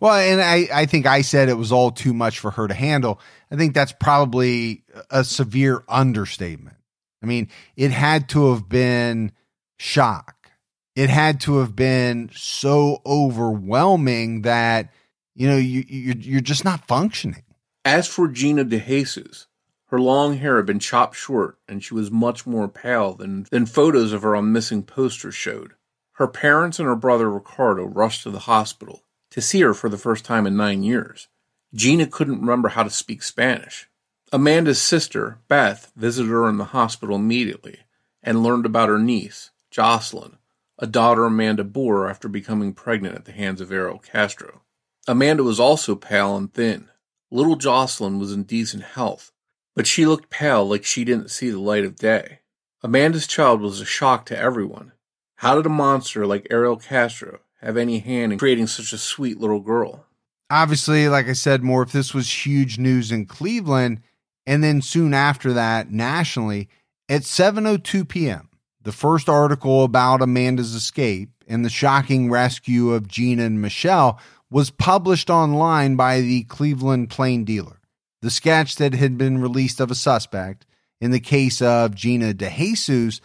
Well, 0.00 0.14
and 0.14 0.40
I, 0.40 0.66
I 0.72 0.86
think 0.86 1.06
I 1.06 1.20
said 1.20 1.48
it 1.48 1.54
was 1.54 1.70
all 1.70 1.92
too 1.92 2.12
much 2.12 2.40
for 2.40 2.50
her 2.50 2.66
to 2.66 2.74
handle. 2.74 3.20
I 3.52 3.56
think 3.56 3.72
that's 3.72 3.92
probably 3.92 4.82
a 5.10 5.24
severe 5.24 5.82
understatement. 5.88 6.76
I 7.22 7.26
mean, 7.26 7.48
it 7.76 7.90
had 7.90 8.28
to 8.30 8.52
have 8.52 8.68
been 8.68 9.32
shock. 9.78 10.50
It 10.94 11.10
had 11.10 11.40
to 11.42 11.58
have 11.58 11.76
been 11.76 12.30
so 12.34 13.02
overwhelming 13.04 14.42
that, 14.42 14.92
you 15.34 15.46
know, 15.48 15.56
you, 15.56 15.84
you're, 15.88 16.16
you're 16.16 16.40
just 16.40 16.64
not 16.64 16.86
functioning. 16.86 17.42
As 17.84 18.08
for 18.08 18.28
Gina 18.28 18.64
DeJesus, 18.64 19.46
her 19.88 20.00
long 20.00 20.38
hair 20.38 20.56
had 20.56 20.66
been 20.66 20.78
chopped 20.78 21.16
short 21.16 21.58
and 21.68 21.82
she 21.82 21.94
was 21.94 22.10
much 22.10 22.46
more 22.46 22.68
pale 22.68 23.14
than, 23.14 23.46
than 23.50 23.66
photos 23.66 24.12
of 24.12 24.22
her 24.22 24.34
on 24.34 24.52
missing 24.52 24.82
posters 24.82 25.34
showed. 25.34 25.74
Her 26.12 26.26
parents 26.26 26.78
and 26.78 26.88
her 26.88 26.96
brother 26.96 27.30
Ricardo 27.30 27.84
rushed 27.84 28.22
to 28.22 28.30
the 28.30 28.40
hospital 28.40 29.02
to 29.30 29.42
see 29.42 29.60
her 29.60 29.74
for 29.74 29.90
the 29.90 29.98
first 29.98 30.24
time 30.24 30.46
in 30.46 30.56
nine 30.56 30.82
years. 30.82 31.28
Gina 31.74 32.06
couldn't 32.06 32.40
remember 32.40 32.70
how 32.70 32.82
to 32.82 32.90
speak 32.90 33.22
Spanish. 33.22 33.88
Amanda's 34.32 34.80
sister, 34.80 35.38
Beth, 35.48 35.92
visited 35.96 36.30
her 36.30 36.48
in 36.48 36.56
the 36.56 36.64
hospital 36.66 37.16
immediately 37.16 37.80
and 38.22 38.42
learned 38.42 38.66
about 38.66 38.88
her 38.88 38.98
niece, 38.98 39.50
Jocelyn, 39.70 40.38
a 40.78 40.86
daughter 40.86 41.24
Amanda 41.24 41.64
bore 41.64 42.08
after 42.08 42.28
becoming 42.28 42.72
pregnant 42.72 43.14
at 43.14 43.24
the 43.24 43.32
hands 43.32 43.60
of 43.60 43.70
Ariel 43.70 43.98
Castro. 43.98 44.62
Amanda 45.06 45.44
was 45.44 45.60
also 45.60 45.94
pale 45.94 46.36
and 46.36 46.52
thin. 46.52 46.88
Little 47.30 47.56
Jocelyn 47.56 48.18
was 48.18 48.32
in 48.32 48.42
decent 48.42 48.82
health, 48.82 49.32
but 49.74 49.86
she 49.86 50.06
looked 50.06 50.30
pale 50.30 50.68
like 50.68 50.84
she 50.84 51.04
didn't 51.04 51.30
see 51.30 51.50
the 51.50 51.60
light 51.60 51.84
of 51.84 51.96
day. 51.96 52.40
Amanda's 52.82 53.26
child 53.26 53.60
was 53.60 53.80
a 53.80 53.84
shock 53.84 54.26
to 54.26 54.38
everyone. 54.38 54.92
How 55.36 55.54
did 55.54 55.66
a 55.66 55.70
monster 55.70 56.26
like 56.26 56.46
Ariel 56.50 56.76
Castro 56.76 57.40
have 57.60 57.76
any 57.76 57.98
hand 57.98 58.32
in 58.32 58.38
creating 58.38 58.66
such 58.66 58.92
a 58.92 58.98
sweet 58.98 59.38
little 59.38 59.60
girl. 59.60 60.06
Obviously, 60.50 61.08
like 61.08 61.26
I 61.26 61.32
said, 61.32 61.62
more 61.62 61.82
if 61.82 61.92
this 61.92 62.14
was 62.14 62.46
huge 62.46 62.78
news 62.78 63.10
in 63.10 63.26
Cleveland, 63.26 64.00
and 64.46 64.62
then 64.62 64.80
soon 64.80 65.12
after 65.12 65.52
that, 65.54 65.90
nationally, 65.90 66.68
at 67.08 67.22
7:02 67.22 68.08
p.m., 68.08 68.48
the 68.82 68.92
first 68.92 69.28
article 69.28 69.84
about 69.84 70.22
Amanda's 70.22 70.74
escape 70.74 71.30
and 71.48 71.64
the 71.64 71.70
shocking 71.70 72.30
rescue 72.30 72.92
of 72.92 73.08
Gina 73.08 73.44
and 73.44 73.60
Michelle 73.60 74.20
was 74.50 74.70
published 74.70 75.28
online 75.28 75.96
by 75.96 76.20
the 76.20 76.44
Cleveland 76.44 77.10
Plain 77.10 77.44
Dealer. 77.44 77.80
The 78.22 78.30
sketch 78.30 78.76
that 78.76 78.94
had 78.94 79.18
been 79.18 79.40
released 79.40 79.80
of 79.80 79.90
a 79.90 79.94
suspect 79.94 80.66
in 81.00 81.10
the 81.10 81.20
case 81.20 81.60
of 81.60 81.94
Gina 81.94 82.32
DeJesus 82.32 83.20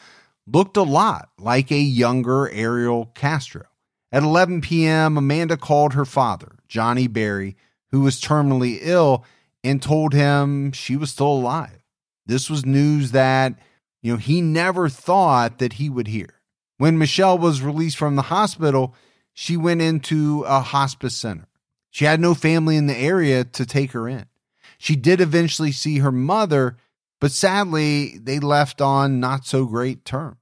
looked 0.48 0.78
a 0.78 0.84
lot 0.84 1.30
like 1.38 1.72
a 1.72 1.80
younger 1.80 2.50
Ariel 2.50 3.12
Castro. 3.16 3.66
At 4.12 4.24
11 4.24 4.62
p.m., 4.62 5.18
Amanda 5.18 5.56
called 5.56 5.94
her 5.94 6.06
father, 6.06 6.58
Johnny 6.68 7.08
Berry, 7.08 7.56
who 7.92 8.02
was 8.02 8.20
terminally 8.20 8.80
ill, 8.82 9.26
and 9.64 9.82
told 9.82 10.14
him 10.14 10.72
she 10.72 10.96
was 10.96 11.12
still 11.12 11.32
alive. 11.32 11.84
This 12.26 12.50
was 12.50 12.66
news 12.66 13.12
that, 13.12 13.54
you 14.02 14.14
know, 14.14 14.18
he 14.18 14.42
never 14.42 14.90
thought 14.90 15.60
that 15.60 15.74
he 15.74 15.90
would 15.90 16.08
hear. 16.08 16.42
When 16.78 16.98
Michelle 16.98 17.38
was 17.38 17.62
released 17.62 17.98
from 17.98 18.16
the 18.16 18.24
hospital, 18.24 18.96
she 19.34 19.58
went 19.58 19.82
into 19.82 20.44
a 20.48 20.62
hospice 20.62 21.16
center. 21.16 21.48
She 21.90 22.06
had 22.06 22.20
no 22.20 22.34
family 22.34 22.78
in 22.78 22.88
the 22.88 22.98
area 22.98 23.44
to 23.44 23.66
take 23.66 23.92
her 23.92 24.08
in. 24.08 24.26
She 24.78 24.96
did 24.96 25.22
eventually 25.22 25.72
see 25.72 26.00
her 26.00 26.12
mother, 26.12 26.78
but 27.20 27.32
sadly, 27.32 28.18
they 28.18 28.40
left 28.40 28.82
on 28.82 29.20
not 29.20 29.46
so 29.46 29.66
great 29.66 30.06
terms. 30.06 30.38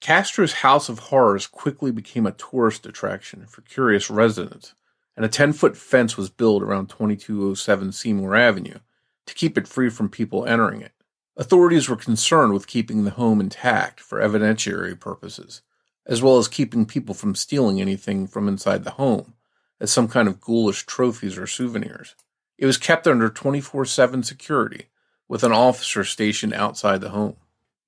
Castro's 0.00 0.52
House 0.54 0.88
of 0.88 0.98
Horrors 0.98 1.46
quickly 1.46 1.90
became 1.90 2.26
a 2.26 2.32
tourist 2.32 2.86
attraction 2.86 3.46
for 3.46 3.62
curious 3.62 4.10
residents, 4.10 4.74
and 5.18 5.24
a 5.24 5.28
10 5.28 5.52
foot 5.52 5.76
fence 5.76 6.16
was 6.16 6.30
built 6.30 6.62
around 6.62 6.90
2207 6.90 7.90
Seymour 7.90 8.36
Avenue 8.36 8.78
to 9.26 9.34
keep 9.34 9.58
it 9.58 9.66
free 9.66 9.90
from 9.90 10.08
people 10.08 10.46
entering 10.46 10.80
it. 10.80 10.92
Authorities 11.36 11.88
were 11.88 11.96
concerned 11.96 12.52
with 12.52 12.68
keeping 12.68 13.02
the 13.02 13.10
home 13.10 13.40
intact 13.40 13.98
for 13.98 14.20
evidentiary 14.20 14.98
purposes, 14.98 15.62
as 16.06 16.22
well 16.22 16.38
as 16.38 16.46
keeping 16.46 16.86
people 16.86 17.16
from 17.16 17.34
stealing 17.34 17.80
anything 17.80 18.28
from 18.28 18.46
inside 18.46 18.84
the 18.84 18.92
home 18.92 19.34
as 19.80 19.90
some 19.90 20.06
kind 20.06 20.28
of 20.28 20.40
ghoulish 20.40 20.86
trophies 20.86 21.36
or 21.36 21.48
souvenirs. 21.48 22.14
It 22.56 22.66
was 22.66 22.78
kept 22.78 23.08
under 23.08 23.28
24 23.28 23.86
7 23.86 24.22
security 24.22 24.86
with 25.26 25.42
an 25.42 25.50
officer 25.50 26.04
stationed 26.04 26.54
outside 26.54 27.00
the 27.00 27.10
home. 27.10 27.34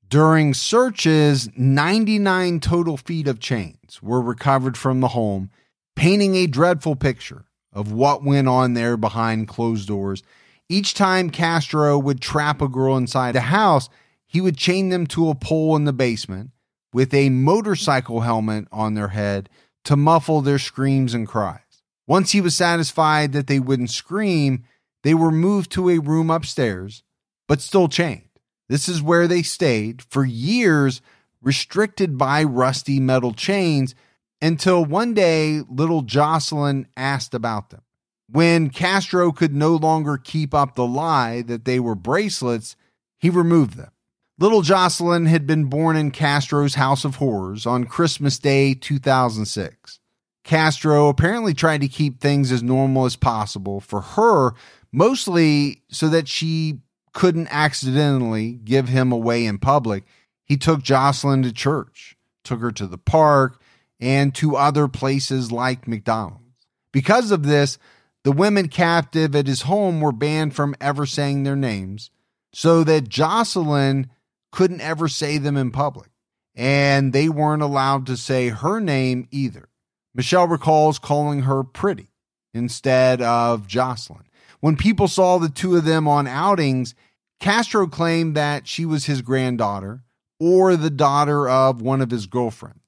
During 0.09 0.53
searches, 0.53 1.49
99 1.57 2.59
total 2.59 2.97
feet 2.97 3.29
of 3.29 3.39
chains 3.39 4.03
were 4.03 4.21
recovered 4.21 4.77
from 4.77 4.99
the 4.99 5.09
home, 5.09 5.51
painting 5.97 6.35
a 6.37 6.47
dreadful 6.47 6.97
picture 6.97 7.45
of 7.73 7.93
what 7.93 8.25
went 8.25 8.49
on 8.49 8.75
there 8.75 8.97
behind 8.97 9.49
closed 9.49 9.89
doors. 9.89 10.23
Each 10.69 10.95
time 10.95 11.31
Castro 11.31 11.99
would 11.99 12.21
trap 12.21 12.61
a 12.63 12.69
girl 12.69 12.97
inside 12.97 13.35
the 13.35 13.41
house, 13.41 13.89
he 14.27 14.41
would 14.41 14.57
chain 14.57 14.89
them 14.89 15.07
to 15.09 15.29
a 15.29 15.35
pole 15.35 15.77
in 15.77 15.85
the 15.85 15.93
basement 15.93 16.51
with 16.93 17.13
a 17.15 17.31
motorcycle 17.31 18.21
helmet 18.21 18.67
on 18.73 18.95
their 18.95 19.09
head 19.09 19.49
to 19.85 19.97
muffle 19.97 20.41
their 20.41 20.59
screams 20.59 21.15
and 21.15 21.27
cries. 21.27 21.61
Once 22.07 22.33
he 22.33 22.41
was 22.41 22.57
satisfied 22.57 23.33
that 23.33 23.47
they 23.47 23.61
wouldn't 23.61 23.91
scream, 23.91 24.65
they 25.03 25.15
were 25.15 25.31
moved 25.31 25.71
to 25.73 25.89
a 25.89 25.99
room 25.99 26.31
upstairs, 26.31 27.03
but 27.49 27.61
still 27.61 27.89
chained. 27.89 28.29
This 28.69 28.89
is 28.89 29.03
where 29.03 29.27
they 29.27 29.43
stayed 29.43 30.03
for 30.03 30.25
years, 30.25 31.01
restricted 31.43 32.19
by 32.19 32.45
rusty 32.45 33.01
metal 33.01 33.33
chains, 33.33 33.95
until 34.43 34.85
one 34.85 35.15
day 35.15 35.63
little 35.69 36.03
Jocelyn 36.03 36.87
asked 36.97 37.35
about 37.35 37.71
them. 37.71 37.83
When 38.29 38.71
Castro 38.71 39.33
could 39.33 39.55
no 39.55 39.75
longer 39.75 40.17
keep 40.17 40.55
up 40.55 40.75
the 40.75 40.87
lie 40.87 41.43
that 41.43 41.65
they 41.65 41.81
were 41.81 41.97
bracelets, 41.97 42.77
he 43.19 43.29
removed 43.29 43.77
them. 43.77 43.91
Little 44.39 44.63
Jocelyn 44.63 45.27
had 45.27 45.47
been 45.47 45.65
born 45.65 45.97
in 45.97 46.13
Castro's 46.13 46.77
House 46.77 47.05
of 47.05 47.17
Horrors 47.17 47.67
on 47.67 47.85
Christmas 47.85 48.39
Day 48.39 48.73
2006. 48.73 49.99
Castro 50.45 51.09
apparently 51.09 51.53
tried 51.53 51.83
to 51.83 51.89
keep 51.89 52.21
things 52.21 52.51
as 52.51 52.63
normal 52.63 53.05
as 53.05 53.17
possible 53.17 53.81
for 53.81 54.01
her, 54.01 54.53
mostly 54.93 55.83
so 55.91 56.09
that 56.09 56.27
she 56.29 56.81
couldn't 57.13 57.49
accidentally 57.51 58.53
give 58.53 58.89
him 58.89 59.13
away 59.13 59.45
in 59.45 59.59
public, 59.59 60.05
he 60.45 60.57
took 60.57 60.83
Jocelyn 60.83 61.43
to 61.43 61.53
church, 61.53 62.17
took 62.45 62.61
her 62.61 62.73
to 62.73 62.87
the 62.87 62.99
park, 62.99 63.61
and 64.01 64.35
to 64.37 64.57
other 64.57 64.89
places 64.89 65.53
like 65.53 65.87
McDonald's. 65.87 66.67
Because 66.93 67.31
of 67.31 67.45
this, 67.45 67.79
the 68.25 68.33
women 68.33 68.69
captive 68.69 69.35
at 69.37 69.47
his 69.47 69.63
home 69.63 70.01
were 70.01 70.13
banned 70.13 70.55
from 70.55 70.75
ever 70.81 71.07
saying 71.07 71.43
their 71.43 71.57
names, 71.57 72.11
so 72.53 72.83
that 72.85 73.09
Jocelyn 73.09 74.11
couldn't 74.51 74.81
ever 74.81 75.09
say 75.09 75.39
them 75.39 75.57
in 75.57 75.71
public. 75.71 76.11
And 76.55 77.13
they 77.13 77.29
weren't 77.29 77.63
allowed 77.63 78.07
to 78.07 78.17
say 78.17 78.49
her 78.49 78.81
name 78.81 79.29
either. 79.31 79.69
Michelle 80.15 80.49
recalls 80.49 80.99
calling 80.99 81.43
her 81.43 81.63
pretty 81.63 82.09
instead 82.53 83.23
of 83.23 83.67
Jocelyn. 83.67 84.25
When 84.59 84.77
people 84.77 85.09
saw 85.09 85.39
the 85.39 85.49
two 85.49 85.77
of 85.77 85.85
them 85.85 86.09
on 86.09 86.27
outings, 86.27 86.95
Castro 87.39 87.87
claimed 87.87 88.37
that 88.37 88.67
she 88.67 88.85
was 88.85 89.07
his 89.07 89.23
granddaughter 89.23 90.03
or 90.39 90.77
the 90.77 90.91
daughter 90.91 91.49
of 91.49 91.81
one 91.81 92.03
of 92.03 92.11
his 92.11 92.27
girlfriends. 92.27 92.80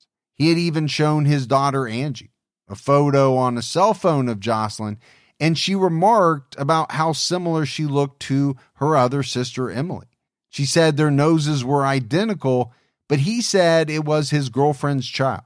He 0.42 0.48
had 0.48 0.58
even 0.58 0.88
shown 0.88 1.24
his 1.24 1.46
daughter 1.46 1.86
Angie 1.86 2.32
a 2.68 2.74
photo 2.74 3.36
on 3.36 3.56
a 3.56 3.62
cell 3.62 3.94
phone 3.94 4.28
of 4.28 4.40
Jocelyn, 4.40 4.98
and 5.38 5.56
she 5.56 5.76
remarked 5.76 6.56
about 6.58 6.90
how 6.90 7.12
similar 7.12 7.64
she 7.64 7.86
looked 7.86 8.18
to 8.22 8.56
her 8.74 8.96
other 8.96 9.22
sister, 9.22 9.70
Emily. 9.70 10.08
She 10.50 10.64
said 10.64 10.96
their 10.96 11.12
noses 11.12 11.64
were 11.64 11.86
identical, 11.86 12.72
but 13.08 13.20
he 13.20 13.40
said 13.40 13.88
it 13.88 14.04
was 14.04 14.30
his 14.30 14.48
girlfriend's 14.48 15.06
child. 15.06 15.44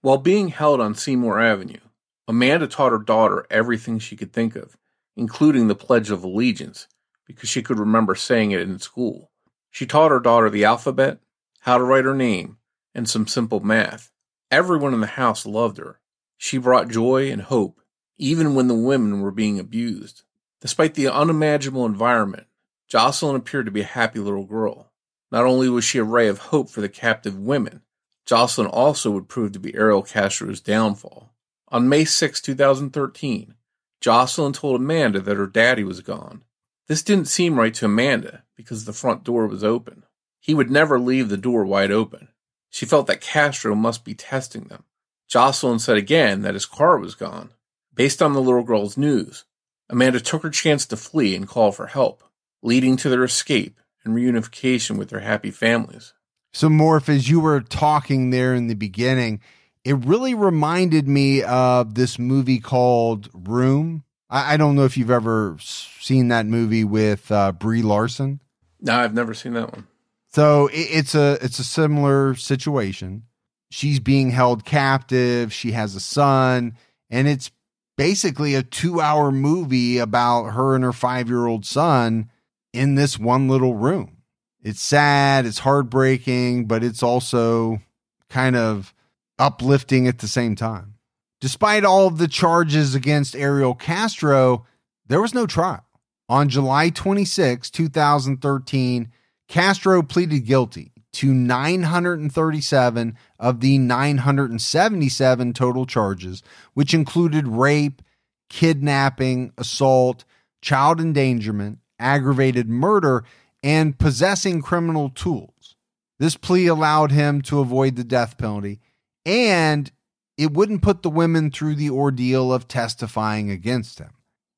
While 0.00 0.16
being 0.16 0.48
held 0.48 0.80
on 0.80 0.94
Seymour 0.94 1.38
Avenue, 1.38 1.84
Amanda 2.26 2.66
taught 2.66 2.92
her 2.92 2.98
daughter 2.98 3.46
everything 3.50 3.98
she 3.98 4.16
could 4.16 4.32
think 4.32 4.56
of, 4.56 4.78
including 5.14 5.68
the 5.68 5.74
Pledge 5.74 6.10
of 6.10 6.24
Allegiance, 6.24 6.88
because 7.26 7.50
she 7.50 7.60
could 7.60 7.78
remember 7.78 8.14
saying 8.14 8.52
it 8.52 8.62
in 8.62 8.78
school. 8.78 9.30
She 9.70 9.84
taught 9.84 10.10
her 10.10 10.20
daughter 10.20 10.48
the 10.48 10.64
alphabet, 10.64 11.18
how 11.60 11.76
to 11.76 11.84
write 11.84 12.06
her 12.06 12.14
name, 12.14 12.56
and 12.94 13.06
some 13.06 13.26
simple 13.26 13.60
math. 13.60 14.10
Everyone 14.50 14.94
in 14.94 15.00
the 15.00 15.06
house 15.06 15.44
loved 15.44 15.76
her. 15.76 16.00
She 16.38 16.56
brought 16.56 16.88
joy 16.88 17.30
and 17.30 17.42
hope, 17.42 17.80
even 18.16 18.54
when 18.54 18.68
the 18.68 18.74
women 18.74 19.20
were 19.20 19.30
being 19.30 19.58
abused. 19.58 20.22
Despite 20.60 20.94
the 20.94 21.08
unimaginable 21.08 21.84
environment, 21.84 22.46
Jocelyn 22.88 23.36
appeared 23.36 23.66
to 23.66 23.72
be 23.72 23.82
a 23.82 23.84
happy 23.84 24.18
little 24.18 24.46
girl. 24.46 24.90
Not 25.30 25.44
only 25.44 25.68
was 25.68 25.84
she 25.84 25.98
a 25.98 26.04
ray 26.04 26.28
of 26.28 26.38
hope 26.38 26.70
for 26.70 26.80
the 26.80 26.88
captive 26.88 27.38
women, 27.38 27.82
Jocelyn 28.24 28.66
also 28.66 29.10
would 29.10 29.28
prove 29.28 29.52
to 29.52 29.60
be 29.60 29.74
Ariel 29.74 30.02
Castro's 30.02 30.60
downfall. 30.60 31.34
On 31.68 31.88
May 31.88 32.06
6, 32.06 32.40
2013, 32.40 33.54
Jocelyn 34.00 34.54
told 34.54 34.80
Amanda 34.80 35.20
that 35.20 35.36
her 35.36 35.46
daddy 35.46 35.84
was 35.84 36.00
gone. 36.00 36.42
This 36.86 37.02
didn't 37.02 37.28
seem 37.28 37.58
right 37.58 37.74
to 37.74 37.84
Amanda 37.84 38.44
because 38.56 38.86
the 38.86 38.94
front 38.94 39.24
door 39.24 39.46
was 39.46 39.62
open. 39.62 40.04
He 40.40 40.54
would 40.54 40.70
never 40.70 40.98
leave 40.98 41.28
the 41.28 41.36
door 41.36 41.66
wide 41.66 41.90
open. 41.90 42.28
She 42.70 42.86
felt 42.86 43.06
that 43.06 43.20
Castro 43.20 43.74
must 43.74 44.04
be 44.04 44.14
testing 44.14 44.64
them. 44.64 44.84
Jocelyn 45.28 45.78
said 45.78 45.96
again 45.96 46.42
that 46.42 46.54
his 46.54 46.66
car 46.66 46.98
was 46.98 47.14
gone. 47.14 47.50
Based 47.94 48.22
on 48.22 48.32
the 48.32 48.40
little 48.40 48.62
girl's 48.62 48.96
news, 48.96 49.44
Amanda 49.90 50.20
took 50.20 50.42
her 50.42 50.50
chance 50.50 50.86
to 50.86 50.96
flee 50.96 51.34
and 51.34 51.48
call 51.48 51.72
for 51.72 51.86
help, 51.86 52.22
leading 52.62 52.96
to 52.98 53.08
their 53.08 53.24
escape 53.24 53.80
and 54.04 54.14
reunification 54.14 54.96
with 54.96 55.10
their 55.10 55.20
happy 55.20 55.50
families. 55.50 56.14
So, 56.52 56.68
Morph, 56.68 57.08
as 57.08 57.28
you 57.28 57.40
were 57.40 57.60
talking 57.60 58.30
there 58.30 58.54
in 58.54 58.68
the 58.68 58.74
beginning, 58.74 59.40
it 59.84 59.94
really 60.04 60.34
reminded 60.34 61.08
me 61.08 61.42
of 61.42 61.94
this 61.94 62.18
movie 62.18 62.58
called 62.58 63.28
Room. 63.32 64.04
I, 64.30 64.54
I 64.54 64.56
don't 64.56 64.74
know 64.74 64.84
if 64.84 64.96
you've 64.96 65.10
ever 65.10 65.56
seen 65.60 66.28
that 66.28 66.46
movie 66.46 66.84
with 66.84 67.30
uh, 67.30 67.52
Brie 67.52 67.82
Larson. 67.82 68.40
No, 68.80 68.94
I've 68.94 69.14
never 69.14 69.34
seen 69.34 69.54
that 69.54 69.72
one. 69.72 69.86
So 70.28 70.68
it, 70.68 70.88
it's 70.90 71.14
a 71.14 71.38
it's 71.42 71.58
a 71.58 71.64
similar 71.64 72.34
situation. 72.34 73.24
She's 73.70 74.00
being 74.00 74.30
held 74.30 74.64
captive. 74.64 75.52
She 75.52 75.72
has 75.72 75.94
a 75.94 76.00
son, 76.00 76.74
and 77.10 77.28
it's 77.28 77.50
basically 77.96 78.54
a 78.54 78.62
two 78.62 79.00
hour 79.00 79.30
movie 79.30 79.98
about 79.98 80.50
her 80.50 80.74
and 80.74 80.84
her 80.84 80.92
five 80.92 81.28
year 81.28 81.46
old 81.46 81.66
son 81.66 82.30
in 82.72 82.94
this 82.94 83.18
one 83.18 83.48
little 83.48 83.74
room. 83.74 84.18
It's 84.62 84.80
sad, 84.80 85.46
it's 85.46 85.60
heartbreaking, 85.60 86.66
but 86.66 86.82
it's 86.82 87.02
also 87.02 87.80
kind 88.28 88.56
of 88.56 88.94
uplifting 89.38 90.06
at 90.08 90.18
the 90.18 90.28
same 90.28 90.54
time. 90.54 90.94
Despite 91.40 91.84
all 91.84 92.06
of 92.06 92.18
the 92.18 92.28
charges 92.28 92.94
against 92.94 93.36
Ariel 93.36 93.74
Castro, 93.74 94.66
there 95.06 95.20
was 95.20 95.34
no 95.34 95.46
trial. 95.46 95.84
On 96.28 96.48
July 96.48 96.90
26, 96.90 97.70
2013, 97.70 99.10
Castro 99.48 100.02
pleaded 100.02 100.40
guilty 100.40 100.92
to 101.14 101.32
937 101.32 103.16
of 103.38 103.60
the 103.60 103.78
977 103.78 105.52
total 105.54 105.86
charges, 105.86 106.42
which 106.74 106.92
included 106.92 107.48
rape, 107.48 108.02
kidnapping, 108.50 109.52
assault, 109.56 110.24
child 110.60 111.00
endangerment, 111.00 111.78
aggravated 111.98 112.68
murder, 112.68 113.24
and 113.62 113.98
possessing 113.98 114.60
criminal 114.60 115.08
tools. 115.08 115.76
This 116.18 116.36
plea 116.36 116.66
allowed 116.66 117.10
him 117.10 117.40
to 117.42 117.60
avoid 117.60 117.96
the 117.96 118.04
death 118.04 118.36
penalty, 118.36 118.80
and 119.24 119.90
it 120.36 120.52
wouldn't 120.52 120.82
put 120.82 121.02
the 121.02 121.10
women 121.10 121.50
through 121.50 121.76
the 121.76 121.90
ordeal 121.90 122.52
of 122.52 122.68
testifying 122.68 123.50
against 123.50 123.98
him. 123.98 124.10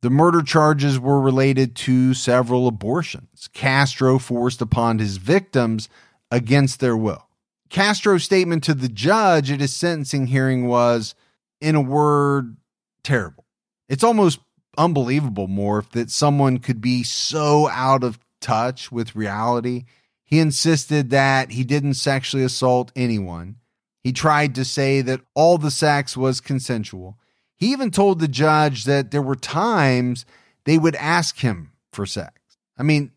The 0.02 0.10
murder 0.10 0.42
charges 0.42 0.98
were 0.98 1.20
related 1.20 1.76
to 1.76 2.14
several 2.14 2.66
abortions 2.66 3.48
Castro 3.52 4.18
forced 4.18 4.62
upon 4.62 4.98
his 4.98 5.18
victims 5.18 5.88
against 6.30 6.80
their 6.80 6.96
will. 6.96 7.26
Castro's 7.68 8.24
statement 8.24 8.64
to 8.64 8.74
the 8.74 8.88
judge 8.88 9.50
at 9.50 9.60
his 9.60 9.74
sentencing 9.74 10.28
hearing 10.28 10.66
was, 10.66 11.14
in 11.60 11.74
a 11.74 11.80
word, 11.80 12.56
terrible. 13.02 13.44
It's 13.88 14.02
almost 14.02 14.40
unbelievable, 14.76 15.48
Morph, 15.48 15.90
that 15.90 16.10
someone 16.10 16.58
could 16.58 16.80
be 16.80 17.02
so 17.02 17.68
out 17.68 18.02
of 18.02 18.18
touch 18.40 18.90
with 18.90 19.14
reality. 19.14 19.84
He 20.24 20.38
insisted 20.38 21.10
that 21.10 21.52
he 21.52 21.62
didn't 21.62 21.94
sexually 21.94 22.44
assault 22.44 22.90
anyone. 22.96 23.56
He 24.02 24.12
tried 24.12 24.54
to 24.54 24.64
say 24.64 25.02
that 25.02 25.20
all 25.34 25.58
the 25.58 25.70
sex 25.70 26.16
was 26.16 26.40
consensual. 26.40 27.18
He 27.60 27.72
even 27.72 27.90
told 27.90 28.18
the 28.18 28.28
judge 28.28 28.84
that 28.84 29.10
there 29.10 29.22
were 29.22 29.36
times 29.36 30.24
they 30.64 30.78
would 30.78 30.96
ask 30.96 31.38
him 31.38 31.72
for 31.92 32.06
sex. 32.06 32.40
I 32.78 32.82
mean, 32.82 33.12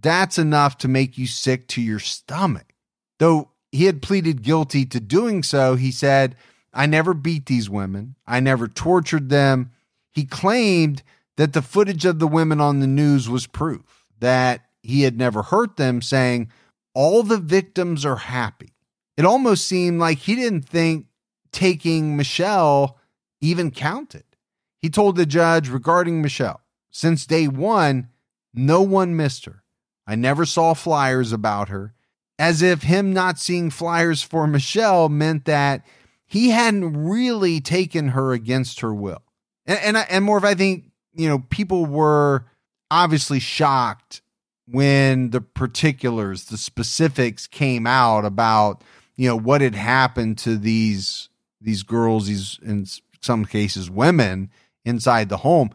that's 0.00 0.38
enough 0.38 0.76
to 0.78 0.88
make 0.88 1.16
you 1.16 1.26
sick 1.26 1.66
to 1.68 1.80
your 1.80 1.98
stomach. 1.98 2.74
Though 3.18 3.50
he 3.72 3.86
had 3.86 4.02
pleaded 4.02 4.42
guilty 4.42 4.84
to 4.84 5.00
doing 5.00 5.42
so, 5.42 5.76
he 5.76 5.90
said, 5.90 6.36
I 6.74 6.84
never 6.84 7.14
beat 7.14 7.46
these 7.46 7.70
women. 7.70 8.16
I 8.26 8.40
never 8.40 8.68
tortured 8.68 9.30
them. 9.30 9.70
He 10.12 10.24
claimed 10.24 11.02
that 11.38 11.54
the 11.54 11.62
footage 11.62 12.04
of 12.04 12.18
the 12.18 12.28
women 12.28 12.60
on 12.60 12.80
the 12.80 12.86
news 12.86 13.30
was 13.30 13.46
proof 13.46 14.04
that 14.20 14.66
he 14.82 15.02
had 15.02 15.16
never 15.16 15.42
hurt 15.42 15.76
them, 15.76 16.02
saying, 16.02 16.50
All 16.94 17.22
the 17.22 17.38
victims 17.38 18.04
are 18.04 18.16
happy. 18.16 18.74
It 19.16 19.24
almost 19.24 19.66
seemed 19.66 20.00
like 20.00 20.18
he 20.18 20.34
didn't 20.34 20.68
think 20.68 21.06
taking 21.50 22.16
Michelle 22.16 22.98
even 23.40 23.70
counted. 23.70 24.24
He 24.78 24.90
told 24.90 25.16
the 25.16 25.26
judge 25.26 25.68
regarding 25.68 26.22
Michelle, 26.22 26.60
since 26.90 27.26
day 27.26 27.48
one, 27.48 28.08
no 28.54 28.82
one 28.82 29.16
missed 29.16 29.44
her. 29.44 29.62
I 30.06 30.14
never 30.14 30.44
saw 30.44 30.74
flyers 30.74 31.32
about 31.32 31.68
her, 31.68 31.94
as 32.38 32.62
if 32.62 32.82
him 32.82 33.12
not 33.12 33.38
seeing 33.38 33.70
flyers 33.70 34.22
for 34.22 34.46
Michelle 34.46 35.08
meant 35.08 35.44
that 35.46 35.84
he 36.26 36.50
hadn't 36.50 36.96
really 36.96 37.60
taken 37.60 38.08
her 38.08 38.32
against 38.32 38.80
her 38.80 38.94
will. 38.94 39.22
And 39.66 39.78
and, 39.80 39.96
and 40.08 40.24
more 40.24 40.38
of 40.38 40.44
I 40.44 40.54
think, 40.54 40.90
you 41.14 41.28
know, 41.28 41.40
people 41.50 41.86
were 41.86 42.46
obviously 42.90 43.40
shocked 43.40 44.22
when 44.68 45.30
the 45.30 45.40
particulars, 45.40 46.46
the 46.46 46.58
specifics 46.58 47.46
came 47.46 47.86
out 47.86 48.24
about, 48.24 48.82
you 49.16 49.28
know, 49.28 49.36
what 49.36 49.60
had 49.60 49.74
happened 49.74 50.38
to 50.38 50.56
these 50.56 51.28
these 51.60 51.82
girls, 51.82 52.26
these 52.26 52.58
in 52.62 52.86
some 53.20 53.44
cases 53.44 53.90
women 53.90 54.50
inside 54.84 55.28
the 55.28 55.38
home. 55.38 55.70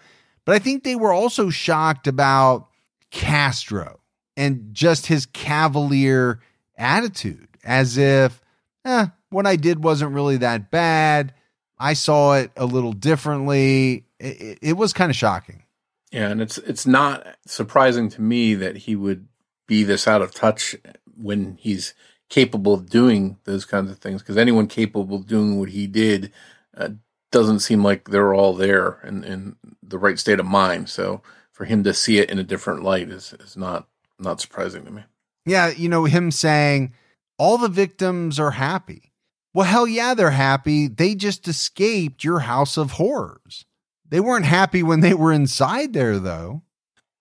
But 0.45 0.55
I 0.55 0.59
think 0.59 0.83
they 0.83 0.95
were 0.95 1.13
also 1.13 1.49
shocked 1.49 2.07
about 2.07 2.67
Castro 3.11 3.99
and 4.35 4.69
just 4.73 5.05
his 5.05 5.25
cavalier 5.25 6.39
attitude, 6.77 7.47
as 7.63 7.97
if, 7.97 8.41
eh, 8.85 9.07
what 9.29 9.45
I 9.45 9.55
did 9.55 9.83
wasn't 9.83 10.13
really 10.13 10.37
that 10.37 10.71
bad. 10.71 11.33
I 11.77 11.93
saw 11.93 12.35
it 12.35 12.51
a 12.55 12.65
little 12.65 12.93
differently. 12.93 14.05
It, 14.19 14.59
it 14.61 14.73
was 14.73 14.93
kind 14.93 15.09
of 15.09 15.15
shocking. 15.15 15.63
Yeah, 16.11 16.29
and 16.29 16.41
it's 16.41 16.57
it's 16.59 16.85
not 16.85 17.25
surprising 17.47 18.09
to 18.09 18.21
me 18.21 18.53
that 18.55 18.77
he 18.77 18.95
would 18.95 19.27
be 19.65 19.83
this 19.83 20.07
out 20.07 20.21
of 20.21 20.33
touch 20.33 20.75
when 21.15 21.55
he's 21.59 21.93
capable 22.29 22.73
of 22.73 22.89
doing 22.89 23.37
those 23.45 23.65
kinds 23.65 23.89
of 23.89 23.99
things. 23.99 24.21
Because 24.21 24.37
anyone 24.37 24.67
capable 24.67 25.17
of 25.17 25.27
doing 25.27 25.57
what 25.57 25.69
he 25.69 25.87
did 25.87 26.33
uh, 26.75 26.89
doesn't 27.31 27.59
seem 27.59 27.83
like 27.83 28.09
they're 28.09 28.33
all 28.33 28.53
there 28.53 28.99
in, 29.03 29.23
in 29.23 29.55
the 29.81 29.97
right 29.97 30.19
state 30.19 30.39
of 30.39 30.45
mind. 30.45 30.89
So 30.89 31.21
for 31.51 31.65
him 31.65 31.83
to 31.83 31.93
see 31.93 32.17
it 32.17 32.29
in 32.29 32.39
a 32.39 32.43
different 32.43 32.83
light 32.83 33.09
is 33.09 33.33
is 33.39 33.57
not 33.57 33.87
not 34.19 34.41
surprising 34.41 34.85
to 34.85 34.91
me. 34.91 35.03
Yeah, 35.45 35.69
you 35.69 35.89
know 35.89 36.05
him 36.05 36.31
saying 36.31 36.93
all 37.37 37.57
the 37.57 37.69
victims 37.69 38.39
are 38.39 38.51
happy. 38.51 39.11
Well, 39.53 39.65
hell 39.65 39.87
yeah, 39.87 40.13
they're 40.13 40.31
happy. 40.31 40.87
They 40.87 41.15
just 41.15 41.47
escaped 41.47 42.23
your 42.23 42.39
house 42.41 42.77
of 42.77 42.91
horrors. 42.91 43.65
They 44.07 44.19
weren't 44.19 44.45
happy 44.45 44.83
when 44.83 44.99
they 44.99 45.13
were 45.13 45.31
inside 45.31 45.93
there, 45.93 46.19
though. 46.19 46.63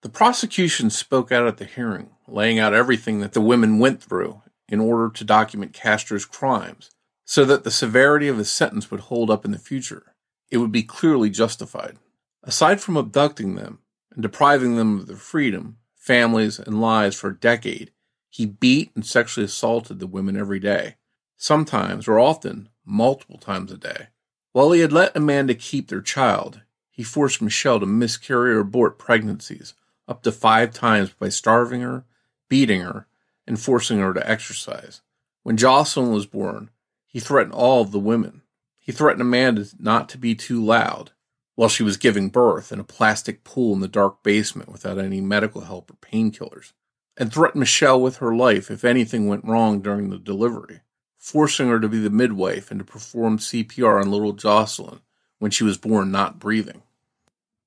The 0.02 0.08
prosecution 0.08 0.90
spoke 0.90 1.32
out 1.32 1.46
at 1.46 1.56
the 1.56 1.64
hearing, 1.64 2.10
laying 2.28 2.58
out 2.58 2.74
everything 2.74 3.20
that 3.20 3.32
the 3.32 3.40
women 3.40 3.78
went 3.78 4.02
through 4.02 4.42
in 4.68 4.80
order 4.80 5.10
to 5.10 5.24
document 5.24 5.72
Castro's 5.72 6.24
crimes, 6.24 6.90
so 7.30 7.44
that 7.44 7.62
the 7.62 7.70
severity 7.70 8.26
of 8.26 8.38
his 8.38 8.50
sentence 8.50 8.90
would 8.90 8.98
hold 9.02 9.30
up 9.30 9.44
in 9.44 9.52
the 9.52 9.58
future. 9.58 10.16
It 10.50 10.56
would 10.56 10.72
be 10.72 10.82
clearly 10.82 11.30
justified. 11.30 11.96
Aside 12.42 12.80
from 12.80 12.96
abducting 12.96 13.54
them 13.54 13.78
and 14.10 14.20
depriving 14.20 14.74
them 14.74 14.98
of 14.98 15.06
their 15.06 15.16
freedom, 15.16 15.76
families, 15.94 16.58
and 16.58 16.80
lives 16.80 17.14
for 17.14 17.30
a 17.30 17.38
decade, 17.38 17.92
he 18.30 18.46
beat 18.46 18.90
and 18.96 19.06
sexually 19.06 19.44
assaulted 19.44 20.00
the 20.00 20.08
women 20.08 20.36
every 20.36 20.58
day, 20.58 20.96
sometimes 21.36 22.08
or 22.08 22.18
often 22.18 22.68
multiple 22.84 23.38
times 23.38 23.70
a 23.70 23.76
day. 23.76 24.08
While 24.50 24.72
he 24.72 24.80
had 24.80 24.90
let 24.90 25.16
Amanda 25.16 25.54
keep 25.54 25.86
their 25.86 26.02
child, 26.02 26.62
he 26.90 27.04
forced 27.04 27.40
Michelle 27.40 27.78
to 27.78 27.86
miscarry 27.86 28.54
or 28.54 28.58
abort 28.58 28.98
pregnancies 28.98 29.74
up 30.08 30.24
to 30.24 30.32
five 30.32 30.72
times 30.72 31.12
by 31.12 31.28
starving 31.28 31.82
her, 31.82 32.04
beating 32.48 32.80
her, 32.80 33.06
and 33.46 33.60
forcing 33.60 34.00
her 34.00 34.12
to 34.12 34.28
exercise. 34.28 35.00
When 35.44 35.56
Jocelyn 35.56 36.10
was 36.10 36.26
born, 36.26 36.70
he 37.10 37.18
threatened 37.18 37.54
all 37.54 37.82
of 37.82 37.90
the 37.90 37.98
women. 37.98 38.42
He 38.78 38.92
threatened 38.92 39.22
Amanda 39.22 39.66
not 39.80 40.08
to 40.10 40.18
be 40.18 40.36
too 40.36 40.64
loud 40.64 41.10
while 41.56 41.68
she 41.68 41.82
was 41.82 41.96
giving 41.96 42.28
birth 42.28 42.70
in 42.70 42.78
a 42.78 42.84
plastic 42.84 43.42
pool 43.42 43.74
in 43.74 43.80
the 43.80 43.88
dark 43.88 44.22
basement 44.22 44.70
without 44.70 44.96
any 44.96 45.20
medical 45.20 45.62
help 45.62 45.90
or 45.90 45.94
painkillers, 45.94 46.72
and 47.16 47.32
threatened 47.32 47.58
Michelle 47.58 48.00
with 48.00 48.18
her 48.18 48.34
life 48.34 48.70
if 48.70 48.84
anything 48.84 49.26
went 49.26 49.44
wrong 49.44 49.80
during 49.80 50.08
the 50.08 50.18
delivery, 50.18 50.82
forcing 51.18 51.68
her 51.68 51.80
to 51.80 51.88
be 51.88 51.98
the 51.98 52.10
midwife 52.10 52.70
and 52.70 52.78
to 52.78 52.84
perform 52.84 53.38
CPR 53.38 54.00
on 54.00 54.10
little 54.10 54.32
Jocelyn 54.32 55.00
when 55.40 55.50
she 55.50 55.64
was 55.64 55.78
born 55.78 56.12
not 56.12 56.38
breathing. 56.38 56.82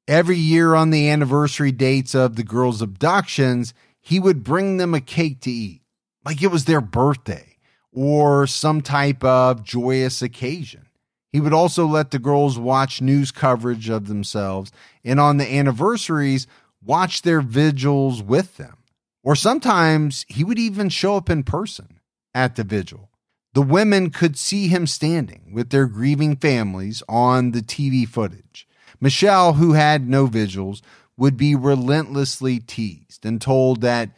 Every 0.08 0.38
year 0.38 0.74
on 0.74 0.90
the 0.90 1.10
anniversary 1.10 1.74
dates 1.74 2.16
of 2.16 2.38
the 2.38 2.44
girls' 2.44 2.82
abductions, 2.82 3.74
he 4.00 4.22
would 4.22 4.44
bring 4.44 4.78
them 4.78 4.94
a 4.94 5.02
cake 5.02 5.42
to 5.42 5.52
eat, 5.52 5.82
like 6.24 6.42
it 6.42 6.48
was 6.48 6.66
their 6.66 6.82
birthday 6.82 7.53
or 7.94 8.48
some 8.48 8.82
type 8.82 9.24
of 9.24 9.64
joyous 9.64 10.22
occasion. 10.22 10.88
He 11.32 11.40
would 11.40 11.54
also 11.54 11.86
let 11.86 12.12
the 12.12 12.20
girls 12.20 12.60
watch 12.60 13.02
news 13.02 13.32
coverage 13.32 13.90
of 13.90 14.08
themselves 14.08 14.72
and 15.04 15.20
on 15.20 15.38
the 15.38 15.52
anniversaries, 15.52 16.48
watch 16.84 17.22
their 17.22 17.42
vigils 17.42 18.22
with 18.22 18.58
them. 18.58 18.78
Or 19.24 19.36
sometimes 19.36 20.26
he 20.28 20.44
would 20.44 20.60
even 20.60 20.90
show 20.90 21.16
up 21.16 21.30
in 21.30 21.44
person 21.44 22.00
at 22.36 22.56
the 22.56 22.64
vigil. 22.64 23.10
The 23.54 23.62
women 23.62 24.10
could 24.10 24.38
see 24.38 24.68
him 24.68 24.88
standing 24.88 25.52
with 25.54 25.70
their 25.70 25.88
grieving 25.88 26.36
families 26.36 27.04
on 27.08 27.52
the 27.52 27.62
TV 27.62 28.08
footage. 28.08 28.68
Michelle, 29.00 29.54
who 29.54 29.74
had 29.74 30.08
no 30.08 30.26
vigils, 30.26 30.82
would 31.18 31.38
be 31.38 31.56
relentlessly 31.56 32.60
teased 32.60 33.26
and 33.26 33.40
told 33.40 33.82
that 33.82 34.10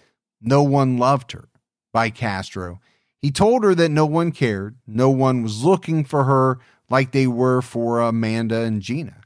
no 0.42 0.64
one 0.64 0.98
loved 0.98 1.34
her 1.34 1.50
by 1.92 2.10
Castro. 2.10 2.80
He 3.26 3.32
told 3.32 3.64
her 3.64 3.74
that 3.74 3.90
no 3.90 4.06
one 4.06 4.32
cared, 4.32 4.76
no 4.86 5.10
one 5.10 5.42
was 5.42 5.64
looking 5.64 6.04
for 6.04 6.26
her 6.26 6.60
like 6.92 7.12
they 7.12 7.26
were 7.26 7.60
for 7.64 8.00
Amanda 8.00 8.62
and 8.62 8.84
Gina. 8.84 9.20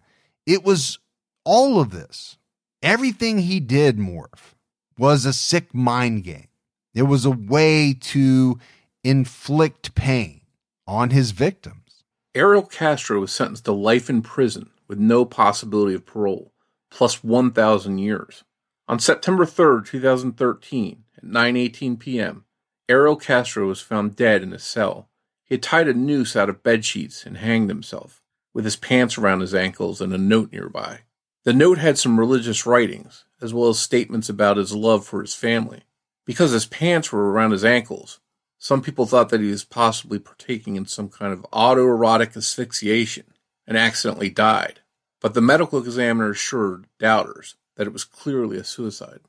It 0.46 0.64
was 0.64 1.00
all 1.44 1.82
of 1.82 1.90
this. 1.90 2.38
Everything 2.82 3.40
he 3.40 3.60
did, 3.60 3.98
Morph, 3.98 4.56
was 4.98 5.26
a 5.26 5.34
sick 5.34 5.76
mind 5.76 6.24
game. 6.24 6.48
It 6.94 7.02
was 7.02 7.26
a 7.26 7.30
way 7.30 7.94
to 7.94 8.58
inflict 9.04 9.96
pain 9.96 10.44
on 10.88 11.10
his 11.10 11.32
victims. 11.32 12.06
Ariel 12.34 12.64
Castro 12.64 13.20
was 13.20 13.34
sentenced 13.34 13.66
to 13.66 13.74
life 13.74 14.10
in 14.10 14.22
prison 14.22 14.70
with 14.88 14.98
no 14.98 15.26
possibility 15.26 15.94
of 15.94 16.06
parole, 16.06 16.54
plus 16.90 17.22
1,000 17.22 17.98
years. 17.98 18.46
On 18.88 18.98
September 18.98 19.46
3rd, 19.46 19.86
2013, 19.88 21.04
at 21.18 21.26
9:18 21.26 22.00
p.m., 22.00 22.46
Ariel 22.90 23.16
Castro 23.16 23.68
was 23.68 23.82
found 23.82 24.16
dead 24.16 24.42
in 24.42 24.52
a 24.52 24.58
cell. 24.58 25.10
He 25.46 25.54
had 25.54 25.64
tied 25.64 25.88
a 25.88 25.94
noose 25.94 26.36
out 26.36 26.50
of 26.50 26.64
bed 26.64 26.84
sheets 26.84 27.24
and 27.24 27.38
hanged 27.38 27.70
himself, 27.70 28.24
with 28.52 28.66
his 28.66 28.76
pants 28.76 29.16
around 29.16 29.42
his 29.42 29.54
ankles 29.54 30.02
and 30.02 30.12
a 30.12 30.18
note 30.18 30.52
nearby. 30.52 31.02
The 31.44 31.54
note 31.54 31.78
had 31.78 32.00
some 32.00 32.20
religious 32.20 32.66
writings, 32.66 33.26
as 33.40 33.54
well 33.54 33.70
as 33.70 33.80
statements 33.80 34.28
about 34.28 34.58
his 34.58 34.76
love 34.76 35.06
for 35.06 35.22
his 35.22 35.36
family. 35.36 35.84
Because 36.26 36.52
his 36.52 36.66
pants 36.66 37.12
were 37.12 37.32
around 37.32 37.52
his 37.52 37.64
ankles, 37.64 38.20
some 38.58 38.82
people 38.82 39.06
thought 39.06 39.30
that 39.30 39.40
he 39.40 39.52
was 39.52 39.64
possibly 39.64 40.18
partaking 40.18 40.76
in 40.76 40.86
some 40.88 41.10
kind 41.10 41.32
of 41.32 41.46
autoerotic 41.54 42.36
asphyxiation 42.36 43.26
and 43.68 43.78
accidentally 43.78 44.30
died. 44.30 44.80
But 45.22 45.36
the 45.36 45.42
medical 45.42 45.80
examiner 45.80 46.32
assured 46.32 46.88
doubters 46.98 47.56
that 47.76 47.88
it 47.88 47.94
was 47.94 48.04
clearly 48.04 48.58
a 48.58 48.64
suicide. 48.64 49.20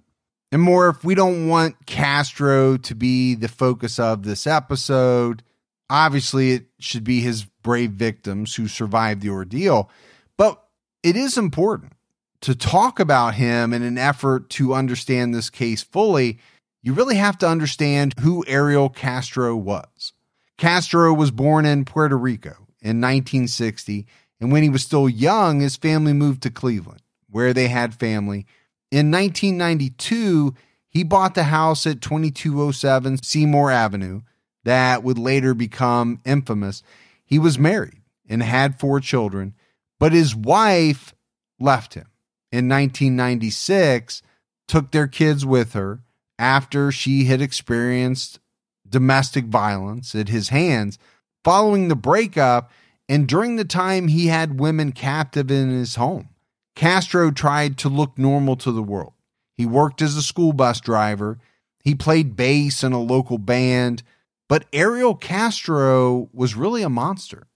And 0.53 0.61
more, 0.63 0.89
if 0.89 1.05
we 1.05 1.15
don't 1.15 1.49
want 1.49 1.87
Castro 1.87 2.77
to 2.79 2.95
be 2.95 3.35
the 3.35 3.49
focus 3.49 3.99
of 3.99 4.25
this 4.25 4.47
episode, 4.47 5.43
obviously 5.89 6.53
it 6.53 6.67
should 6.81 7.05
be 7.05 7.21
his 7.21 7.45
brave 7.63 7.93
victims 7.93 8.57
who 8.57 8.67
survived 8.67 9.23
the 9.23 9.31
ordeal. 9.31 9.91
But 10.37 10.63
it 11.03 11.17
is 11.17 11.39
important 11.39 11.93
to 12.41 12.55
talk 12.55 12.99
about 12.99 13.35
him 13.35 13.73
in 13.73 13.83
an 13.83 13.99
effort 13.99 14.51
to 14.51 14.75
understand 14.75 15.35
this 15.35 15.51
case 15.51 15.83
fully. 15.83 16.39
You 16.83 16.95
really 16.95 17.17
have 17.17 17.39
to 17.39 17.49
understand 17.49 18.15
who 18.21 18.45
Ariel 18.49 18.89
Castro 18.89 19.55
was. 19.55 20.13
Castro 20.57 21.13
was 21.15 21.31
born 21.31 21.65
in 21.65 21.85
Puerto 21.85 22.17
Rico 22.17 22.57
in 22.83 23.01
1960, 23.01 24.07
and 24.41 24.51
when 24.51 24.63
he 24.63 24.69
was 24.69 24.83
still 24.83 25.09
young, 25.09 25.61
his 25.61 25.77
family 25.77 26.13
moved 26.13 26.43
to 26.43 26.51
Cleveland, 26.51 27.03
where 27.29 27.53
they 27.53 27.69
had 27.69 27.95
family 27.95 28.47
in 28.91 29.11
1992, 29.11 30.55
he 30.89 31.05
bought 31.05 31.35
the 31.35 31.45
house 31.45 31.87
at 31.87 32.01
2207 32.01 33.23
Seymour 33.23 33.71
Avenue 33.71 34.23
that 34.65 35.03
would 35.03 35.19
later 35.19 35.55
become 35.55 36.21
infamous. 36.25 36.83
He 37.25 37.39
was 37.39 37.59
married 37.59 38.01
and 38.29 38.43
had 38.43 38.81
four 38.81 39.01
children, 39.01 39.55
but 39.99 40.13
his 40.13 40.35
wife 40.35 41.15
left 41.59 41.95
him 41.95 42.07
in 42.51 42.69
1996, 42.69 44.23
took 44.67 44.91
their 44.91 45.07
kids 45.07 45.47
with 45.47 45.73
her 45.75 46.03
after 46.39 46.91
she 46.91 47.25
had 47.25 47.41
experienced 47.41 48.41
domestic 48.89 49.45
violence 49.45 50.15
at 50.15 50.29
his 50.29 50.49
hands. 50.49 50.99
Following 51.45 51.89
the 51.89 51.97
breakup, 51.97 52.71
and 53.09 53.29
during 53.29 53.57
the 53.57 53.65
time 53.65 54.09
he 54.09 54.27
had 54.27 54.61
women 54.61 54.93
captive 54.93 55.51
in 55.51 55.71
his 55.71 55.95
home. 55.95 56.30
Castro 56.81 57.31
tried 57.31 57.77
to 57.77 57.91
look 57.91 58.17
normal 58.17 58.57
to 58.57 58.73
the 58.73 58.83
world. 58.83 59.13
He 59.55 59.67
worked 59.67 60.01
as 60.01 60.17
a 60.17 60.23
school 60.23 60.55
bus 60.55 60.81
driver. 60.81 61.39
He 61.85 61.95
played 61.95 62.37
bass 62.37 62.83
in 62.83 62.95
a 62.95 63.03
local 63.03 63.37
band. 63.37 64.03
But 64.49 64.65
Ariel 64.73 65.15
Castro 65.15 66.31
was 66.33 66.55
really 66.55 66.81
a 66.81 66.89
monster. 66.89 67.49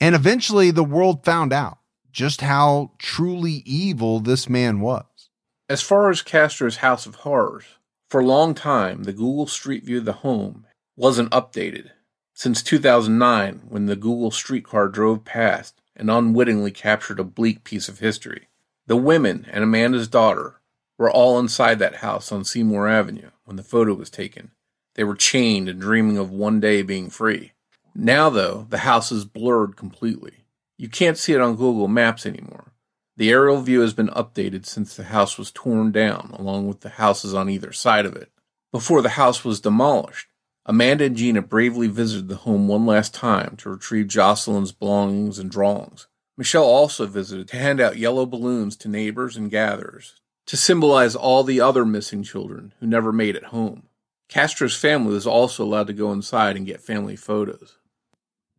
And 0.00 0.16
eventually 0.16 0.72
the 0.72 0.82
world 0.82 1.24
found 1.24 1.52
out 1.52 1.78
just 2.10 2.40
how 2.40 2.90
truly 2.98 3.62
evil 3.64 4.18
this 4.18 4.48
man 4.48 4.80
was. 4.80 5.28
As 5.68 5.80
far 5.80 6.10
as 6.10 6.20
Castro's 6.20 6.78
House 6.78 7.06
of 7.06 7.14
Horrors, 7.14 7.66
for 8.10 8.20
a 8.20 8.26
long 8.26 8.52
time 8.52 9.04
the 9.04 9.12
Google 9.12 9.46
Street 9.46 9.84
View 9.84 9.98
of 9.98 10.06
the 10.06 10.12
home 10.12 10.66
wasn't 10.96 11.30
updated. 11.30 11.90
Since 12.34 12.64
2009, 12.64 13.62
when 13.68 13.86
the 13.86 13.94
Google 13.94 14.32
streetcar 14.32 14.88
drove 14.88 15.24
past 15.24 15.80
and 15.94 16.10
unwittingly 16.10 16.72
captured 16.72 17.20
a 17.20 17.24
bleak 17.24 17.62
piece 17.62 17.88
of 17.88 18.00
history. 18.00 18.48
The 18.86 18.96
women 18.96 19.46
and 19.50 19.62
Amanda's 19.62 20.08
daughter 20.08 20.60
were 20.98 21.10
all 21.10 21.38
inside 21.38 21.78
that 21.78 21.96
house 21.96 22.32
on 22.32 22.44
Seymour 22.44 22.88
Avenue 22.88 23.30
when 23.44 23.56
the 23.56 23.62
photo 23.62 23.94
was 23.94 24.10
taken. 24.10 24.50
They 24.94 25.04
were 25.04 25.14
chained 25.14 25.68
and 25.68 25.80
dreaming 25.80 26.18
of 26.18 26.30
one 26.30 26.60
day 26.60 26.82
being 26.82 27.08
free. 27.08 27.52
Now, 27.94 28.30
though, 28.30 28.66
the 28.70 28.78
house 28.78 29.12
is 29.12 29.24
blurred 29.24 29.76
completely. 29.76 30.44
You 30.78 30.88
can't 30.88 31.18
see 31.18 31.32
it 31.32 31.40
on 31.40 31.56
Google 31.56 31.88
Maps 31.88 32.26
anymore. 32.26 32.72
The 33.16 33.30
aerial 33.30 33.60
view 33.60 33.80
has 33.80 33.92
been 33.92 34.08
updated 34.08 34.66
since 34.66 34.96
the 34.96 35.04
house 35.04 35.38
was 35.38 35.50
torn 35.50 35.92
down, 35.92 36.34
along 36.38 36.66
with 36.66 36.80
the 36.80 36.88
houses 36.90 37.34
on 37.34 37.50
either 37.50 37.72
side 37.72 38.06
of 38.06 38.16
it. 38.16 38.30
Before 38.72 39.02
the 39.02 39.10
house 39.10 39.44
was 39.44 39.60
demolished, 39.60 40.28
Amanda 40.64 41.04
and 41.04 41.16
Gina 41.16 41.42
bravely 41.42 41.88
visited 41.88 42.28
the 42.28 42.36
home 42.36 42.68
one 42.68 42.86
last 42.86 43.12
time 43.12 43.56
to 43.58 43.70
retrieve 43.70 44.06
Jocelyn's 44.06 44.72
belongings 44.72 45.38
and 45.38 45.50
drawings. 45.50 46.06
Michelle 46.36 46.64
also 46.64 47.06
visited 47.06 47.48
to 47.48 47.56
hand 47.56 47.80
out 47.80 47.98
yellow 47.98 48.24
balloons 48.24 48.76
to 48.78 48.88
neighbors 48.88 49.36
and 49.36 49.50
gatherers 49.50 50.20
to 50.46 50.56
symbolize 50.56 51.14
all 51.14 51.44
the 51.44 51.60
other 51.60 51.84
missing 51.84 52.22
children 52.22 52.74
who 52.80 52.86
never 52.86 53.12
made 53.12 53.36
it 53.36 53.44
home. 53.44 53.84
Castro's 54.28 54.76
family 54.76 55.12
was 55.12 55.26
also 55.26 55.62
allowed 55.62 55.86
to 55.88 55.92
go 55.92 56.10
inside 56.10 56.56
and 56.56 56.66
get 56.66 56.80
family 56.80 57.16
photos. 57.16 57.76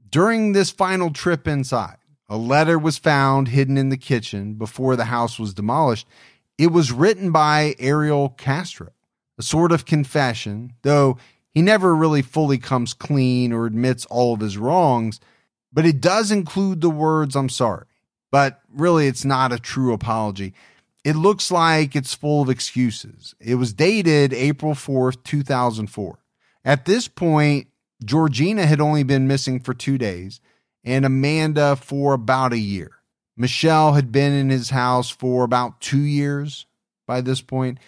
During 0.09 0.53
this 0.53 0.69
final 0.69 1.11
trip 1.11 1.47
inside, 1.47 1.97
a 2.29 2.37
letter 2.37 2.77
was 2.77 2.99
found 2.99 3.47
hidden 3.47 3.77
in 3.77 3.89
the 3.89 3.97
kitchen 3.97 4.53
before 4.53 4.95
the 4.95 5.05
house 5.05 5.39
was 5.39 5.53
demolished. 5.53 6.07
It 6.57 6.71
was 6.71 6.91
written 6.91 7.31
by 7.31 7.75
Ariel 7.79 8.29
Castro, 8.29 8.89
a 9.39 9.41
sort 9.41 9.71
of 9.71 9.85
confession, 9.85 10.73
though 10.83 11.17
he 11.49 11.61
never 11.61 11.95
really 11.95 12.21
fully 12.21 12.59
comes 12.59 12.93
clean 12.93 13.51
or 13.51 13.65
admits 13.65 14.05
all 14.05 14.33
of 14.33 14.39
his 14.39 14.57
wrongs 14.57 15.19
but 15.73 15.85
it 15.85 15.99
does 15.99 16.31
include 16.31 16.81
the 16.81 16.89
words, 16.89 17.35
I'm 17.35 17.49
sorry. 17.49 17.85
But 18.31 18.61
really, 18.73 19.07
it's 19.07 19.25
not 19.25 19.51
a 19.51 19.59
true 19.59 19.93
apology. 19.93 20.53
It 21.03 21.15
looks 21.15 21.51
like 21.51 21.95
it's 21.95 22.13
full 22.13 22.43
of 22.43 22.49
excuses. 22.49 23.35
It 23.39 23.55
was 23.55 23.73
dated 23.73 24.33
April 24.33 24.73
4th, 24.73 25.23
2004. 25.23 26.19
At 26.63 26.85
this 26.85 27.07
point, 27.07 27.67
Georgina 28.03 28.65
had 28.65 28.79
only 28.79 29.03
been 29.03 29.27
missing 29.27 29.59
for 29.59 29.73
two 29.73 29.97
days 29.97 30.39
and 30.83 31.05
Amanda 31.05 31.75
for 31.75 32.13
about 32.13 32.53
a 32.53 32.57
year. 32.57 32.91
Michelle 33.35 33.93
had 33.93 34.11
been 34.11 34.33
in 34.33 34.49
his 34.49 34.69
house 34.69 35.09
for 35.09 35.43
about 35.43 35.81
two 35.81 36.01
years 36.01 36.65
by 37.07 37.21
this 37.21 37.41
point. 37.41 37.79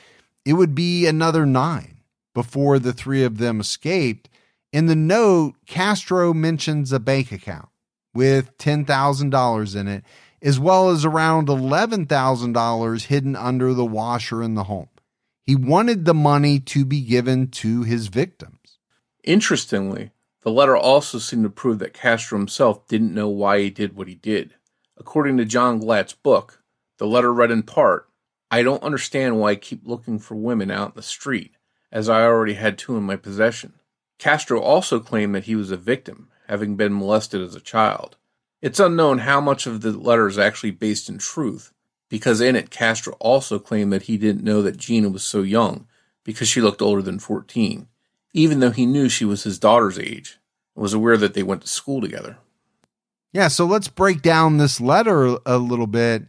It 0.43 0.53
would 0.53 0.75
be 0.75 1.05
another 1.05 1.45
nine 1.45 1.99
before 2.33 2.79
the 2.79 2.93
three 2.93 3.23
of 3.23 3.37
them 3.37 3.59
escaped. 3.59 4.29
In 4.73 4.87
the 4.87 4.95
note, 4.95 5.53
Castro 5.65 6.33
mentions 6.33 6.91
a 6.91 6.99
bank 6.99 7.31
account 7.31 7.69
with 8.15 8.57
$10,000 8.57 9.75
in 9.75 9.87
it, 9.87 10.03
as 10.41 10.59
well 10.59 10.89
as 10.89 11.05
around 11.05 11.47
$11,000 11.47 13.05
hidden 13.05 13.35
under 13.35 13.73
the 13.73 13.85
washer 13.85 14.41
in 14.41 14.55
the 14.55 14.63
home. 14.63 14.89
He 15.43 15.55
wanted 15.55 16.05
the 16.05 16.13
money 16.13 16.59
to 16.61 16.85
be 16.85 17.01
given 17.01 17.49
to 17.51 17.83
his 17.83 18.07
victims. 18.07 18.79
Interestingly, 19.23 20.11
The 20.45 20.51
letter 20.51 20.77
also 20.77 21.17
seemed 21.17 21.43
to 21.43 21.49
prove 21.49 21.79
that 21.79 21.95
Castro 21.95 22.37
himself 22.37 22.87
didn't 22.87 23.15
know 23.15 23.27
why 23.27 23.59
he 23.61 23.71
did 23.71 23.95
what 23.95 24.07
he 24.07 24.13
did. 24.13 24.53
According 24.95 25.37
to 25.37 25.45
John 25.45 25.79
Glatt's 25.79 26.13
book, 26.13 26.61
the 26.99 27.07
letter 27.07 27.33
read 27.33 27.49
in 27.49 27.63
part, 27.63 28.07
I 28.51 28.61
don't 28.61 28.83
understand 28.83 29.39
why 29.39 29.51
I 29.51 29.55
keep 29.55 29.81
looking 29.87 30.19
for 30.19 30.35
women 30.35 30.69
out 30.69 30.89
in 30.89 30.95
the 30.95 31.01
street, 31.01 31.55
as 31.91 32.07
I 32.07 32.21
already 32.21 32.53
had 32.53 32.77
two 32.77 32.95
in 32.95 33.03
my 33.03 33.15
possession. 33.15 33.73
Castro 34.19 34.61
also 34.61 34.99
claimed 34.99 35.33
that 35.33 35.45
he 35.45 35.55
was 35.55 35.71
a 35.71 35.77
victim, 35.77 36.29
having 36.47 36.75
been 36.75 36.93
molested 36.93 37.41
as 37.41 37.55
a 37.55 37.59
child. 37.59 38.17
It's 38.61 38.79
unknown 38.79 39.19
how 39.19 39.41
much 39.41 39.67
of 39.67 39.81
the 39.81 39.91
letter 39.91 40.27
is 40.27 40.39
actually 40.39 40.71
based 40.71 41.09
in 41.09 41.17
truth, 41.17 41.71
because 42.09 42.41
in 42.41 42.55
it 42.55 42.69
Castro 42.69 43.15
also 43.19 43.59
claimed 43.59 43.93
that 43.93 44.03
he 44.03 44.17
didn't 44.17 44.43
know 44.43 44.61
that 44.61 44.77
Gina 44.77 45.09
was 45.09 45.23
so 45.23 45.41
young 45.41 45.87
because 46.23 46.47
she 46.47 46.61
looked 46.61 46.81
older 46.81 47.01
than 47.01 47.19
14, 47.19 47.87
even 48.33 48.59
though 48.59 48.71
he 48.71 48.85
knew 48.85 49.07
she 49.09 49.25
was 49.25 49.43
his 49.43 49.59
daughter's 49.59 49.99
age 49.99 50.39
and 50.75 50.81
was 50.81 50.93
aware 50.93 51.17
that 51.17 51.33
they 51.33 51.43
went 51.43 51.61
to 51.61 51.67
school 51.67 52.01
together. 52.01 52.37
Yeah, 53.31 53.49
so 53.49 53.65
let's 53.65 53.87
break 53.89 54.21
down 54.21 54.57
this 54.57 54.79
letter 54.79 55.37
a 55.45 55.57
little 55.57 55.87
bit. 55.87 56.23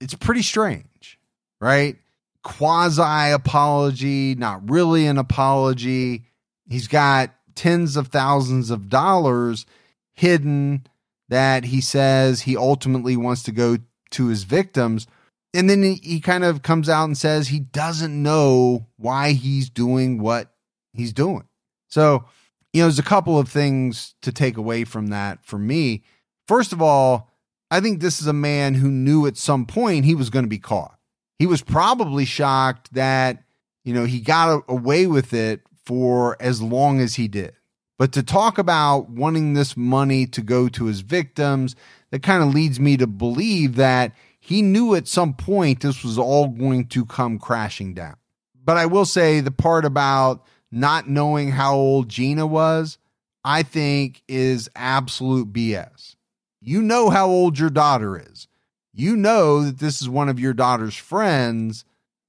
It's 0.00 0.14
pretty 0.14 0.42
strange, 0.42 1.18
right? 1.60 1.96
Quasi 2.42 3.32
apology, 3.32 4.34
not 4.34 4.70
really 4.70 5.06
an 5.06 5.18
apology. 5.18 6.24
He's 6.68 6.88
got 6.88 7.34
tens 7.54 7.96
of 7.96 8.08
thousands 8.08 8.70
of 8.70 8.88
dollars 8.88 9.66
hidden 10.14 10.86
that 11.28 11.64
he 11.64 11.80
says 11.80 12.42
he 12.42 12.56
ultimately 12.56 13.16
wants 13.16 13.42
to 13.44 13.52
go 13.52 13.78
to 14.10 14.26
his 14.26 14.44
victims. 14.44 15.06
And 15.54 15.68
then 15.68 15.82
he, 15.82 15.94
he 15.94 16.20
kind 16.20 16.44
of 16.44 16.62
comes 16.62 16.88
out 16.88 17.04
and 17.04 17.16
says 17.16 17.48
he 17.48 17.60
doesn't 17.60 18.22
know 18.22 18.86
why 18.96 19.32
he's 19.32 19.70
doing 19.70 20.18
what 20.18 20.52
he's 20.92 21.12
doing. 21.12 21.48
So, 21.88 22.24
you 22.72 22.80
know, 22.80 22.86
there's 22.86 22.98
a 22.98 23.02
couple 23.02 23.38
of 23.38 23.48
things 23.48 24.14
to 24.22 24.32
take 24.32 24.56
away 24.56 24.84
from 24.84 25.08
that 25.08 25.44
for 25.44 25.58
me. 25.58 26.02
First 26.48 26.72
of 26.72 26.80
all, 26.80 27.30
I 27.70 27.80
think 27.80 28.00
this 28.00 28.20
is 28.20 28.26
a 28.26 28.34
man 28.34 28.74
who 28.74 28.90
knew 28.90 29.26
at 29.26 29.36
some 29.36 29.66
point 29.66 30.04
he 30.04 30.14
was 30.14 30.30
going 30.30 30.44
to 30.44 30.50
be 30.50 30.58
caught. 30.58 30.98
He 31.38 31.46
was 31.46 31.62
probably 31.62 32.24
shocked 32.24 32.92
that, 32.94 33.42
you 33.84 33.94
know, 33.94 34.04
he 34.04 34.20
got 34.20 34.64
away 34.68 35.06
with 35.06 35.32
it 35.32 35.62
for 35.84 36.36
as 36.40 36.62
long 36.62 37.00
as 37.00 37.16
he 37.16 37.28
did. 37.28 37.54
But 37.98 38.12
to 38.12 38.22
talk 38.22 38.58
about 38.58 39.10
wanting 39.10 39.54
this 39.54 39.76
money 39.76 40.26
to 40.26 40.42
go 40.42 40.68
to 40.68 40.86
his 40.86 41.00
victims, 41.00 41.76
that 42.10 42.22
kind 42.22 42.42
of 42.42 42.54
leads 42.54 42.80
me 42.80 42.96
to 42.96 43.06
believe 43.06 43.76
that 43.76 44.12
he 44.40 44.60
knew 44.60 44.94
at 44.94 45.06
some 45.06 45.34
point 45.34 45.80
this 45.80 46.02
was 46.02 46.18
all 46.18 46.48
going 46.48 46.86
to 46.88 47.06
come 47.06 47.38
crashing 47.38 47.94
down. 47.94 48.16
But 48.64 48.76
I 48.76 48.86
will 48.86 49.04
say 49.04 49.40
the 49.40 49.50
part 49.50 49.84
about 49.84 50.44
not 50.70 51.08
knowing 51.08 51.50
how 51.52 51.74
old 51.74 52.08
Gina 52.08 52.46
was, 52.46 52.98
I 53.44 53.62
think 53.62 54.22
is 54.26 54.68
absolute 54.74 55.52
BS. 55.52 56.16
You 56.60 56.82
know 56.82 57.10
how 57.10 57.28
old 57.28 57.58
your 57.58 57.70
daughter 57.70 58.16
is. 58.16 58.48
You 58.92 59.16
know 59.16 59.64
that 59.64 59.78
this 59.78 60.02
is 60.02 60.08
one 60.08 60.28
of 60.28 60.40
your 60.40 60.54
daughter's 60.54 60.96
friends. 60.96 61.84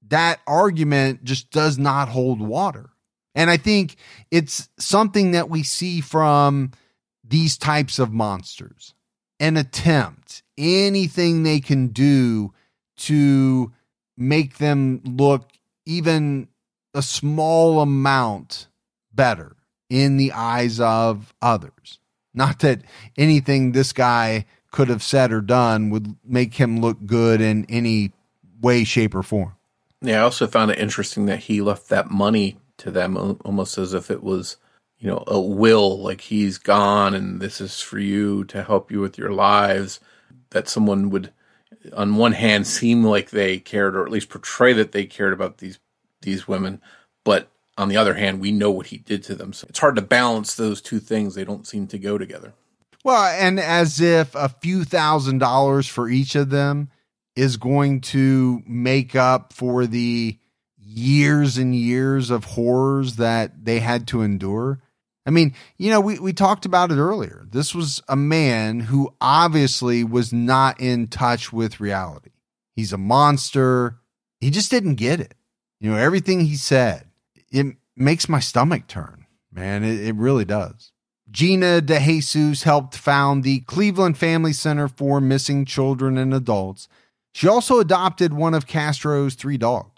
That 0.08 0.40
argument 0.46 1.24
just 1.24 1.50
does 1.50 1.78
not 1.78 2.08
hold 2.08 2.40
water. 2.40 2.90
And 3.34 3.50
I 3.50 3.56
think 3.56 3.96
it's 4.30 4.68
something 4.78 5.32
that 5.32 5.50
we 5.50 5.62
see 5.62 6.00
from 6.00 6.70
these 7.26 7.56
types 7.56 7.98
of 7.98 8.12
monsters 8.12 8.94
an 9.40 9.56
attempt, 9.56 10.42
anything 10.56 11.42
they 11.42 11.60
can 11.60 11.88
do 11.88 12.52
to 12.96 13.72
make 14.16 14.58
them 14.58 15.00
look 15.04 15.50
even 15.84 16.48
a 16.94 17.02
small 17.02 17.80
amount 17.80 18.68
better 19.12 19.56
in 19.90 20.16
the 20.16 20.32
eyes 20.32 20.78
of 20.80 21.34
others. 21.42 21.98
Not 22.32 22.60
that 22.60 22.82
anything 23.16 23.72
this 23.72 23.92
guy 23.92 24.46
could 24.70 24.88
have 24.88 25.02
said 25.02 25.32
or 25.32 25.40
done 25.40 25.90
would 25.90 26.16
make 26.24 26.54
him 26.54 26.80
look 26.80 27.04
good 27.06 27.40
in 27.40 27.64
any 27.68 28.12
way, 28.60 28.84
shape, 28.84 29.14
or 29.14 29.22
form. 29.22 29.54
Yeah, 30.00 30.20
I 30.20 30.22
also 30.22 30.46
found 30.46 30.70
it 30.70 30.78
interesting 30.78 31.26
that 31.26 31.40
he 31.40 31.60
left 31.60 31.88
that 31.90 32.10
money 32.10 32.56
to 32.78 32.90
them 32.90 33.16
almost 33.44 33.78
as 33.78 33.94
if 33.94 34.10
it 34.10 34.22
was 34.22 34.56
you 34.98 35.08
know 35.08 35.22
a 35.26 35.40
will 35.40 36.00
like 36.00 36.22
he's 36.22 36.58
gone 36.58 37.14
and 37.14 37.40
this 37.40 37.60
is 37.60 37.80
for 37.80 37.98
you 37.98 38.44
to 38.44 38.62
help 38.62 38.90
you 38.90 39.00
with 39.00 39.18
your 39.18 39.32
lives. 39.32 40.00
That 40.50 40.68
someone 40.68 41.10
would 41.10 41.32
on 41.92 42.16
one 42.16 42.32
hand 42.32 42.66
seem 42.66 43.04
like 43.04 43.30
they 43.30 43.58
cared 43.58 43.96
or 43.96 44.04
at 44.04 44.12
least 44.12 44.30
portray 44.30 44.72
that 44.72 44.92
they 44.92 45.04
cared 45.04 45.32
about 45.32 45.58
these 45.58 45.78
these 46.22 46.48
women 46.48 46.80
but 47.24 47.50
on 47.76 47.88
the 47.88 47.96
other 47.96 48.14
hand 48.14 48.40
we 48.40 48.52
know 48.52 48.70
what 48.70 48.86
he 48.86 48.98
did 48.98 49.22
to 49.24 49.34
them. 49.34 49.52
So 49.52 49.66
it's 49.68 49.80
hard 49.80 49.96
to 49.96 50.02
balance 50.02 50.54
those 50.54 50.80
two 50.80 51.00
things. 51.00 51.34
They 51.34 51.44
don't 51.44 51.66
seem 51.66 51.86
to 51.88 51.98
go 51.98 52.16
together. 52.18 52.54
Well 53.02 53.24
and 53.24 53.60
as 53.60 54.00
if 54.00 54.34
a 54.34 54.48
few 54.48 54.84
thousand 54.84 55.38
dollars 55.38 55.86
for 55.86 56.08
each 56.08 56.34
of 56.34 56.50
them 56.50 56.90
is 57.36 57.56
going 57.56 58.00
to 58.00 58.62
make 58.66 59.16
up 59.16 59.52
for 59.52 59.86
the 59.86 60.38
years 60.96 61.58
and 61.58 61.74
years 61.74 62.30
of 62.30 62.44
horrors 62.44 63.16
that 63.16 63.64
they 63.64 63.80
had 63.80 64.06
to 64.08 64.22
endure. 64.22 64.80
I 65.26 65.30
mean, 65.30 65.54
you 65.78 65.90
know, 65.90 66.00
we, 66.00 66.18
we 66.18 66.32
talked 66.32 66.66
about 66.66 66.90
it 66.90 66.98
earlier. 66.98 67.44
This 67.50 67.74
was 67.74 68.02
a 68.08 68.16
man 68.16 68.80
who 68.80 69.14
obviously 69.20 70.04
was 70.04 70.32
not 70.32 70.80
in 70.80 71.06
touch 71.06 71.52
with 71.52 71.80
reality. 71.80 72.30
He's 72.76 72.92
a 72.92 72.98
monster. 72.98 73.98
He 74.40 74.50
just 74.50 74.70
didn't 74.70 74.96
get 74.96 75.20
it. 75.20 75.34
You 75.80 75.90
know, 75.90 75.96
everything 75.96 76.40
he 76.40 76.56
said, 76.56 77.06
it 77.50 77.76
makes 77.96 78.28
my 78.28 78.40
stomach 78.40 78.86
turn, 78.86 79.26
man. 79.52 79.84
It, 79.84 80.00
it 80.00 80.14
really 80.14 80.44
does. 80.44 80.92
Gina 81.30 81.80
DeJesus 81.80 82.62
helped 82.62 82.94
found 82.96 83.42
the 83.42 83.60
Cleveland 83.60 84.18
Family 84.18 84.52
Center 84.52 84.88
for 84.88 85.20
Missing 85.20 85.64
Children 85.64 86.16
and 86.18 86.32
Adults. 86.34 86.86
She 87.32 87.48
also 87.48 87.80
adopted 87.80 88.32
one 88.32 88.54
of 88.54 88.66
Castro's 88.66 89.34
three 89.34 89.56
dogs. 89.56 89.93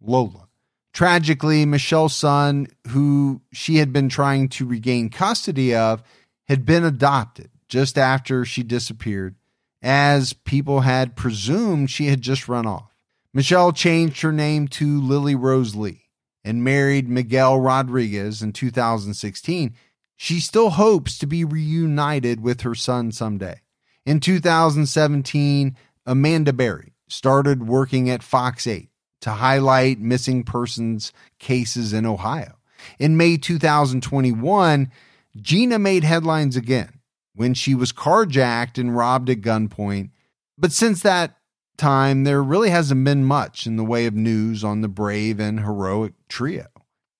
Lola. 0.00 0.48
Tragically, 0.92 1.64
Michelle's 1.64 2.16
son, 2.16 2.66
who 2.88 3.42
she 3.52 3.76
had 3.76 3.92
been 3.92 4.08
trying 4.08 4.48
to 4.50 4.66
regain 4.66 5.08
custody 5.08 5.74
of, 5.74 6.02
had 6.48 6.66
been 6.66 6.84
adopted 6.84 7.50
just 7.68 7.96
after 7.96 8.44
she 8.44 8.62
disappeared, 8.62 9.36
as 9.80 10.32
people 10.32 10.80
had 10.80 11.16
presumed 11.16 11.90
she 11.90 12.06
had 12.06 12.20
just 12.20 12.48
run 12.48 12.66
off. 12.66 12.94
Michelle 13.32 13.72
changed 13.72 14.22
her 14.22 14.32
name 14.32 14.66
to 14.66 15.00
Lily 15.00 15.36
Rose 15.36 15.76
Lee 15.76 16.08
and 16.42 16.64
married 16.64 17.08
Miguel 17.08 17.60
Rodriguez 17.60 18.42
in 18.42 18.52
2016. 18.52 19.74
She 20.16 20.40
still 20.40 20.70
hopes 20.70 21.16
to 21.18 21.26
be 21.26 21.44
reunited 21.44 22.42
with 22.42 22.62
her 22.62 22.74
son 22.74 23.12
someday. 23.12 23.60
In 24.04 24.18
2017, 24.18 25.76
Amanda 26.04 26.52
Berry 26.52 26.94
started 27.08 27.68
working 27.68 28.10
at 28.10 28.22
Fox 28.22 28.66
8 28.66 28.89
to 29.20 29.30
highlight 29.30 29.98
missing 29.98 30.44
persons 30.44 31.12
cases 31.38 31.92
in 31.92 32.06
Ohio. 32.06 32.56
In 32.98 33.16
May 33.16 33.36
2021, 33.36 34.90
Gina 35.36 35.78
made 35.78 36.04
headlines 36.04 36.56
again 36.56 37.00
when 37.34 37.54
she 37.54 37.74
was 37.74 37.92
carjacked 37.92 38.78
and 38.78 38.96
robbed 38.96 39.30
at 39.30 39.40
gunpoint. 39.40 40.10
But 40.58 40.72
since 40.72 41.02
that 41.02 41.36
time, 41.76 42.24
there 42.24 42.42
really 42.42 42.70
hasn't 42.70 43.04
been 43.04 43.24
much 43.24 43.66
in 43.66 43.76
the 43.76 43.84
way 43.84 44.06
of 44.06 44.14
news 44.14 44.64
on 44.64 44.80
the 44.80 44.88
brave 44.88 45.40
and 45.40 45.60
heroic 45.60 46.12
trio. 46.28 46.66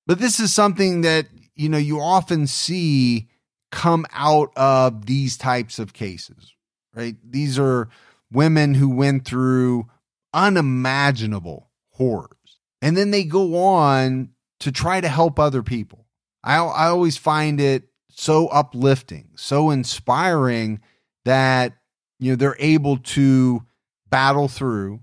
But 0.07 0.19
this 0.19 0.41
is 0.41 0.53
something 0.53 1.03
that, 1.03 1.27
you 1.55 1.69
know, 1.69 1.79
you 1.79 2.01
often 2.01 2.47
see 2.47 3.29
come 3.71 4.05
out 4.13 4.53
of 4.57 5.07
these 5.07 5.37
types 5.37 5.79
of 5.79 5.93
cases, 5.93 6.55
right? 6.95 7.17
These 7.25 7.59
are 7.59 7.89
women 8.33 8.75
who 8.75 8.89
went 8.89 9.25
through 9.25 9.87
unimaginable 10.35 11.70
horrors. 12.01 12.59
And 12.81 12.97
then 12.97 13.11
they 13.11 13.25
go 13.25 13.63
on 13.63 14.31
to 14.61 14.73
try 14.73 15.03
to 15.03 15.09
help 15.09 15.39
other 15.39 15.63
people. 15.63 16.07
I, 16.43 16.57
I 16.57 16.87
always 16.87 17.19
find 17.19 17.61
it 17.61 17.85
so 18.09 18.49
uplifting, 18.49 19.29
so 19.37 19.71
inspiring 19.71 20.81
that 21.27 21.75
you 22.19 22.33
know 22.33 22.37
they're 22.37 22.57
able 22.59 22.97
to 22.97 23.67
battle 24.09 24.49
through 24.49 25.01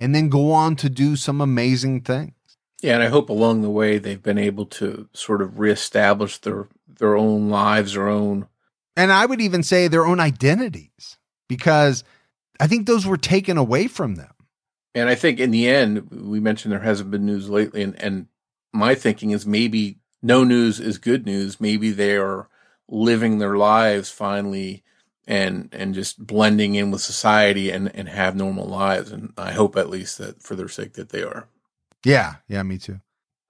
and 0.00 0.12
then 0.12 0.28
go 0.28 0.50
on 0.50 0.74
to 0.76 0.90
do 0.90 1.14
some 1.14 1.40
amazing 1.40 2.00
things. 2.00 2.34
Yeah, 2.82 2.94
and 2.94 3.02
I 3.04 3.08
hope 3.08 3.28
along 3.28 3.62
the 3.62 3.70
way 3.70 3.98
they've 3.98 4.22
been 4.22 4.38
able 4.38 4.66
to 4.66 5.08
sort 5.12 5.40
of 5.40 5.60
reestablish 5.60 6.38
their 6.38 6.66
their 6.88 7.16
own 7.16 7.48
lives, 7.48 7.94
their 7.94 8.08
own 8.08 8.48
and 8.96 9.12
I 9.12 9.24
would 9.24 9.40
even 9.40 9.62
say 9.62 9.86
their 9.86 10.04
own 10.04 10.18
identities 10.18 11.16
because 11.48 12.02
I 12.58 12.66
think 12.66 12.86
those 12.86 13.06
were 13.06 13.16
taken 13.16 13.56
away 13.56 13.86
from 13.86 14.16
them. 14.16 14.32
And 14.94 15.08
I 15.08 15.14
think 15.14 15.38
in 15.38 15.50
the 15.50 15.68
end, 15.68 16.10
we 16.10 16.40
mentioned 16.40 16.72
there 16.72 16.80
hasn't 16.80 17.10
been 17.10 17.26
news 17.26 17.48
lately, 17.48 17.82
and, 17.82 18.00
and 18.02 18.26
my 18.72 18.94
thinking 18.94 19.30
is 19.30 19.46
maybe 19.46 19.98
no 20.22 20.44
news 20.44 20.80
is 20.80 20.98
good 20.98 21.26
news. 21.26 21.60
Maybe 21.60 21.90
they 21.90 22.16
are 22.16 22.48
living 22.88 23.38
their 23.38 23.56
lives 23.56 24.10
finally 24.10 24.82
and 25.26 25.68
and 25.72 25.94
just 25.94 26.26
blending 26.26 26.74
in 26.74 26.90
with 26.90 27.00
society 27.00 27.70
and 27.70 27.94
and 27.94 28.08
have 28.08 28.34
normal 28.34 28.66
lives. 28.66 29.12
And 29.12 29.32
I 29.36 29.52
hope 29.52 29.76
at 29.76 29.90
least 29.90 30.18
that 30.18 30.42
for 30.42 30.56
their 30.56 30.68
sake 30.68 30.94
that 30.94 31.10
they 31.10 31.22
are. 31.22 31.46
Yeah, 32.04 32.36
yeah, 32.48 32.62
me 32.62 32.78
too. 32.78 33.00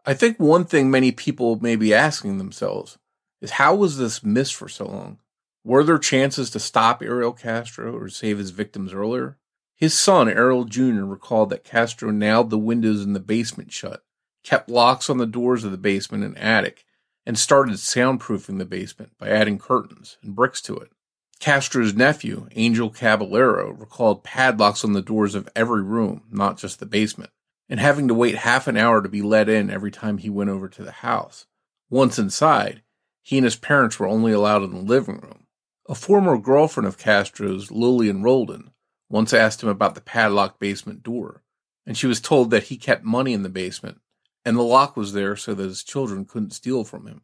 I 0.04 0.14
think 0.14 0.38
one 0.38 0.64
thing 0.64 0.90
many 0.90 1.12
people 1.12 1.60
may 1.60 1.76
be 1.76 1.94
asking 1.94 2.38
themselves 2.38 2.98
is 3.40 3.52
how 3.52 3.74
was 3.74 3.98
this 3.98 4.22
missed 4.22 4.54
for 4.54 4.68
so 4.68 4.86
long? 4.86 5.18
Were 5.64 5.84
there 5.84 5.98
chances 5.98 6.50
to 6.50 6.60
stop 6.60 7.02
Ariel 7.02 7.32
Castro 7.32 7.94
or 7.96 8.08
save 8.08 8.38
his 8.38 8.50
victims 8.50 8.92
earlier? 8.92 9.36
His 9.80 9.98
son, 9.98 10.28
Errol 10.28 10.66
Jr., 10.66 11.04
recalled 11.04 11.48
that 11.48 11.64
Castro 11.64 12.10
nailed 12.10 12.50
the 12.50 12.58
windows 12.58 13.02
in 13.02 13.14
the 13.14 13.18
basement 13.18 13.72
shut, 13.72 14.04
kept 14.44 14.68
locks 14.68 15.08
on 15.08 15.16
the 15.16 15.26
doors 15.26 15.64
of 15.64 15.70
the 15.70 15.78
basement 15.78 16.22
and 16.22 16.36
attic, 16.36 16.84
and 17.24 17.38
started 17.38 17.76
soundproofing 17.76 18.58
the 18.58 18.66
basement 18.66 19.12
by 19.16 19.30
adding 19.30 19.58
curtains 19.58 20.18
and 20.22 20.36
bricks 20.36 20.60
to 20.60 20.76
it. 20.76 20.92
Castro's 21.38 21.94
nephew, 21.94 22.46
Angel 22.56 22.90
Caballero, 22.90 23.70
recalled 23.70 24.22
padlocks 24.22 24.84
on 24.84 24.92
the 24.92 25.00
doors 25.00 25.34
of 25.34 25.48
every 25.56 25.82
room, 25.82 26.24
not 26.30 26.58
just 26.58 26.78
the 26.78 26.84
basement, 26.84 27.30
and 27.66 27.80
having 27.80 28.06
to 28.06 28.14
wait 28.14 28.34
half 28.34 28.68
an 28.68 28.76
hour 28.76 29.00
to 29.00 29.08
be 29.08 29.22
let 29.22 29.48
in 29.48 29.70
every 29.70 29.90
time 29.90 30.18
he 30.18 30.28
went 30.28 30.50
over 30.50 30.68
to 30.68 30.82
the 30.82 30.92
house. 30.92 31.46
Once 31.88 32.18
inside, 32.18 32.82
he 33.22 33.38
and 33.38 33.44
his 33.46 33.56
parents 33.56 33.98
were 33.98 34.06
only 34.06 34.32
allowed 34.32 34.62
in 34.62 34.74
the 34.74 34.80
living 34.80 35.20
room. 35.20 35.46
A 35.88 35.94
former 35.94 36.36
girlfriend 36.36 36.86
of 36.86 36.98
Castro's, 36.98 37.70
Lillian 37.70 38.22
Roldan, 38.22 38.72
once 39.10 39.34
asked 39.34 39.62
him 39.62 39.68
about 39.68 39.94
the 39.94 40.00
padlocked 40.00 40.58
basement 40.58 41.02
door, 41.02 41.42
and 41.84 41.98
she 41.98 42.06
was 42.06 42.20
told 42.20 42.50
that 42.50 42.64
he 42.64 42.76
kept 42.76 43.04
money 43.04 43.32
in 43.32 43.42
the 43.42 43.48
basement, 43.48 44.00
and 44.44 44.56
the 44.56 44.62
lock 44.62 44.96
was 44.96 45.12
there 45.12 45.36
so 45.36 45.52
that 45.52 45.64
his 45.64 45.82
children 45.82 46.24
couldn't 46.24 46.52
steal 46.52 46.84
from 46.84 47.06
him. 47.06 47.22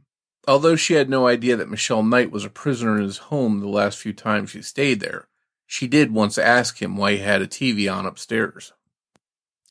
Although 0.49 0.76
she 0.76 0.95
had 0.95 1.09
no 1.09 1.26
idea 1.26 1.57
that 1.57 1.70
Michelle 1.70 2.03
Knight 2.03 2.30
was 2.30 2.45
a 2.45 2.51
prisoner 2.51 2.97
in 2.97 3.03
his 3.03 3.18
home 3.18 3.61
the 3.61 3.68
last 3.68 3.99
few 3.99 4.12
times 4.12 4.51
she 4.51 4.62
stayed 4.62 5.01
there, 5.01 5.28
she 5.66 5.87
did 5.87 6.12
once 6.12 6.39
ask 6.39 6.82
him 6.82 6.97
why 6.97 7.12
he 7.12 7.18
had 7.18 7.43
a 7.43 7.49
TV 7.49 7.93
on 7.93 8.07
upstairs. 8.07 8.72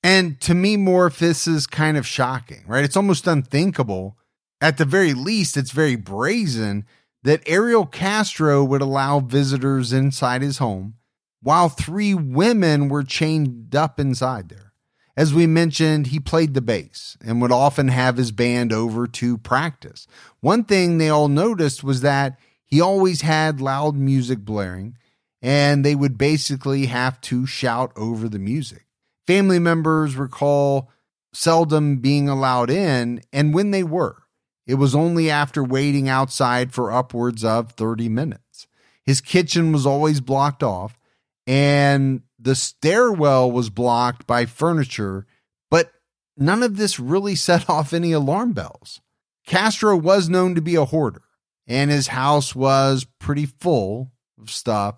And 0.04 0.40
to 0.42 0.54
me, 0.54 0.78
Morph, 0.78 1.18
this 1.18 1.48
is 1.48 1.66
kind 1.66 1.98
of 1.98 2.06
shocking, 2.06 2.64
right? 2.68 2.84
It's 2.84 2.98
almost 2.98 3.26
unthinkable. 3.26 4.18
At 4.62 4.78
the 4.78 4.86
very 4.86 5.14
least, 5.14 5.58
it's 5.58 5.72
very 5.72 5.96
brazen 5.96 6.86
that 7.24 7.42
Ariel 7.48 7.86
Castro 7.86 8.64
would 8.64 8.82
allow 8.82 9.20
visitors 9.20 9.92
inside 9.92 10.42
his 10.42 10.60
home 10.60 10.96
while 11.42 11.70
three 11.70 12.14
women 12.14 12.90
were 12.90 13.04
chained 13.04 13.76
up 13.76 14.00
inside 14.00 14.50
there. 14.50 14.74
As 15.18 15.34
we 15.34 15.48
mentioned, 15.48 16.08
he 16.08 16.20
played 16.20 16.54
the 16.54 16.62
bass 16.62 17.18
and 17.26 17.42
would 17.42 17.52
often 17.52 17.88
have 17.88 18.18
his 18.18 18.32
band 18.32 18.74
over 18.74 19.08
to 19.08 19.38
practice. 19.38 20.08
One 20.42 20.66
thing 20.66 20.98
they 20.98 21.10
all 21.10 21.30
noticed 21.30 21.84
was 21.84 22.02
that 22.02 22.38
he 22.66 22.82
always 22.82 23.22
had 23.22 23.62
loud 23.62 23.96
music 23.96 24.40
blaring, 24.40 24.98
and 25.42 25.86
they 25.86 25.96
would 25.96 26.18
basically 26.18 26.88
have 26.88 27.22
to 27.22 27.46
shout 27.46 27.94
over 27.96 28.28
the 28.28 28.40
music. 28.40 28.86
Family 29.26 29.60
members 29.60 30.16
recall 30.16 30.92
seldom 31.32 31.98
being 31.98 32.28
allowed 32.28 32.70
in, 32.70 33.22
and 33.32 33.54
when 33.54 33.72
they 33.72 33.84
were, 33.84 34.24
it 34.68 34.76
was 34.76 34.96
only 34.96 35.30
after 35.30 35.64
waiting 35.64 36.10
outside 36.10 36.74
for 36.74 36.92
upwards 36.92 37.44
of 37.44 37.72
30 37.74 38.10
minutes. 38.10 38.68
His 39.04 39.22
kitchen 39.22 39.72
was 39.72 39.86
always 39.86 40.20
blocked 40.20 40.64
off, 40.64 40.98
and 41.48 42.22
the 42.40 42.56
stairwell 42.56 43.52
was 43.52 43.70
blocked 43.70 44.28
by 44.28 44.46
furniture, 44.46 45.26
but 45.70 45.92
none 46.38 46.64
of 46.64 46.78
this 46.78 47.00
really 47.00 47.36
set 47.36 47.70
off 47.70 47.94
any 47.94 48.12
alarm 48.12 48.54
bells. 48.54 49.02
Castro 49.46 49.96
was 49.96 50.30
known 50.30 50.56
to 50.56 50.62
be 50.62 50.76
a 50.76 50.86
hoarder, 50.86 51.22
and 51.68 51.92
his 51.92 52.08
house 52.08 52.56
was 52.56 53.06
pretty 53.20 53.46
full 53.46 54.12
of 54.42 54.50
stuff. 54.50 54.96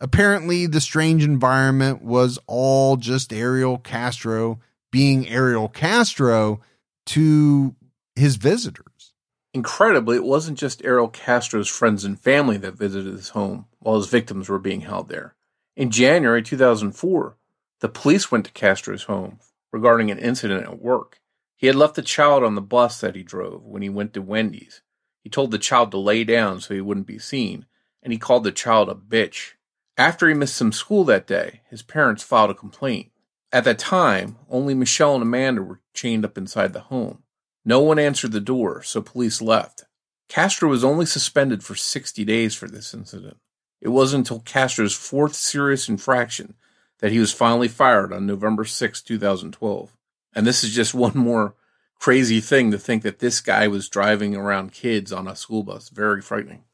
Apparently, 0.00 0.66
the 0.66 0.80
strange 0.80 1.24
environment 1.24 2.02
was 2.02 2.38
all 2.46 2.96
just 2.96 3.32
Ariel 3.32 3.78
Castro 3.78 4.58
being 4.90 5.28
Ariel 5.28 5.68
Castro 5.68 6.60
to 7.06 7.74
his 8.16 8.36
visitors. 8.36 9.12
Incredibly, 9.52 10.16
it 10.16 10.24
wasn't 10.24 10.58
just 10.58 10.84
Ariel 10.84 11.08
Castro's 11.08 11.68
friends 11.68 12.04
and 12.04 12.18
family 12.18 12.56
that 12.58 12.74
visited 12.74 13.12
his 13.12 13.30
home 13.30 13.66
while 13.78 13.96
his 13.96 14.08
victims 14.08 14.48
were 14.48 14.58
being 14.58 14.80
held 14.80 15.08
there. 15.08 15.34
In 15.76 15.90
January 15.90 16.40
2004, 16.40 17.36
the 17.80 17.88
police 17.88 18.30
went 18.30 18.44
to 18.46 18.52
Castro's 18.52 19.04
home 19.04 19.40
regarding 19.72 20.08
an 20.10 20.20
incident 20.20 20.62
at 20.62 20.80
work. 20.80 21.20
He 21.56 21.66
had 21.66 21.74
left 21.74 21.98
a 21.98 22.02
child 22.02 22.44
on 22.44 22.54
the 22.54 22.60
bus 22.60 23.00
that 23.00 23.16
he 23.16 23.24
drove 23.24 23.64
when 23.64 23.82
he 23.82 23.88
went 23.88 24.14
to 24.14 24.22
Wendy's. 24.22 24.82
He 25.20 25.30
told 25.30 25.50
the 25.50 25.58
child 25.58 25.90
to 25.90 25.98
lay 25.98 26.22
down 26.22 26.60
so 26.60 26.74
he 26.74 26.80
wouldn't 26.80 27.08
be 27.08 27.18
seen, 27.18 27.66
and 28.04 28.12
he 28.12 28.18
called 28.20 28.44
the 28.44 28.52
child 28.52 28.88
a 28.88 28.94
bitch. 28.94 29.52
After 29.96 30.28
he 30.28 30.34
missed 30.34 30.56
some 30.56 30.70
school 30.70 31.02
that 31.04 31.26
day, 31.26 31.62
his 31.68 31.82
parents 31.82 32.22
filed 32.22 32.50
a 32.50 32.54
complaint. 32.54 33.10
At 33.50 33.64
that 33.64 33.78
time, 33.78 34.36
only 34.48 34.74
Michelle 34.74 35.14
and 35.14 35.22
Amanda 35.22 35.62
were 35.62 35.80
chained 35.92 36.24
up 36.24 36.38
inside 36.38 36.72
the 36.72 36.80
home. 36.80 37.24
No 37.64 37.80
one 37.80 37.98
answered 37.98 38.32
the 38.32 38.40
door, 38.40 38.82
so 38.82 39.02
police 39.02 39.42
left. 39.42 39.84
Castro 40.28 40.68
was 40.68 40.84
only 40.84 41.06
suspended 41.06 41.64
for 41.64 41.74
60 41.74 42.24
days 42.24 42.54
for 42.54 42.68
this 42.68 42.94
incident. 42.94 43.38
It 43.80 43.88
wasn't 43.88 44.22
until 44.22 44.40
Castro's 44.40 44.94
fourth 44.94 45.34
serious 45.34 45.88
infraction 45.88 46.54
that 47.00 47.12
he 47.12 47.18
was 47.18 47.32
finally 47.32 47.68
fired 47.68 48.12
on 48.12 48.26
November 48.26 48.64
6, 48.64 49.02
2012. 49.02 49.96
And 50.34 50.46
this 50.46 50.64
is 50.64 50.74
just 50.74 50.94
one 50.94 51.16
more 51.16 51.54
crazy 51.98 52.40
thing 52.40 52.70
to 52.70 52.78
think 52.78 53.02
that 53.02 53.18
this 53.18 53.40
guy 53.40 53.68
was 53.68 53.88
driving 53.88 54.34
around 54.34 54.72
kids 54.72 55.12
on 55.12 55.28
a 55.28 55.36
school 55.36 55.62
bus. 55.62 55.88
Very 55.90 56.22
frightening. 56.22 56.64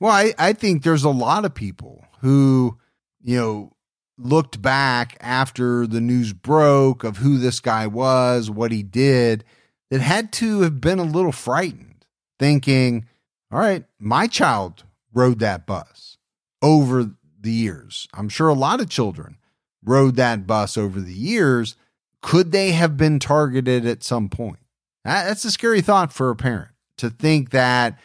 Well, 0.00 0.12
I, 0.12 0.34
I 0.38 0.52
think 0.52 0.82
there's 0.82 1.04
a 1.04 1.10
lot 1.10 1.44
of 1.44 1.54
people 1.54 2.04
who, 2.20 2.78
you 3.22 3.36
know, 3.38 3.72
looked 4.18 4.62
back 4.62 5.16
after 5.20 5.86
the 5.86 6.00
news 6.00 6.32
broke 6.32 7.04
of 7.04 7.18
who 7.18 7.38
this 7.38 7.60
guy 7.60 7.86
was, 7.86 8.50
what 8.50 8.72
he 8.72 8.82
did, 8.82 9.44
that 9.90 10.00
had 10.00 10.32
to 10.32 10.62
have 10.62 10.80
been 10.80 10.98
a 10.98 11.04
little 11.04 11.32
frightened, 11.32 12.04
thinking, 12.38 13.06
all 13.50 13.58
right, 13.58 13.84
my 13.98 14.26
child 14.26 14.84
rode 15.12 15.40
that 15.40 15.66
bus 15.66 16.13
over 16.64 17.10
the 17.38 17.52
years. 17.52 18.08
I'm 18.14 18.30
sure 18.30 18.48
a 18.48 18.54
lot 18.54 18.80
of 18.80 18.88
children 18.88 19.36
rode 19.84 20.16
that 20.16 20.46
bus 20.46 20.78
over 20.78 20.98
the 20.98 21.12
years. 21.12 21.76
Could 22.22 22.52
they 22.52 22.72
have 22.72 22.96
been 22.96 23.18
targeted 23.18 23.84
at 23.84 24.02
some 24.02 24.30
point? 24.30 24.58
That's 25.04 25.44
a 25.44 25.50
scary 25.50 25.82
thought 25.82 26.10
for 26.10 26.30
a 26.30 26.36
parent 26.36 26.70
to 26.96 27.10
think 27.10 27.50
that, 27.50 28.00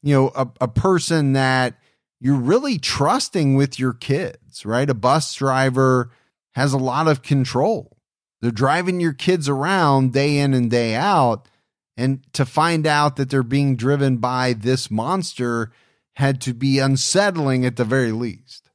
you 0.00 0.14
know, 0.14 0.30
a, 0.36 0.48
a 0.60 0.68
person 0.68 1.32
that 1.32 1.74
you're 2.20 2.36
really 2.36 2.78
trusting 2.78 3.56
with 3.56 3.80
your 3.80 3.92
kids, 3.92 4.64
right? 4.64 4.88
A 4.88 4.94
bus 4.94 5.34
driver 5.34 6.12
has 6.52 6.72
a 6.72 6.78
lot 6.78 7.08
of 7.08 7.22
control. 7.22 7.96
They're 8.40 8.52
driving 8.52 9.00
your 9.00 9.12
kids 9.12 9.48
around 9.48 10.12
day 10.12 10.38
in 10.38 10.54
and 10.54 10.70
day 10.70 10.94
out. 10.94 11.48
And 11.96 12.24
to 12.34 12.46
find 12.46 12.86
out 12.86 13.16
that 13.16 13.30
they're 13.30 13.42
being 13.42 13.74
driven 13.74 14.18
by 14.18 14.52
this 14.52 14.88
monster 14.88 15.72
had 16.14 16.40
to 16.42 16.54
be 16.54 16.78
unsettling 16.78 17.64
at 17.64 17.76
the 17.76 17.84
very 17.84 18.12
least. 18.12 18.70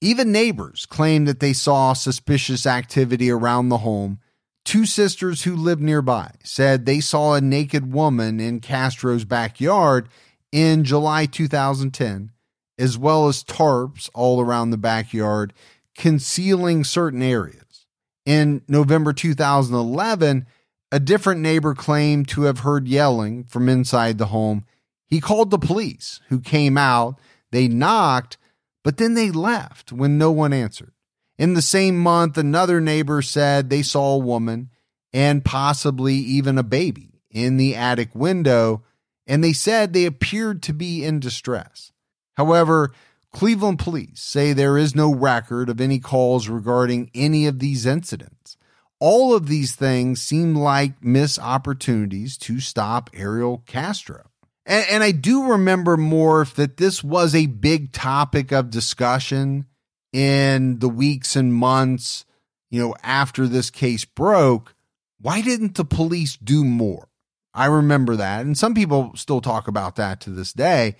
Even 0.00 0.32
neighbors 0.32 0.84
claimed 0.86 1.28
that 1.28 1.40
they 1.40 1.52
saw 1.52 1.92
suspicious 1.92 2.66
activity 2.66 3.30
around 3.30 3.68
the 3.68 3.78
home. 3.78 4.18
Two 4.64 4.84
sisters 4.84 5.44
who 5.44 5.54
lived 5.54 5.82
nearby 5.82 6.32
said 6.42 6.84
they 6.84 7.00
saw 7.00 7.34
a 7.34 7.40
naked 7.40 7.92
woman 7.92 8.40
in 8.40 8.60
Castro's 8.60 9.24
backyard 9.24 10.08
in 10.50 10.84
July 10.84 11.26
2010, 11.26 12.32
as 12.78 12.98
well 12.98 13.28
as 13.28 13.44
tarps 13.44 14.10
all 14.12 14.40
around 14.40 14.70
the 14.70 14.76
backyard, 14.76 15.52
concealing 15.96 16.82
certain 16.82 17.22
areas. 17.22 17.86
In 18.26 18.62
November 18.68 19.12
2011, 19.12 20.46
a 20.90 21.00
different 21.00 21.40
neighbor 21.40 21.74
claimed 21.74 22.28
to 22.28 22.42
have 22.42 22.60
heard 22.60 22.88
yelling 22.88 23.44
from 23.44 23.68
inside 23.68 24.18
the 24.18 24.26
home 24.26 24.64
he 25.12 25.20
called 25.20 25.50
the 25.50 25.58
police, 25.58 26.20
who 26.30 26.40
came 26.40 26.78
out. 26.78 27.18
They 27.50 27.68
knocked, 27.68 28.38
but 28.82 28.96
then 28.96 29.12
they 29.12 29.30
left 29.30 29.92
when 29.92 30.16
no 30.16 30.30
one 30.30 30.54
answered. 30.54 30.94
In 31.36 31.52
the 31.52 31.60
same 31.60 31.98
month, 31.98 32.38
another 32.38 32.80
neighbor 32.80 33.20
said 33.20 33.68
they 33.68 33.82
saw 33.82 34.14
a 34.14 34.24
woman 34.24 34.70
and 35.12 35.44
possibly 35.44 36.14
even 36.14 36.56
a 36.56 36.62
baby 36.62 37.20
in 37.30 37.58
the 37.58 37.76
attic 37.76 38.14
window, 38.14 38.84
and 39.26 39.44
they 39.44 39.52
said 39.52 39.92
they 39.92 40.06
appeared 40.06 40.62
to 40.62 40.72
be 40.72 41.04
in 41.04 41.20
distress. 41.20 41.92
However, 42.38 42.90
Cleveland 43.34 43.80
police 43.80 44.22
say 44.22 44.54
there 44.54 44.78
is 44.78 44.94
no 44.94 45.14
record 45.14 45.68
of 45.68 45.78
any 45.78 45.98
calls 45.98 46.48
regarding 46.48 47.10
any 47.14 47.46
of 47.46 47.58
these 47.58 47.84
incidents. 47.84 48.56
All 48.98 49.34
of 49.34 49.46
these 49.46 49.74
things 49.74 50.22
seem 50.22 50.54
like 50.54 51.04
missed 51.04 51.38
opportunities 51.38 52.38
to 52.38 52.60
stop 52.60 53.10
Ariel 53.12 53.62
Castro. 53.66 54.31
And, 54.64 54.86
and, 54.88 55.02
I 55.02 55.10
do 55.10 55.50
remember, 55.50 55.96
Morph, 55.96 56.54
that 56.54 56.76
this 56.76 57.02
was 57.02 57.34
a 57.34 57.46
big 57.46 57.92
topic 57.92 58.52
of 58.52 58.70
discussion 58.70 59.66
in 60.12 60.78
the 60.78 60.88
weeks 60.88 61.34
and 61.34 61.52
months, 61.52 62.24
you 62.70 62.80
know, 62.80 62.94
after 63.02 63.48
this 63.48 63.70
case 63.70 64.04
broke. 64.04 64.74
Why 65.20 65.40
didn't 65.40 65.74
the 65.74 65.84
police 65.84 66.36
do 66.36 66.64
more? 66.64 67.08
I 67.54 67.66
remember 67.66 68.16
that. 68.16 68.44
And 68.44 68.56
some 68.56 68.74
people 68.74 69.12
still 69.16 69.40
talk 69.40 69.68
about 69.68 69.96
that 69.96 70.20
to 70.20 70.30
this 70.30 70.52
day. 70.52 70.96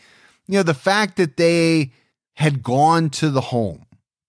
You 0.49 0.59
know, 0.59 0.63
the 0.63 0.75
fact 0.75 1.17
that 1.17 1.37
they 1.37 1.93
had 2.37 2.63
gone 2.63 3.11
to 3.11 3.31
the 3.31 3.41
home 3.41 3.87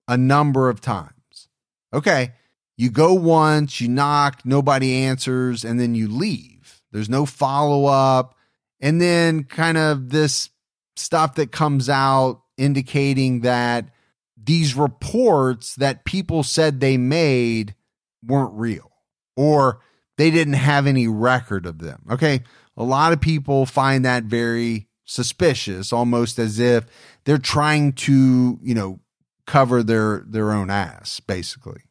a 0.07 0.17
number 0.17 0.69
of 0.69 0.81
times. 0.81 1.47
Okay, 1.93 2.33
you 2.77 2.89
go 2.89 3.13
once, 3.13 3.79
you 3.79 3.87
knock, 3.87 4.41
nobody 4.45 4.95
answers, 4.95 5.63
and 5.63 5.79
then 5.79 5.95
you 5.95 6.07
leave. 6.07 6.81
There's 6.91 7.09
no 7.09 7.25
follow 7.25 7.85
up 7.85 8.35
and 8.83 8.99
then 8.99 9.45
kind 9.45 9.77
of 9.77 10.09
this 10.09 10.49
stuff 10.97 11.35
that 11.35 11.53
comes 11.53 11.89
out 11.89 12.41
indicating 12.57 13.39
that 13.39 13.89
these 14.35 14.75
reports 14.75 15.75
that 15.75 16.03
people 16.03 16.43
said 16.43 16.79
they 16.79 16.97
made 16.97 17.75
weren't 18.21 18.53
real 18.53 18.91
or 19.37 19.79
they 20.17 20.29
didn't 20.29 20.53
have 20.53 20.85
any 20.85 21.07
record 21.07 21.65
of 21.65 21.79
them. 21.79 22.03
Okay. 22.11 22.41
A 22.75 22.83
lot 22.83 23.13
of 23.13 23.21
people 23.21 23.65
find 23.65 24.03
that 24.03 24.25
very 24.25 24.89
suspicious, 25.05 25.93
almost 25.93 26.37
as 26.37 26.59
if 26.59 26.85
they're 27.23 27.37
trying 27.37 27.93
to, 27.93 28.59
you 28.61 28.75
know, 28.75 28.99
cover 29.47 29.81
their 29.81 30.25
their 30.27 30.51
own 30.51 30.69
ass, 30.69 31.21
basically. 31.21 31.83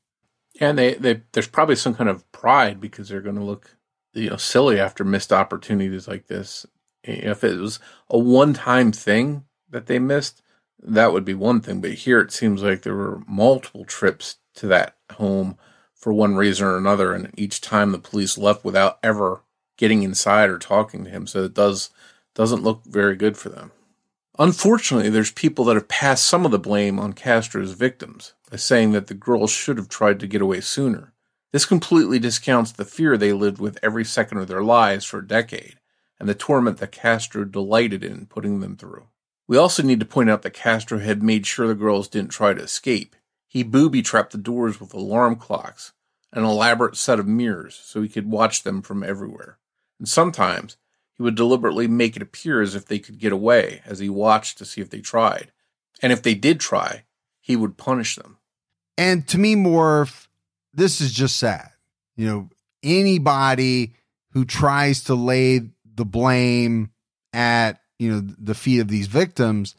And 0.60 0.78
they, 0.78 0.94
they 0.94 1.22
there's 1.32 1.48
probably 1.48 1.76
some 1.76 1.94
kind 1.94 2.10
of 2.10 2.30
pride 2.32 2.82
because 2.82 3.08
they're 3.08 3.22
going 3.22 3.36
to 3.36 3.44
look, 3.44 3.78
you 4.12 4.28
know, 4.28 4.36
silly 4.36 4.78
after 4.78 5.04
missed 5.04 5.32
opportunities 5.32 6.06
like 6.06 6.26
this. 6.26 6.66
If 7.04 7.42
it 7.42 7.58
was 7.58 7.78
a 8.08 8.18
one 8.18 8.54
time 8.54 8.92
thing 8.92 9.44
that 9.70 9.86
they 9.86 9.98
missed, 9.98 10.42
that 10.82 11.12
would 11.12 11.24
be 11.24 11.34
one 11.34 11.60
thing. 11.60 11.80
But 11.80 11.92
here 11.92 12.20
it 12.20 12.32
seems 12.32 12.62
like 12.62 12.82
there 12.82 12.94
were 12.94 13.22
multiple 13.26 13.84
trips 13.84 14.36
to 14.56 14.66
that 14.68 14.96
home 15.12 15.58
for 15.94 16.12
one 16.12 16.36
reason 16.36 16.66
or 16.66 16.76
another, 16.76 17.14
and 17.14 17.32
each 17.36 17.60
time 17.60 17.92
the 17.92 17.98
police 17.98 18.36
left 18.36 18.64
without 18.64 18.98
ever 19.02 19.42
getting 19.76 20.02
inside 20.02 20.50
or 20.50 20.58
talking 20.58 21.04
to 21.04 21.10
him. 21.10 21.26
So 21.26 21.44
it 21.44 21.54
does 21.54 21.90
doesn't 22.34 22.62
look 22.62 22.82
very 22.84 23.16
good 23.16 23.36
for 23.36 23.50
them. 23.50 23.72
Unfortunately, 24.38 25.10
there's 25.10 25.30
people 25.30 25.66
that 25.66 25.74
have 25.74 25.88
passed 25.88 26.24
some 26.24 26.46
of 26.46 26.50
the 26.50 26.58
blame 26.58 26.98
on 26.98 27.12
Castro's 27.12 27.72
victims 27.72 28.32
by 28.50 28.56
saying 28.56 28.92
that 28.92 29.08
the 29.08 29.14
girls 29.14 29.50
should 29.50 29.76
have 29.76 29.90
tried 29.90 30.18
to 30.20 30.26
get 30.26 30.40
away 30.40 30.60
sooner. 30.62 31.12
This 31.52 31.66
completely 31.66 32.18
discounts 32.18 32.72
the 32.72 32.86
fear 32.86 33.18
they 33.18 33.34
lived 33.34 33.58
with 33.58 33.78
every 33.82 34.06
second 34.06 34.38
of 34.38 34.48
their 34.48 34.62
lives 34.62 35.04
for 35.04 35.18
a 35.18 35.26
decade 35.26 35.76
and 36.22 36.28
the 36.28 36.36
torment 36.36 36.78
that 36.78 36.92
Castro 36.92 37.44
delighted 37.44 38.04
in 38.04 38.26
putting 38.26 38.60
them 38.60 38.76
through. 38.76 39.08
We 39.48 39.56
also 39.56 39.82
need 39.82 39.98
to 39.98 40.06
point 40.06 40.30
out 40.30 40.42
that 40.42 40.52
Castro 40.54 41.00
had 41.00 41.20
made 41.20 41.48
sure 41.48 41.66
the 41.66 41.74
girls 41.74 42.06
didn't 42.06 42.30
try 42.30 42.54
to 42.54 42.62
escape. 42.62 43.16
He 43.48 43.64
booby 43.64 44.02
trapped 44.02 44.30
the 44.30 44.38
doors 44.38 44.78
with 44.78 44.94
alarm 44.94 45.34
clocks, 45.34 45.92
an 46.32 46.44
elaborate 46.44 46.96
set 46.96 47.18
of 47.18 47.26
mirrors, 47.26 47.74
so 47.74 48.02
he 48.02 48.08
could 48.08 48.30
watch 48.30 48.62
them 48.62 48.82
from 48.82 49.02
everywhere. 49.02 49.58
And 49.98 50.08
sometimes 50.08 50.76
he 51.16 51.24
would 51.24 51.34
deliberately 51.34 51.88
make 51.88 52.14
it 52.14 52.22
appear 52.22 52.62
as 52.62 52.76
if 52.76 52.86
they 52.86 53.00
could 53.00 53.18
get 53.18 53.32
away 53.32 53.82
as 53.84 53.98
he 53.98 54.08
watched 54.08 54.58
to 54.58 54.64
see 54.64 54.80
if 54.80 54.90
they 54.90 55.00
tried. 55.00 55.50
And 56.02 56.12
if 56.12 56.22
they 56.22 56.36
did 56.36 56.60
try, 56.60 57.02
he 57.40 57.56
would 57.56 57.76
punish 57.76 58.14
them. 58.14 58.38
And 58.96 59.26
to 59.26 59.38
me, 59.38 59.56
Morph, 59.56 60.28
this 60.72 61.00
is 61.00 61.12
just 61.12 61.36
sad. 61.36 61.70
You 62.14 62.28
know, 62.28 62.50
anybody 62.84 63.94
who 64.30 64.44
tries 64.44 65.02
to 65.04 65.16
lay 65.16 65.62
the 65.94 66.04
blame 66.04 66.90
at, 67.32 67.80
you 67.98 68.10
know, 68.10 68.20
the 68.38 68.54
feet 68.54 68.80
of 68.80 68.88
these 68.88 69.06
victims, 69.06 69.74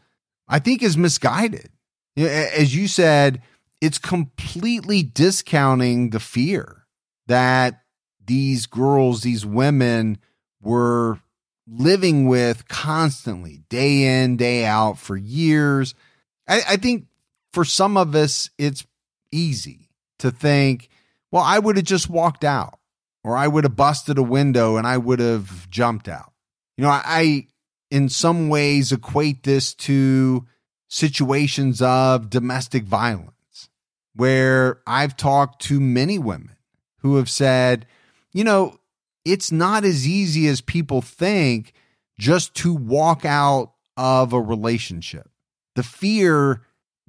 I 0.48 0.60
think 0.60 0.84
is 0.84 0.98
misguided. 0.98 1.70
You 2.16 2.26
know, 2.26 2.32
as 2.32 2.76
you 2.76 2.88
said, 2.88 3.42
it's 3.82 3.98
completely 3.98 5.04
discounting 5.04 6.12
the 6.12 6.20
fear 6.20 6.86
that 7.28 7.82
these 8.26 8.66
girls, 8.66 9.22
these 9.22 9.46
women 9.46 10.18
were 10.62 11.20
living 11.68 12.28
with 12.28 12.68
constantly, 12.68 13.64
day 13.70 14.24
in, 14.24 14.38
day 14.38 14.66
out 14.66 14.98
for 14.98 15.18
years. 15.18 15.96
I, 16.48 16.62
I 16.70 16.76
think 16.78 17.08
for 17.52 17.66
some 17.66 17.98
of 17.98 18.16
us, 18.16 18.50
it's 18.58 18.86
easy 19.32 19.90
to 20.20 20.32
think, 20.32 20.90
well, 21.32 21.44
I 21.44 21.60
would 21.60 21.78
have 21.78 21.86
just 21.86 22.10
walked 22.10 22.44
out 22.44 22.80
or 23.24 23.38
I 23.38 23.48
would 23.48 23.64
have 23.64 23.76
busted 23.76 24.18
a 24.18 24.24
window 24.24 24.78
and 24.78 24.86
I 24.86 24.98
would 24.98 25.20
have 25.20 25.70
jumped 25.70 26.08
out. 26.08 26.34
You 26.78 26.84
know, 26.84 26.90
I, 26.90 27.02
I 27.06 27.48
in 27.90 28.10
some 28.10 28.50
ways 28.50 28.92
equate 28.92 29.44
this 29.44 29.74
to 29.76 30.46
situations 30.88 31.82
of 31.82 32.30
domestic 32.30 32.84
violence 32.84 33.70
where 34.16 34.82
I've 34.86 35.18
talked 35.18 35.62
to 35.64 35.80
many 35.80 36.20
women 36.20 36.56
who 37.00 37.16
have 37.18 37.30
said, 37.30 37.86
you 38.32 38.44
know, 38.44 38.78
it's 39.26 39.52
not 39.52 39.86
as 39.86 40.08
easy 40.08 40.48
as 40.48 40.62
people 40.62 41.02
think 41.02 41.74
just 42.20 42.56
to 42.56 42.74
walk 42.74 43.26
out 43.26 43.74
of 43.98 44.34
a 44.34 44.42
relationship. 44.42 45.30
The 45.76 45.84
fear 45.84 46.62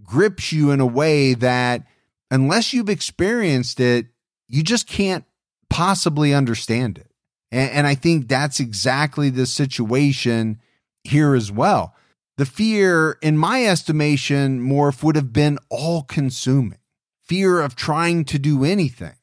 grips 0.03 0.53
you 0.53 0.71
in 0.71 0.81
a 0.81 0.87
way 0.87 1.35
that, 1.35 1.87
unless 2.31 2.73
you've 2.73 2.89
experienced 2.89 3.81
it, 3.81 4.07
you 4.49 4.63
just 4.63 4.87
can't 4.87 5.25
possibly 5.75 6.33
understand 6.33 6.99
it. 6.99 7.11
And, 7.51 7.71
and 7.73 7.87
I 7.87 7.97
think 7.97 8.29
that's 8.29 8.61
exactly 8.61 9.29
the 9.29 9.45
situation 9.45 10.61
here 11.03 11.35
as 11.35 11.51
well. 11.51 11.97
The 12.37 12.47
fear, 12.47 13.19
in 13.21 13.37
my 13.37 13.67
estimation, 13.67 14.61
Morph 14.61 15.03
would 15.03 15.17
have 15.17 15.33
been 15.33 15.59
all 15.71 16.03
consuming. 16.03 16.79
Fear 17.25 17.61
of 17.61 17.75
trying 17.75 18.25
to 18.27 18.39
do 18.39 18.63
anything 18.65 19.17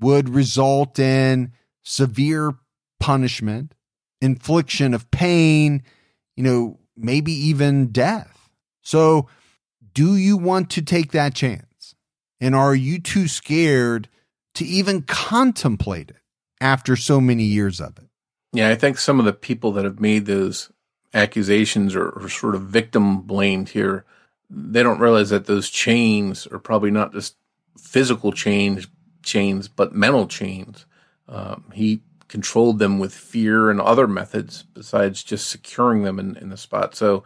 would 0.00 0.28
result 0.28 0.98
in 0.98 1.52
severe 1.84 2.54
punishment, 2.98 3.72
infliction 4.20 4.92
of 4.92 5.08
pain, 5.12 5.84
you 6.34 6.42
know, 6.42 6.80
maybe 6.96 7.30
even 7.30 7.92
death. 7.92 8.50
So, 8.82 9.28
do 9.92 10.16
you 10.16 10.36
want 10.36 10.68
to 10.70 10.82
take 10.82 11.12
that 11.12 11.34
chance? 11.34 11.94
And 12.40 12.56
are 12.56 12.74
you 12.74 12.98
too 12.98 13.28
scared 13.28 14.08
to 14.56 14.64
even 14.64 15.02
contemplate 15.02 16.10
it 16.10 16.16
after 16.60 16.96
so 16.96 17.20
many 17.20 17.44
years 17.44 17.80
of 17.80 17.96
it? 17.98 18.08
Yeah, 18.52 18.68
I 18.68 18.74
think 18.74 18.98
some 18.98 19.18
of 19.18 19.24
the 19.24 19.32
people 19.32 19.72
that 19.72 19.84
have 19.84 20.00
made 20.00 20.26
those 20.26 20.70
accusations 21.14 21.94
are, 21.94 22.28
sort 22.28 22.54
of 22.54 22.62
victim 22.62 23.22
blamed 23.22 23.70
here. 23.70 24.04
They 24.50 24.82
don't 24.82 25.00
realize 25.00 25.30
that 25.30 25.46
those 25.46 25.70
chains 25.70 26.46
are 26.46 26.58
probably 26.58 26.90
not 26.90 27.12
just 27.12 27.36
physical 27.78 28.32
chains, 28.32 28.86
chains, 29.22 29.68
but 29.68 29.94
mental 29.94 30.26
chains 30.26 30.86
um, 31.28 31.64
he 31.72 32.02
controlled 32.28 32.78
them 32.78 32.98
with 32.98 33.14
fear 33.14 33.70
and 33.70 33.80
other 33.80 34.06
methods 34.06 34.62
besides 34.62 35.22
just 35.22 35.48
securing 35.48 36.02
them 36.02 36.18
in, 36.18 36.36
in 36.36 36.48
the 36.50 36.56
spot. 36.56 36.94
So 36.94 37.24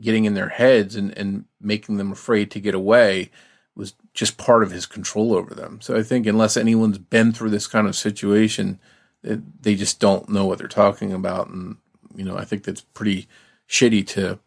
getting 0.00 0.24
in 0.24 0.34
their 0.34 0.48
heads 0.48 0.96
and, 0.96 1.16
and 1.16 1.44
making 1.60 1.96
them 1.96 2.12
afraid 2.12 2.50
to 2.50 2.60
get 2.60 2.74
away 2.74 3.30
was 3.78 3.94
just 4.12 4.36
part 4.36 4.64
of 4.64 4.72
his 4.72 4.84
control 4.84 5.34
over 5.34 5.54
them. 5.54 5.80
So 5.80 5.96
I 5.96 6.02
think 6.02 6.26
unless 6.26 6.56
anyone's 6.56 6.98
been 6.98 7.32
through 7.32 7.50
this 7.50 7.68
kind 7.68 7.86
of 7.86 7.94
situation, 7.94 8.80
it, 9.22 9.62
they 9.62 9.76
just 9.76 10.00
don't 10.00 10.28
know 10.28 10.44
what 10.44 10.58
they're 10.58 10.66
talking 10.66 11.12
about. 11.12 11.48
And, 11.48 11.76
you 12.14 12.24
know, 12.24 12.36
I 12.36 12.44
think 12.44 12.64
that's 12.64 12.80
pretty 12.80 13.28
shitty 13.68 14.06
to, 14.08 14.40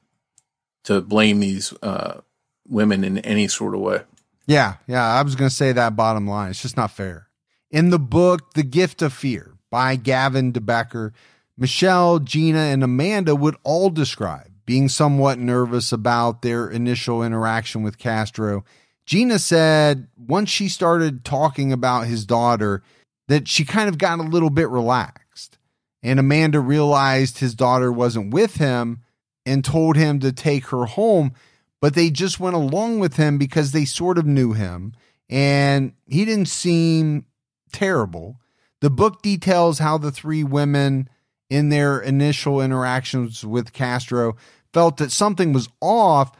to 0.84 1.00
blame 1.02 1.40
these, 1.40 1.74
uh, 1.82 2.20
women 2.68 3.04
in 3.04 3.20
any 3.20 3.48
sort 3.48 3.74
of 3.74 3.80
way. 3.80 4.02
Yeah. 4.48 4.76
Yeah. 4.86 5.06
I 5.06 5.22
was 5.22 5.36
going 5.36 5.50
to 5.50 5.56
say 5.56 5.72
that 5.72 5.96
bottom 5.96 6.28
line. 6.28 6.50
It's 6.50 6.62
just 6.62 6.78
not 6.78 6.92
fair. 6.92 7.28
In 7.70 7.90
the 7.90 8.00
book, 8.00 8.54
The 8.54 8.64
Gift 8.64 9.02
of 9.02 9.14
Fear 9.14 9.54
by 9.70 9.96
Gavin 9.96 10.52
de 10.52 10.60
Becker, 10.60 11.14
Michelle, 11.58 12.20
Gina, 12.20 12.60
and 12.60 12.84
Amanda 12.84 13.34
would 13.34 13.56
all 13.64 13.90
describe 13.90 14.52
being 14.66 14.90
somewhat 14.90 15.40
nervous 15.40 15.92
about 15.92 16.42
their 16.42 16.70
initial 16.70 17.24
interaction 17.24 17.82
with 17.84 17.98
Castro. 17.98 18.64
Gina 19.12 19.40
said 19.40 20.08
once 20.16 20.50
she 20.50 20.70
started 20.70 21.26
talking 21.26 21.74
about 21.74 22.08
his 22.08 22.24
daughter, 22.24 22.82
that 23.28 23.46
she 23.46 23.66
kind 23.66 23.90
of 23.90 23.98
got 23.98 24.20
a 24.20 24.24
little 24.24 24.50
bit 24.50 24.70
relaxed. 24.70 25.58
And 26.02 26.18
Amanda 26.18 26.62
realized 26.62 27.40
his 27.40 27.54
daughter 27.54 27.92
wasn't 27.92 28.34
with 28.34 28.56
him 28.56 29.02
and 29.46 29.66
told 29.66 29.98
him 29.98 30.22
to 30.22 30.32
take 30.32 30.68
her 30.68 30.86
home, 30.86 31.34
but 31.82 31.94
they 31.94 32.10
just 32.10 32.40
went 32.40 32.56
along 32.56 33.00
with 33.00 33.18
him 33.18 33.38
because 33.38 33.74
they 33.74 33.84
sort 33.84 34.18
of 34.18 34.26
knew 34.26 34.54
him 34.54 34.94
and 35.30 35.92
he 36.08 36.24
didn't 36.24 36.48
seem 36.48 37.26
terrible. 37.74 38.40
The 38.80 38.90
book 38.90 39.22
details 39.22 39.80
how 39.80 39.98
the 39.98 40.12
three 40.12 40.46
women, 40.46 41.10
in 41.50 41.68
their 41.68 42.00
initial 42.00 42.62
interactions 42.62 43.44
with 43.44 43.74
Castro, 43.74 44.38
felt 44.72 44.96
that 44.98 45.12
something 45.12 45.52
was 45.52 45.68
off, 45.82 46.32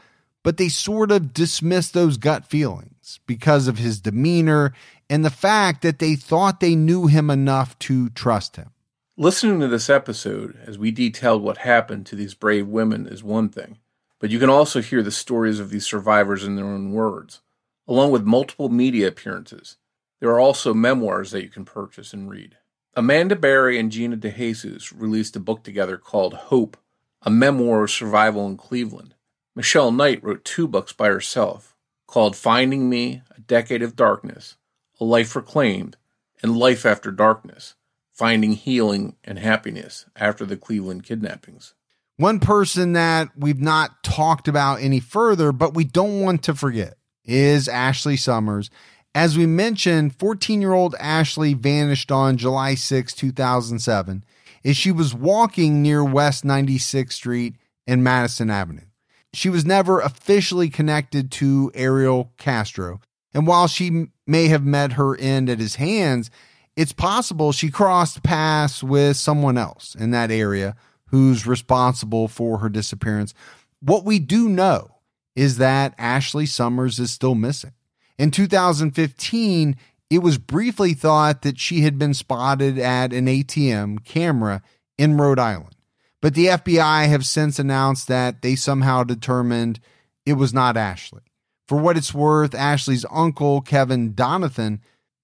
but 0.42 0.56
they 0.56 0.68
sort 0.68 1.10
of 1.10 1.32
dismissed 1.32 1.94
those 1.94 2.16
gut 2.16 2.44
feelings 2.44 3.20
because 3.26 3.68
of 3.68 3.78
his 3.78 4.00
demeanor 4.00 4.72
and 5.08 5.24
the 5.24 5.30
fact 5.30 5.82
that 5.82 5.98
they 5.98 6.14
thought 6.14 6.60
they 6.60 6.74
knew 6.74 7.06
him 7.06 7.30
enough 7.30 7.78
to 7.80 8.08
trust 8.10 8.56
him. 8.56 8.70
Listening 9.16 9.60
to 9.60 9.68
this 9.68 9.90
episode, 9.90 10.58
as 10.64 10.78
we 10.78 10.90
detailed 10.90 11.42
what 11.42 11.58
happened 11.58 12.06
to 12.06 12.16
these 12.16 12.34
brave 12.34 12.66
women, 12.66 13.06
is 13.06 13.22
one 13.22 13.48
thing, 13.48 13.78
but 14.18 14.30
you 14.30 14.38
can 14.38 14.50
also 14.50 14.80
hear 14.80 15.02
the 15.02 15.10
stories 15.10 15.60
of 15.60 15.70
these 15.70 15.86
survivors 15.86 16.44
in 16.44 16.56
their 16.56 16.64
own 16.64 16.92
words, 16.92 17.40
along 17.86 18.10
with 18.10 18.24
multiple 18.24 18.68
media 18.68 19.08
appearances 19.08 19.76
there 20.22 20.30
are 20.30 20.38
also 20.38 20.72
memoirs 20.72 21.32
that 21.32 21.42
you 21.42 21.48
can 21.48 21.64
purchase 21.64 22.12
and 22.12 22.30
read. 22.30 22.56
Amanda 22.94 23.34
Berry 23.34 23.76
and 23.76 23.90
Gina 23.90 24.16
DeJesus 24.16 24.92
released 24.96 25.34
a 25.34 25.40
book 25.40 25.64
together 25.64 25.96
called 25.96 26.34
Hope, 26.34 26.76
a 27.22 27.28
memoir 27.28 27.82
of 27.82 27.90
survival 27.90 28.46
in 28.46 28.56
Cleveland. 28.56 29.16
Michelle 29.54 29.92
Knight 29.92 30.24
wrote 30.24 30.44
two 30.44 30.66
books 30.66 30.94
by 30.94 31.08
herself 31.08 31.76
called 32.06 32.36
Finding 32.36 32.88
Me, 32.88 33.22
A 33.36 33.40
Decade 33.40 33.82
of 33.82 33.96
Darkness, 33.96 34.56
A 34.98 35.04
Life 35.04 35.36
Reclaimed, 35.36 35.96
and 36.42 36.56
Life 36.56 36.86
After 36.86 37.10
Darkness, 37.10 37.74
Finding 38.14 38.52
Healing 38.52 39.16
and 39.24 39.38
Happiness 39.38 40.06
After 40.16 40.46
the 40.46 40.56
Cleveland 40.56 41.04
Kidnappings. 41.04 41.74
One 42.16 42.40
person 42.40 42.94
that 42.94 43.28
we've 43.36 43.60
not 43.60 44.02
talked 44.02 44.48
about 44.48 44.80
any 44.80 45.00
further, 45.00 45.52
but 45.52 45.74
we 45.74 45.84
don't 45.84 46.22
want 46.22 46.42
to 46.44 46.54
forget 46.54 46.94
is 47.24 47.68
Ashley 47.68 48.16
Summers. 48.16 48.70
As 49.14 49.36
we 49.36 49.44
mentioned, 49.44 50.16
14 50.16 50.62
year 50.62 50.72
old 50.72 50.94
Ashley 50.98 51.52
vanished 51.52 52.10
on 52.10 52.38
July 52.38 52.74
6, 52.74 53.12
2007, 53.12 54.24
as 54.64 54.76
she 54.78 54.90
was 54.90 55.14
walking 55.14 55.82
near 55.82 56.02
West 56.02 56.42
96th 56.42 57.12
Street 57.12 57.56
and 57.86 58.02
Madison 58.02 58.48
Avenue. 58.48 58.86
She 59.34 59.48
was 59.48 59.64
never 59.64 60.00
officially 60.00 60.68
connected 60.68 61.30
to 61.32 61.70
Ariel 61.74 62.32
Castro. 62.36 63.00
And 63.34 63.46
while 63.46 63.66
she 63.66 64.06
may 64.26 64.48
have 64.48 64.64
met 64.64 64.92
her 64.92 65.16
end 65.16 65.48
at 65.48 65.58
his 65.58 65.76
hands, 65.76 66.30
it's 66.76 66.92
possible 66.92 67.52
she 67.52 67.70
crossed 67.70 68.22
paths 68.22 68.82
with 68.82 69.16
someone 69.16 69.56
else 69.56 69.94
in 69.94 70.10
that 70.10 70.30
area 70.30 70.76
who's 71.06 71.46
responsible 71.46 72.28
for 72.28 72.58
her 72.58 72.68
disappearance. 72.68 73.34
What 73.80 74.04
we 74.04 74.18
do 74.18 74.48
know 74.48 74.96
is 75.34 75.58
that 75.58 75.94
Ashley 75.98 76.46
Summers 76.46 76.98
is 76.98 77.10
still 77.10 77.34
missing. 77.34 77.72
In 78.18 78.30
2015, 78.30 79.76
it 80.10 80.18
was 80.18 80.38
briefly 80.38 80.92
thought 80.92 81.42
that 81.42 81.58
she 81.58 81.80
had 81.80 81.98
been 81.98 82.14
spotted 82.14 82.78
at 82.78 83.12
an 83.12 83.26
ATM 83.26 84.04
camera 84.04 84.62
in 84.98 85.16
Rhode 85.16 85.38
Island. 85.38 85.74
But 86.22 86.34
the 86.34 86.46
FBI 86.46 87.08
have 87.08 87.26
since 87.26 87.58
announced 87.58 88.08
that 88.08 88.40
they 88.40 88.54
somehow 88.54 89.02
determined 89.02 89.80
it 90.24 90.34
was 90.34 90.54
not 90.54 90.76
Ashley. 90.76 91.22
For 91.66 91.76
what 91.76 91.96
it's 91.96 92.14
worth, 92.14 92.54
Ashley's 92.54 93.04
uncle, 93.10 93.60
Kevin 93.60 94.14
Donathan, 94.14 94.78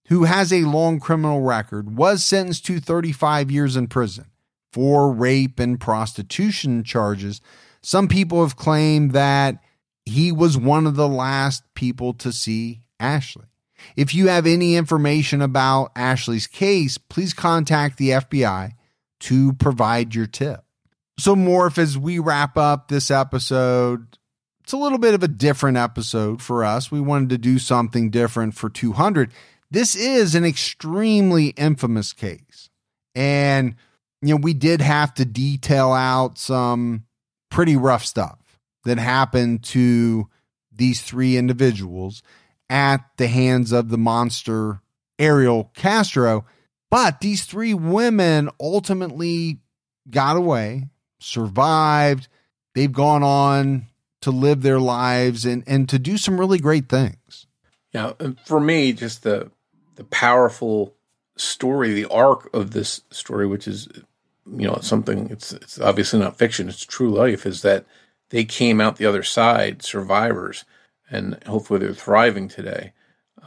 who 0.09 0.25
has 0.25 0.53
a 0.53 0.65
long 0.65 0.99
criminal 0.99 1.41
record, 1.41 1.97
was 1.97 2.25
sentenced 2.25 2.67
to 2.67 2.81
35 2.81 3.51
years 3.51 3.77
in 3.77 3.87
prison 3.87 4.27
for 4.73 5.13
rape 5.13 5.61
and 5.61 5.81
prostitution 5.81 6.83
charges. 6.83 7.41
Some 7.81 8.09
people 8.09 8.43
have 8.43 8.57
claimed 8.57 9.13
that 9.13 9.63
he 10.05 10.33
was 10.33 10.59
one 10.59 10.87
of 10.87 10.97
the 10.97 11.09
last 11.09 11.63
people 11.75 12.13
to 12.15 12.33
see 12.33 12.81
Ashley. 12.99 13.47
If 13.95 14.15
you 14.15 14.27
have 14.27 14.47
any 14.47 14.75
information 14.75 15.41
about 15.43 15.93
Ashley's 15.95 16.49
case, 16.49 16.99
please 16.99 17.33
contact 17.33 17.99
the 17.99 18.11
FBI 18.11 18.73
to 19.21 19.53
provide 19.53 20.15
your 20.15 20.27
tip. 20.27 20.65
So, 21.19 21.35
Morph, 21.35 21.79
as 21.79 21.99
we 21.99 22.21
wrap 22.21 22.57
up 22.57 22.87
this 22.87 23.11
episode, 23.11 24.07
it's 24.63 24.73
a 24.73 24.77
little 24.77 24.99
bit 24.99 25.15
of 25.15 25.25
a 25.25 25.29
different 25.29 25.77
episode 25.77 26.41
for 26.41 26.65
us. 26.65 26.93
We 26.93 27.01
wanted 27.01 27.31
to 27.31 27.39
do 27.39 27.59
something 27.59 28.11
different 28.11 28.55
for 28.55 28.71
200. 28.71 29.33
This 29.69 29.97
is 29.97 30.37
an 30.37 30.45
extremely 30.45 31.49
infamous 31.49 32.13
case. 32.13 32.71
And, 33.17 33.75
you 34.23 34.29
know, 34.29 34.41
we 34.41 34.55
did 34.55 34.81
have 34.81 35.13
to 35.15 35.25
detail 35.25 35.93
out 35.93 36.39
some 36.39 37.05
pretty 37.51 37.77
rough 37.77 38.05
stuff 38.05 38.39
that 38.85 38.99
happened 38.99 39.65
to 39.65 40.29
these 40.71 41.03
three 41.03 41.37
individuals 41.37 42.23
at 42.71 42.99
the 43.17 43.27
hands 43.27 43.73
of 43.73 43.89
the 43.89 43.99
monster 43.99 44.83
Ariel 45.19 45.73
Castro. 45.75 46.45
But 46.93 47.21
these 47.21 47.45
three 47.45 47.75
women 47.75 48.51
ultimately 48.61 49.59
got 50.09 50.37
away 50.37 50.91
survived. 51.19 52.29
They've 52.75 52.93
gone 52.93 53.23
on 53.23 53.87
to 54.21 54.31
live 54.31 54.63
their 54.63 54.81
lives 54.81 55.45
and, 55.45 55.63
and 55.67 55.89
to 55.89 55.99
do 55.99 56.17
some 56.17 56.39
really 56.39 56.59
great 56.59 56.89
things. 56.89 57.47
Yeah, 57.93 58.13
for 58.45 58.61
me, 58.61 58.93
just 58.93 59.23
the 59.23 59.51
the 59.97 60.05
powerful 60.05 60.95
story, 61.37 61.93
the 61.93 62.09
arc 62.11 62.53
of 62.55 62.73
this 62.73 63.03
story, 63.11 63.47
which 63.47 63.67
is 63.67 63.89
you 64.47 64.67
know 64.67 64.79
something 64.81 65.31
it's 65.31 65.53
it's 65.53 65.81
obviously 65.81 66.21
not 66.21 66.39
fiction, 66.39 66.69
it's 66.69 66.85
true 66.85 67.11
life, 67.11 67.47
is 67.47 67.63
that 67.63 67.87
they 68.31 68.45
came 68.45 68.81
out 68.81 68.97
the 68.97 69.07
other 69.07 69.23
side 69.23 69.83
survivors, 69.83 70.65
and 71.11 71.43
hopefully 71.45 71.81
they're 71.81 71.95
thriving 71.95 72.49
today. 72.49 72.93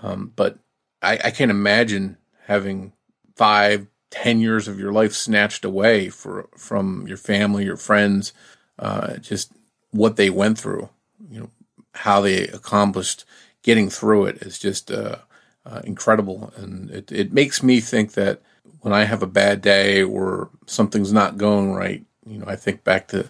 Um, 0.02 0.34
but 0.36 0.58
I, 1.02 1.20
I 1.26 1.32
can't 1.32 1.52
imagine 1.52 2.18
having 2.46 2.94
five, 3.36 3.88
ten 4.12 4.40
years 4.40 4.68
of 4.68 4.80
your 4.80 4.94
life 4.94 5.14
snatched 5.14 5.66
away 5.66 6.10
for 6.10 6.48
from 6.56 7.08
your 7.08 7.18
family, 7.18 7.66
your 7.66 7.78
friends, 7.78 8.34
uh, 8.78 9.18
just 9.18 9.52
what 9.92 10.18
they 10.18 10.30
went 10.30 10.60
through. 10.60 10.90
You 11.30 11.40
know 11.42 11.50
how 11.94 12.22
they 12.22 12.48
accomplished 12.50 13.26
getting 13.64 13.90
through 13.90 14.26
it 14.26 14.38
is 14.44 14.60
just 14.60 14.92
uh, 14.92 15.18
uh, 15.66 15.82
incredible, 15.84 16.54
and 16.56 16.92
it 16.92 17.12
it 17.12 17.34
makes 17.34 17.64
me 17.64 17.80
think 17.80 18.14
that 18.14 18.42
when 18.82 18.94
I 18.94 19.06
have 19.06 19.24
a 19.24 19.28
bad 19.28 19.62
day 19.62 20.04
or 20.04 20.50
something's 20.68 21.14
not 21.14 21.38
going 21.38 21.74
right, 21.74 22.04
you 22.26 22.40
know, 22.40 22.46
I 22.48 22.56
think 22.56 22.84
back 22.84 23.08
to 23.10 23.30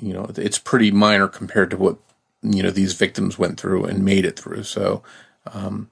you 0.00 0.12
know 0.12 0.30
it's 0.36 0.58
pretty 0.58 0.90
minor 0.90 1.28
compared 1.28 1.70
to 1.70 1.76
what 1.76 1.98
you 2.42 2.62
know 2.62 2.70
these 2.70 2.94
victims 2.94 3.38
went 3.38 3.60
through 3.60 3.84
and 3.84 4.04
made 4.04 4.24
it 4.24 4.38
through. 4.38 4.64
So 4.64 5.02
um, 5.52 5.90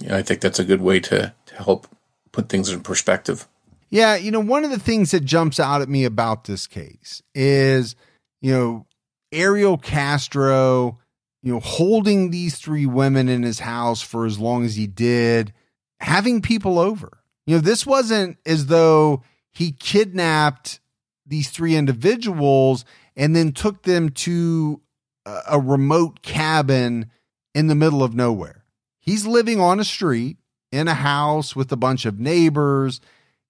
you 0.00 0.08
know, 0.08 0.16
I 0.16 0.22
think 0.22 0.40
that's 0.40 0.58
a 0.58 0.64
good 0.64 0.80
way 0.80 1.00
to 1.00 1.34
to 1.46 1.54
help 1.56 1.86
put 2.32 2.48
things 2.48 2.70
in 2.70 2.80
perspective. 2.80 3.46
Yeah, 3.92 4.16
you 4.16 4.30
know, 4.30 4.40
one 4.40 4.64
of 4.64 4.70
the 4.70 4.78
things 4.78 5.10
that 5.10 5.20
jumps 5.20 5.60
out 5.60 5.82
at 5.82 5.88
me 5.88 6.06
about 6.06 6.44
this 6.44 6.66
case 6.66 7.22
is, 7.34 7.94
you 8.40 8.50
know, 8.50 8.86
Ariel 9.30 9.76
Castro, 9.76 10.98
you 11.42 11.52
know, 11.52 11.60
holding 11.60 12.30
these 12.30 12.56
three 12.56 12.86
women 12.86 13.28
in 13.28 13.42
his 13.42 13.60
house 13.60 14.00
for 14.00 14.24
as 14.24 14.38
long 14.38 14.64
as 14.64 14.76
he 14.76 14.86
did, 14.86 15.52
having 16.00 16.40
people 16.40 16.78
over. 16.78 17.18
You 17.46 17.56
know, 17.56 17.60
this 17.60 17.84
wasn't 17.84 18.38
as 18.46 18.66
though 18.66 19.24
he 19.52 19.72
kidnapped 19.72 20.80
these 21.26 21.50
three 21.50 21.76
individuals 21.76 22.86
and 23.14 23.36
then 23.36 23.52
took 23.52 23.82
them 23.82 24.08
to 24.08 24.80
a 25.26 25.60
remote 25.60 26.22
cabin 26.22 27.10
in 27.54 27.66
the 27.66 27.74
middle 27.74 28.02
of 28.02 28.14
nowhere. 28.14 28.64
He's 29.00 29.26
living 29.26 29.60
on 29.60 29.80
a 29.80 29.84
street 29.84 30.38
in 30.70 30.88
a 30.88 30.94
house 30.94 31.54
with 31.54 31.70
a 31.72 31.76
bunch 31.76 32.06
of 32.06 32.18
neighbors 32.18 33.02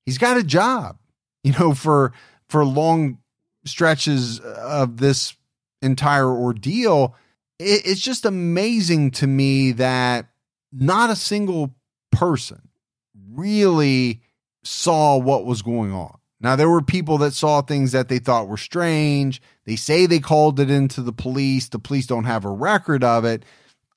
he's 0.05 0.19
got 0.19 0.37
a 0.37 0.43
job, 0.43 0.99
you 1.45 1.53
know, 1.53 1.75
for 1.75 2.13
for 2.49 2.65
long 2.65 3.19
stretches 3.65 4.41
of 4.41 4.99
this 4.99 5.35
entire 5.81 6.29
ordeal. 6.29 7.17
It, 7.59 7.83
it's 7.87 8.01
just 8.01 8.25
amazing 8.25 9.13
to 9.13 9.27
me 9.27 9.73
that 9.73 10.27
not 10.73 11.11
a 11.11 11.17
single 11.17 11.75
person 12.11 12.69
really 13.31 14.23
saw 14.65 15.17
what 15.17 15.45
was 15.45 15.63
going 15.63 15.93
on. 15.93 16.19
Now, 16.41 16.57
there 16.57 16.69
were 16.69 16.83
people 16.83 17.19
that 17.19 17.35
saw 17.35 17.63
things 17.63 17.93
that 17.93 18.09
they 18.09 18.19
thought 18.19 18.49
were 18.49 18.57
strange. 18.57 19.41
They 19.65 19.77
say 19.77 20.07
they 20.07 20.19
called 20.19 20.59
it 20.59 20.71
into 20.71 21.01
the 21.01 21.13
police. 21.13 21.69
The 21.69 21.79
police 21.79 22.07
don't 22.07 22.25
have 22.25 22.45
a 22.45 22.51
record 22.51 23.05
of 23.05 23.25
it. 23.25 23.45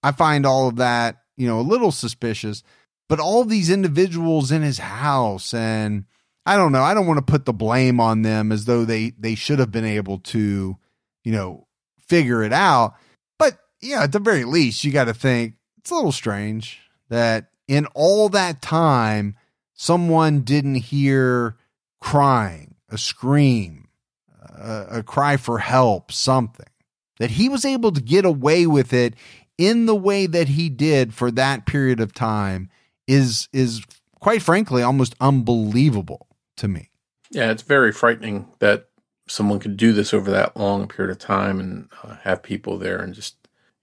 I 0.03 0.11
find 0.11 0.45
all 0.45 0.67
of 0.67 0.75
that, 0.75 1.23
you 1.37 1.47
know, 1.47 1.59
a 1.59 1.61
little 1.61 1.91
suspicious 1.91 2.61
but 3.07 3.19
all 3.19 3.43
these 3.43 3.69
individuals 3.69 4.51
in 4.51 4.61
his 4.61 4.79
house 4.79 5.53
and 5.53 6.05
I 6.45 6.57
don't 6.57 6.71
know, 6.71 6.83
I 6.83 6.93
don't 6.93 7.07
want 7.07 7.17
to 7.17 7.31
put 7.31 7.45
the 7.45 7.53
blame 7.53 7.99
on 7.99 8.21
them 8.21 8.51
as 8.51 8.65
though 8.65 8.85
they 8.85 9.11
they 9.17 9.35
should 9.35 9.59
have 9.59 9.71
been 9.71 9.85
able 9.85 10.19
to, 10.19 10.77
you 11.23 11.31
know, 11.31 11.65
figure 11.97 12.43
it 12.43 12.53
out. 12.53 12.95
But 13.39 13.57
yeah, 13.81 14.03
at 14.03 14.11
the 14.11 14.19
very 14.19 14.43
least, 14.43 14.83
you 14.83 14.91
got 14.91 15.05
to 15.05 15.13
think 15.13 15.55
it's 15.79 15.89
a 15.89 15.95
little 15.95 16.11
strange 16.11 16.79
that 17.09 17.49
in 17.67 17.87
all 17.95 18.29
that 18.29 18.61
time 18.61 19.35
someone 19.73 20.41
didn't 20.41 20.75
hear 20.75 21.57
crying, 21.99 22.75
a 22.89 22.97
scream, 22.97 23.87
a, 24.39 24.85
a 24.91 25.03
cry 25.03 25.37
for 25.37 25.59
help, 25.59 26.11
something. 26.11 26.67
That 27.17 27.31
he 27.31 27.49
was 27.49 27.65
able 27.65 27.91
to 27.93 28.01
get 28.01 28.25
away 28.25 28.67
with 28.67 28.93
it 28.93 29.15
in 29.57 29.85
the 29.85 29.95
way 29.95 30.25
that 30.27 30.49
he 30.49 30.69
did 30.69 31.13
for 31.13 31.31
that 31.31 31.65
period 31.65 31.99
of 31.99 32.13
time 32.13 32.69
is 33.07 33.47
is 33.53 33.83
quite 34.19 34.41
frankly 34.41 34.81
almost 34.81 35.15
unbelievable 35.19 36.27
to 36.57 36.67
me. 36.67 36.89
Yeah, 37.31 37.51
it's 37.51 37.63
very 37.63 37.91
frightening 37.91 38.47
that 38.59 38.87
someone 39.27 39.59
could 39.59 39.77
do 39.77 39.91
this 39.91 40.13
over 40.13 40.31
that 40.31 40.55
long 40.55 40.83
a 40.83 40.87
period 40.87 41.11
of 41.11 41.19
time 41.19 41.59
and 41.59 41.89
uh, 42.03 42.15
have 42.17 42.43
people 42.43 42.77
there 42.77 43.01
and 43.01 43.15
just 43.15 43.35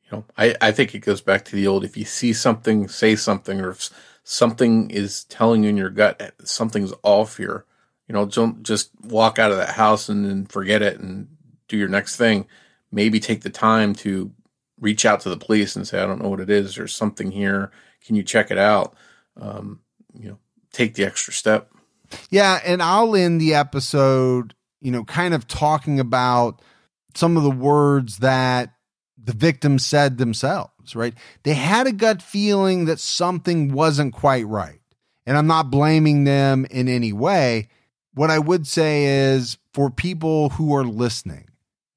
you 0.05 0.17
know 0.17 0.25
I, 0.39 0.55
I 0.61 0.71
think 0.71 0.95
it 0.95 1.01
goes 1.01 1.21
back 1.21 1.45
to 1.47 1.57
the 1.57 1.67
old 1.67 1.85
if 1.85 1.97
you 1.97 2.05
see 2.05 2.33
something 2.33 2.87
say 2.87 3.17
something 3.17 3.61
or 3.61 3.71
if 3.71 3.91
something 4.23 4.89
is 4.91 5.25
telling 5.25 5.65
you 5.65 5.71
in 5.71 5.77
your 5.77 5.91
gut 5.91 6.33
something's 6.45 6.93
off 7.03 7.39
here 7.39 7.65
you 8.07 8.13
know 8.13 8.25
don't 8.25 8.63
just 8.63 8.91
walk 9.03 9.41
out 9.41 9.51
of 9.51 9.57
that 9.57 9.71
house 9.71 10.09
and 10.09 10.25
then 10.25 10.47
forget 10.47 10.81
it 10.81 11.01
and 11.01 11.27
do 11.73 11.79
your 11.79 11.89
next 11.89 12.17
thing. 12.17 12.47
Maybe 12.93 13.19
take 13.19 13.41
the 13.41 13.51
time 13.51 13.95
to 13.97 14.31
reach 14.79 15.07
out 15.07 15.21
to 15.21 15.31
the 15.31 15.37
police 15.37 15.75
and 15.75 15.89
say 15.89 16.01
i 16.01 16.07
don't 16.07 16.23
know 16.23 16.29
what 16.29 16.41
it 16.41 16.51
is. 16.51 16.75
There's 16.75 16.95
something 16.95 17.31
here. 17.31 17.71
Can 18.05 18.15
you 18.15 18.23
check 18.23 18.51
it 18.51 18.59
out 18.59 18.95
um, 19.41 19.81
you 20.15 20.29
know, 20.29 20.39
take 20.73 20.95
the 20.95 21.05
extra 21.05 21.33
step. 21.33 21.71
Yeah, 22.31 22.61
and 22.65 22.83
I'll 22.83 23.17
end 23.17 23.41
the 23.41 23.55
episode, 23.55 24.55
you 24.81 24.91
know, 24.91 25.05
kind 25.05 25.35
of 25.35 25.49
talking 25.49 25.99
about 26.01 26.61
some 27.15 27.37
of 27.37 27.43
the 27.43 27.51
words 27.51 28.19
that 28.19 28.75
the 29.23 29.33
victims 29.33 29.87
said 29.87 30.19
themselves, 30.19 30.97
right? 30.97 31.15
They 31.45 31.55
had 31.55 31.87
a 31.87 31.93
gut 31.93 32.21
feeling 32.23 32.87
that 32.87 32.99
something 32.99 33.73
wasn't 33.73 34.15
quite 34.15 34.47
right. 34.47 34.81
And 35.25 35.39
I'm 35.39 35.47
not 35.47 35.71
blaming 35.71 36.25
them 36.25 36.67
in 36.71 36.89
any 36.89 37.13
way. 37.13 37.69
What 38.15 38.31
I 38.31 38.39
would 38.39 38.67
say 38.67 39.05
is 39.05 39.57
for 39.73 39.89
people 39.89 40.51
who 40.51 40.75
are 40.75 40.85
listening, 40.85 41.49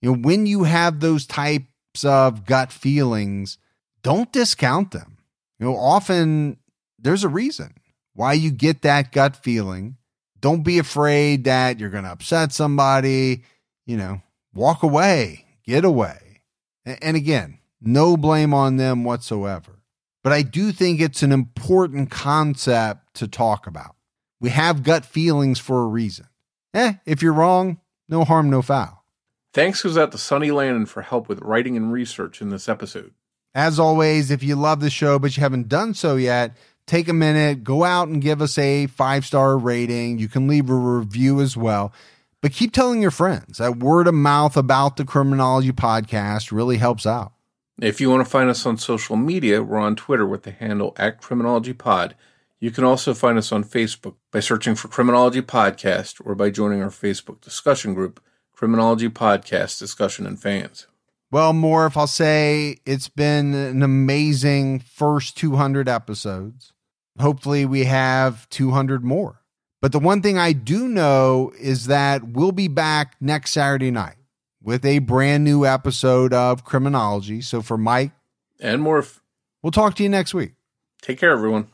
You 0.02 0.12
know, 0.12 0.18
when 0.20 0.46
you 0.46 0.64
have 0.64 1.00
those 1.00 1.26
types 1.26 2.06
of 2.06 2.46
gut 2.46 2.72
feelings, 2.72 3.58
don't 4.04 4.32
discount 4.32 4.92
them. 4.92 5.18
You 5.60 5.66
know, 5.66 5.76
often 5.76 6.58
there's 7.06 7.24
a 7.24 7.30
reason 7.30 7.76
why 8.16 8.34
you 8.34 8.50
get 8.50 8.82
that 8.82 9.12
gut 9.12 9.36
feeling. 9.36 9.98
Don't 10.40 10.64
be 10.64 10.80
afraid 10.80 11.44
that 11.44 11.80
you're 11.80 11.92
going 11.92 12.04
to 12.04 12.10
upset 12.10 12.52
somebody. 12.52 13.44
You 13.86 13.98
know, 13.98 14.22
walk 14.56 14.82
away, 14.82 15.46
get 15.64 15.86
away. 15.86 16.42
And 16.84 17.16
again, 17.16 17.60
no 17.80 18.18
blame 18.18 18.54
on 18.56 18.78
them 18.78 19.04
whatsoever. 19.04 19.84
But 20.24 20.34
I 20.34 20.42
do 20.42 20.72
think 20.72 21.00
it's 21.00 21.22
an 21.22 21.32
important 21.32 22.10
concept 22.10 23.14
to 23.16 23.28
talk 23.28 23.68
about. 23.68 23.96
We 24.42 24.50
have 24.50 24.82
gut 24.82 25.06
feelings 25.06 25.60
for 25.60 25.84
a 25.84 25.88
reason. 25.88 26.26
Eh, 26.74 26.94
if 27.06 27.22
you're 27.22 27.34
wrong, 27.34 27.80
no 28.10 28.24
harm, 28.24 28.50
no 28.50 28.64
foul. 28.64 29.06
Thanks 29.54 29.84
goes 29.84 29.98
out 29.98 30.12
to 30.12 30.18
Sonny 30.18 30.50
Landon 30.50 30.88
for 30.88 31.04
help 31.04 31.30
with 31.30 31.40
writing 31.42 31.78
and 31.78 31.92
research 31.92 32.42
in 32.42 32.50
this 32.50 32.68
episode. 32.68 33.14
As 33.54 33.80
always, 33.80 34.32
if 34.32 34.44
you 34.44 34.56
love 34.56 34.82
the 34.82 34.90
show 34.90 35.18
but 35.18 35.38
you 35.38 35.42
haven't 35.42 35.70
done 35.70 35.94
so 35.94 36.18
yet, 36.18 36.58
take 36.88 37.08
a 37.08 37.14
minute, 37.14 37.64
go 37.64 37.84
out 37.84 38.08
and 38.08 38.22
give 38.22 38.42
us 38.42 38.58
a 38.58 38.88
five 38.88 39.26
star 39.26 39.58
rating. 39.58 40.20
You 40.20 40.28
can 40.28 40.48
leave 40.48 40.70
a 40.70 40.76
review 40.76 41.42
as 41.42 41.58
well. 41.58 41.94
But 42.42 42.52
keep 42.52 42.74
telling 42.74 43.02
your 43.02 43.12
friends. 43.12 43.58
That 43.58 43.78
word 43.78 44.08
of 44.08 44.14
mouth 44.14 44.56
about 44.56 44.98
the 44.98 45.06
Criminology 45.06 45.72
podcast 45.72 46.52
really 46.52 46.78
helps 46.78 47.06
out. 47.06 47.34
If 47.82 48.00
you 48.00 48.10
want 48.10 48.24
to 48.24 48.30
find 48.30 48.50
us 48.50 48.66
on 48.66 48.78
social 48.78 49.16
media, 49.16 49.64
we're 49.64 49.78
on 49.78 49.96
Twitter 49.96 50.26
with 50.26 50.44
the 50.44 50.52
handle 50.52 50.94
at 50.98 51.20
Criminology 51.20 51.74
Pod. 51.74 52.16
You 52.60 52.72
can 52.72 52.84
also 52.84 53.14
find 53.14 53.38
us 53.38 53.52
on 53.52 53.64
Facebook 53.64 54.16
by 54.32 54.40
searching 54.40 54.76
for 54.76 54.88
Criminology 54.88 55.42
Podcast 55.42 56.22
or 56.24 56.36
by 56.36 56.50
joining 56.50 56.82
our 56.82 56.90
Facebook 56.90 57.42
discussion 57.42 57.94
group, 57.94 58.22
Criminology 58.54 59.10
Podcast 59.10 59.78
Discussion 59.80 60.26
and 60.26 60.40
Fans. 60.40 60.88
Well, 61.32 61.52
Morph, 61.52 61.98
I'll 61.98 62.08
say 62.08 62.78
it's 62.86 63.10
been 63.10 63.54
an 63.54 63.84
amazing 63.84 64.80
first 64.80 65.36
200 65.38 65.90
episodes. 65.90 66.72
Hopefully, 67.20 67.66
we 67.66 67.86
have 67.86 68.50
200 68.50 69.04
more. 69.04 69.42
But 69.82 69.92
the 69.92 70.00
one 70.00 70.22
thing 70.22 70.38
I 70.38 70.52
do 70.52 70.88
know 70.88 71.54
is 71.60 71.88
that 71.88 72.28
we'll 72.28 72.52
be 72.52 72.68
back 72.68 73.16
next 73.22 73.52
Saturday 73.52 73.92
night 73.92 74.16
with 74.62 74.84
a 74.84 75.00
brand 75.00 75.44
new 75.44 75.66
episode 75.66 76.34
of 76.34 76.66
Criminology. 76.66 77.42
So 77.42 77.62
for 77.62 77.78
Mike 77.78 78.12
and 78.60 78.82
Morph, 78.82 79.20
we'll 79.62 79.72
talk 79.72 79.96
to 79.96 80.04
you 80.04 80.10
next 80.10 80.34
week. 80.34 80.54
Take 81.02 81.20
care, 81.20 81.32
everyone. 81.32 81.68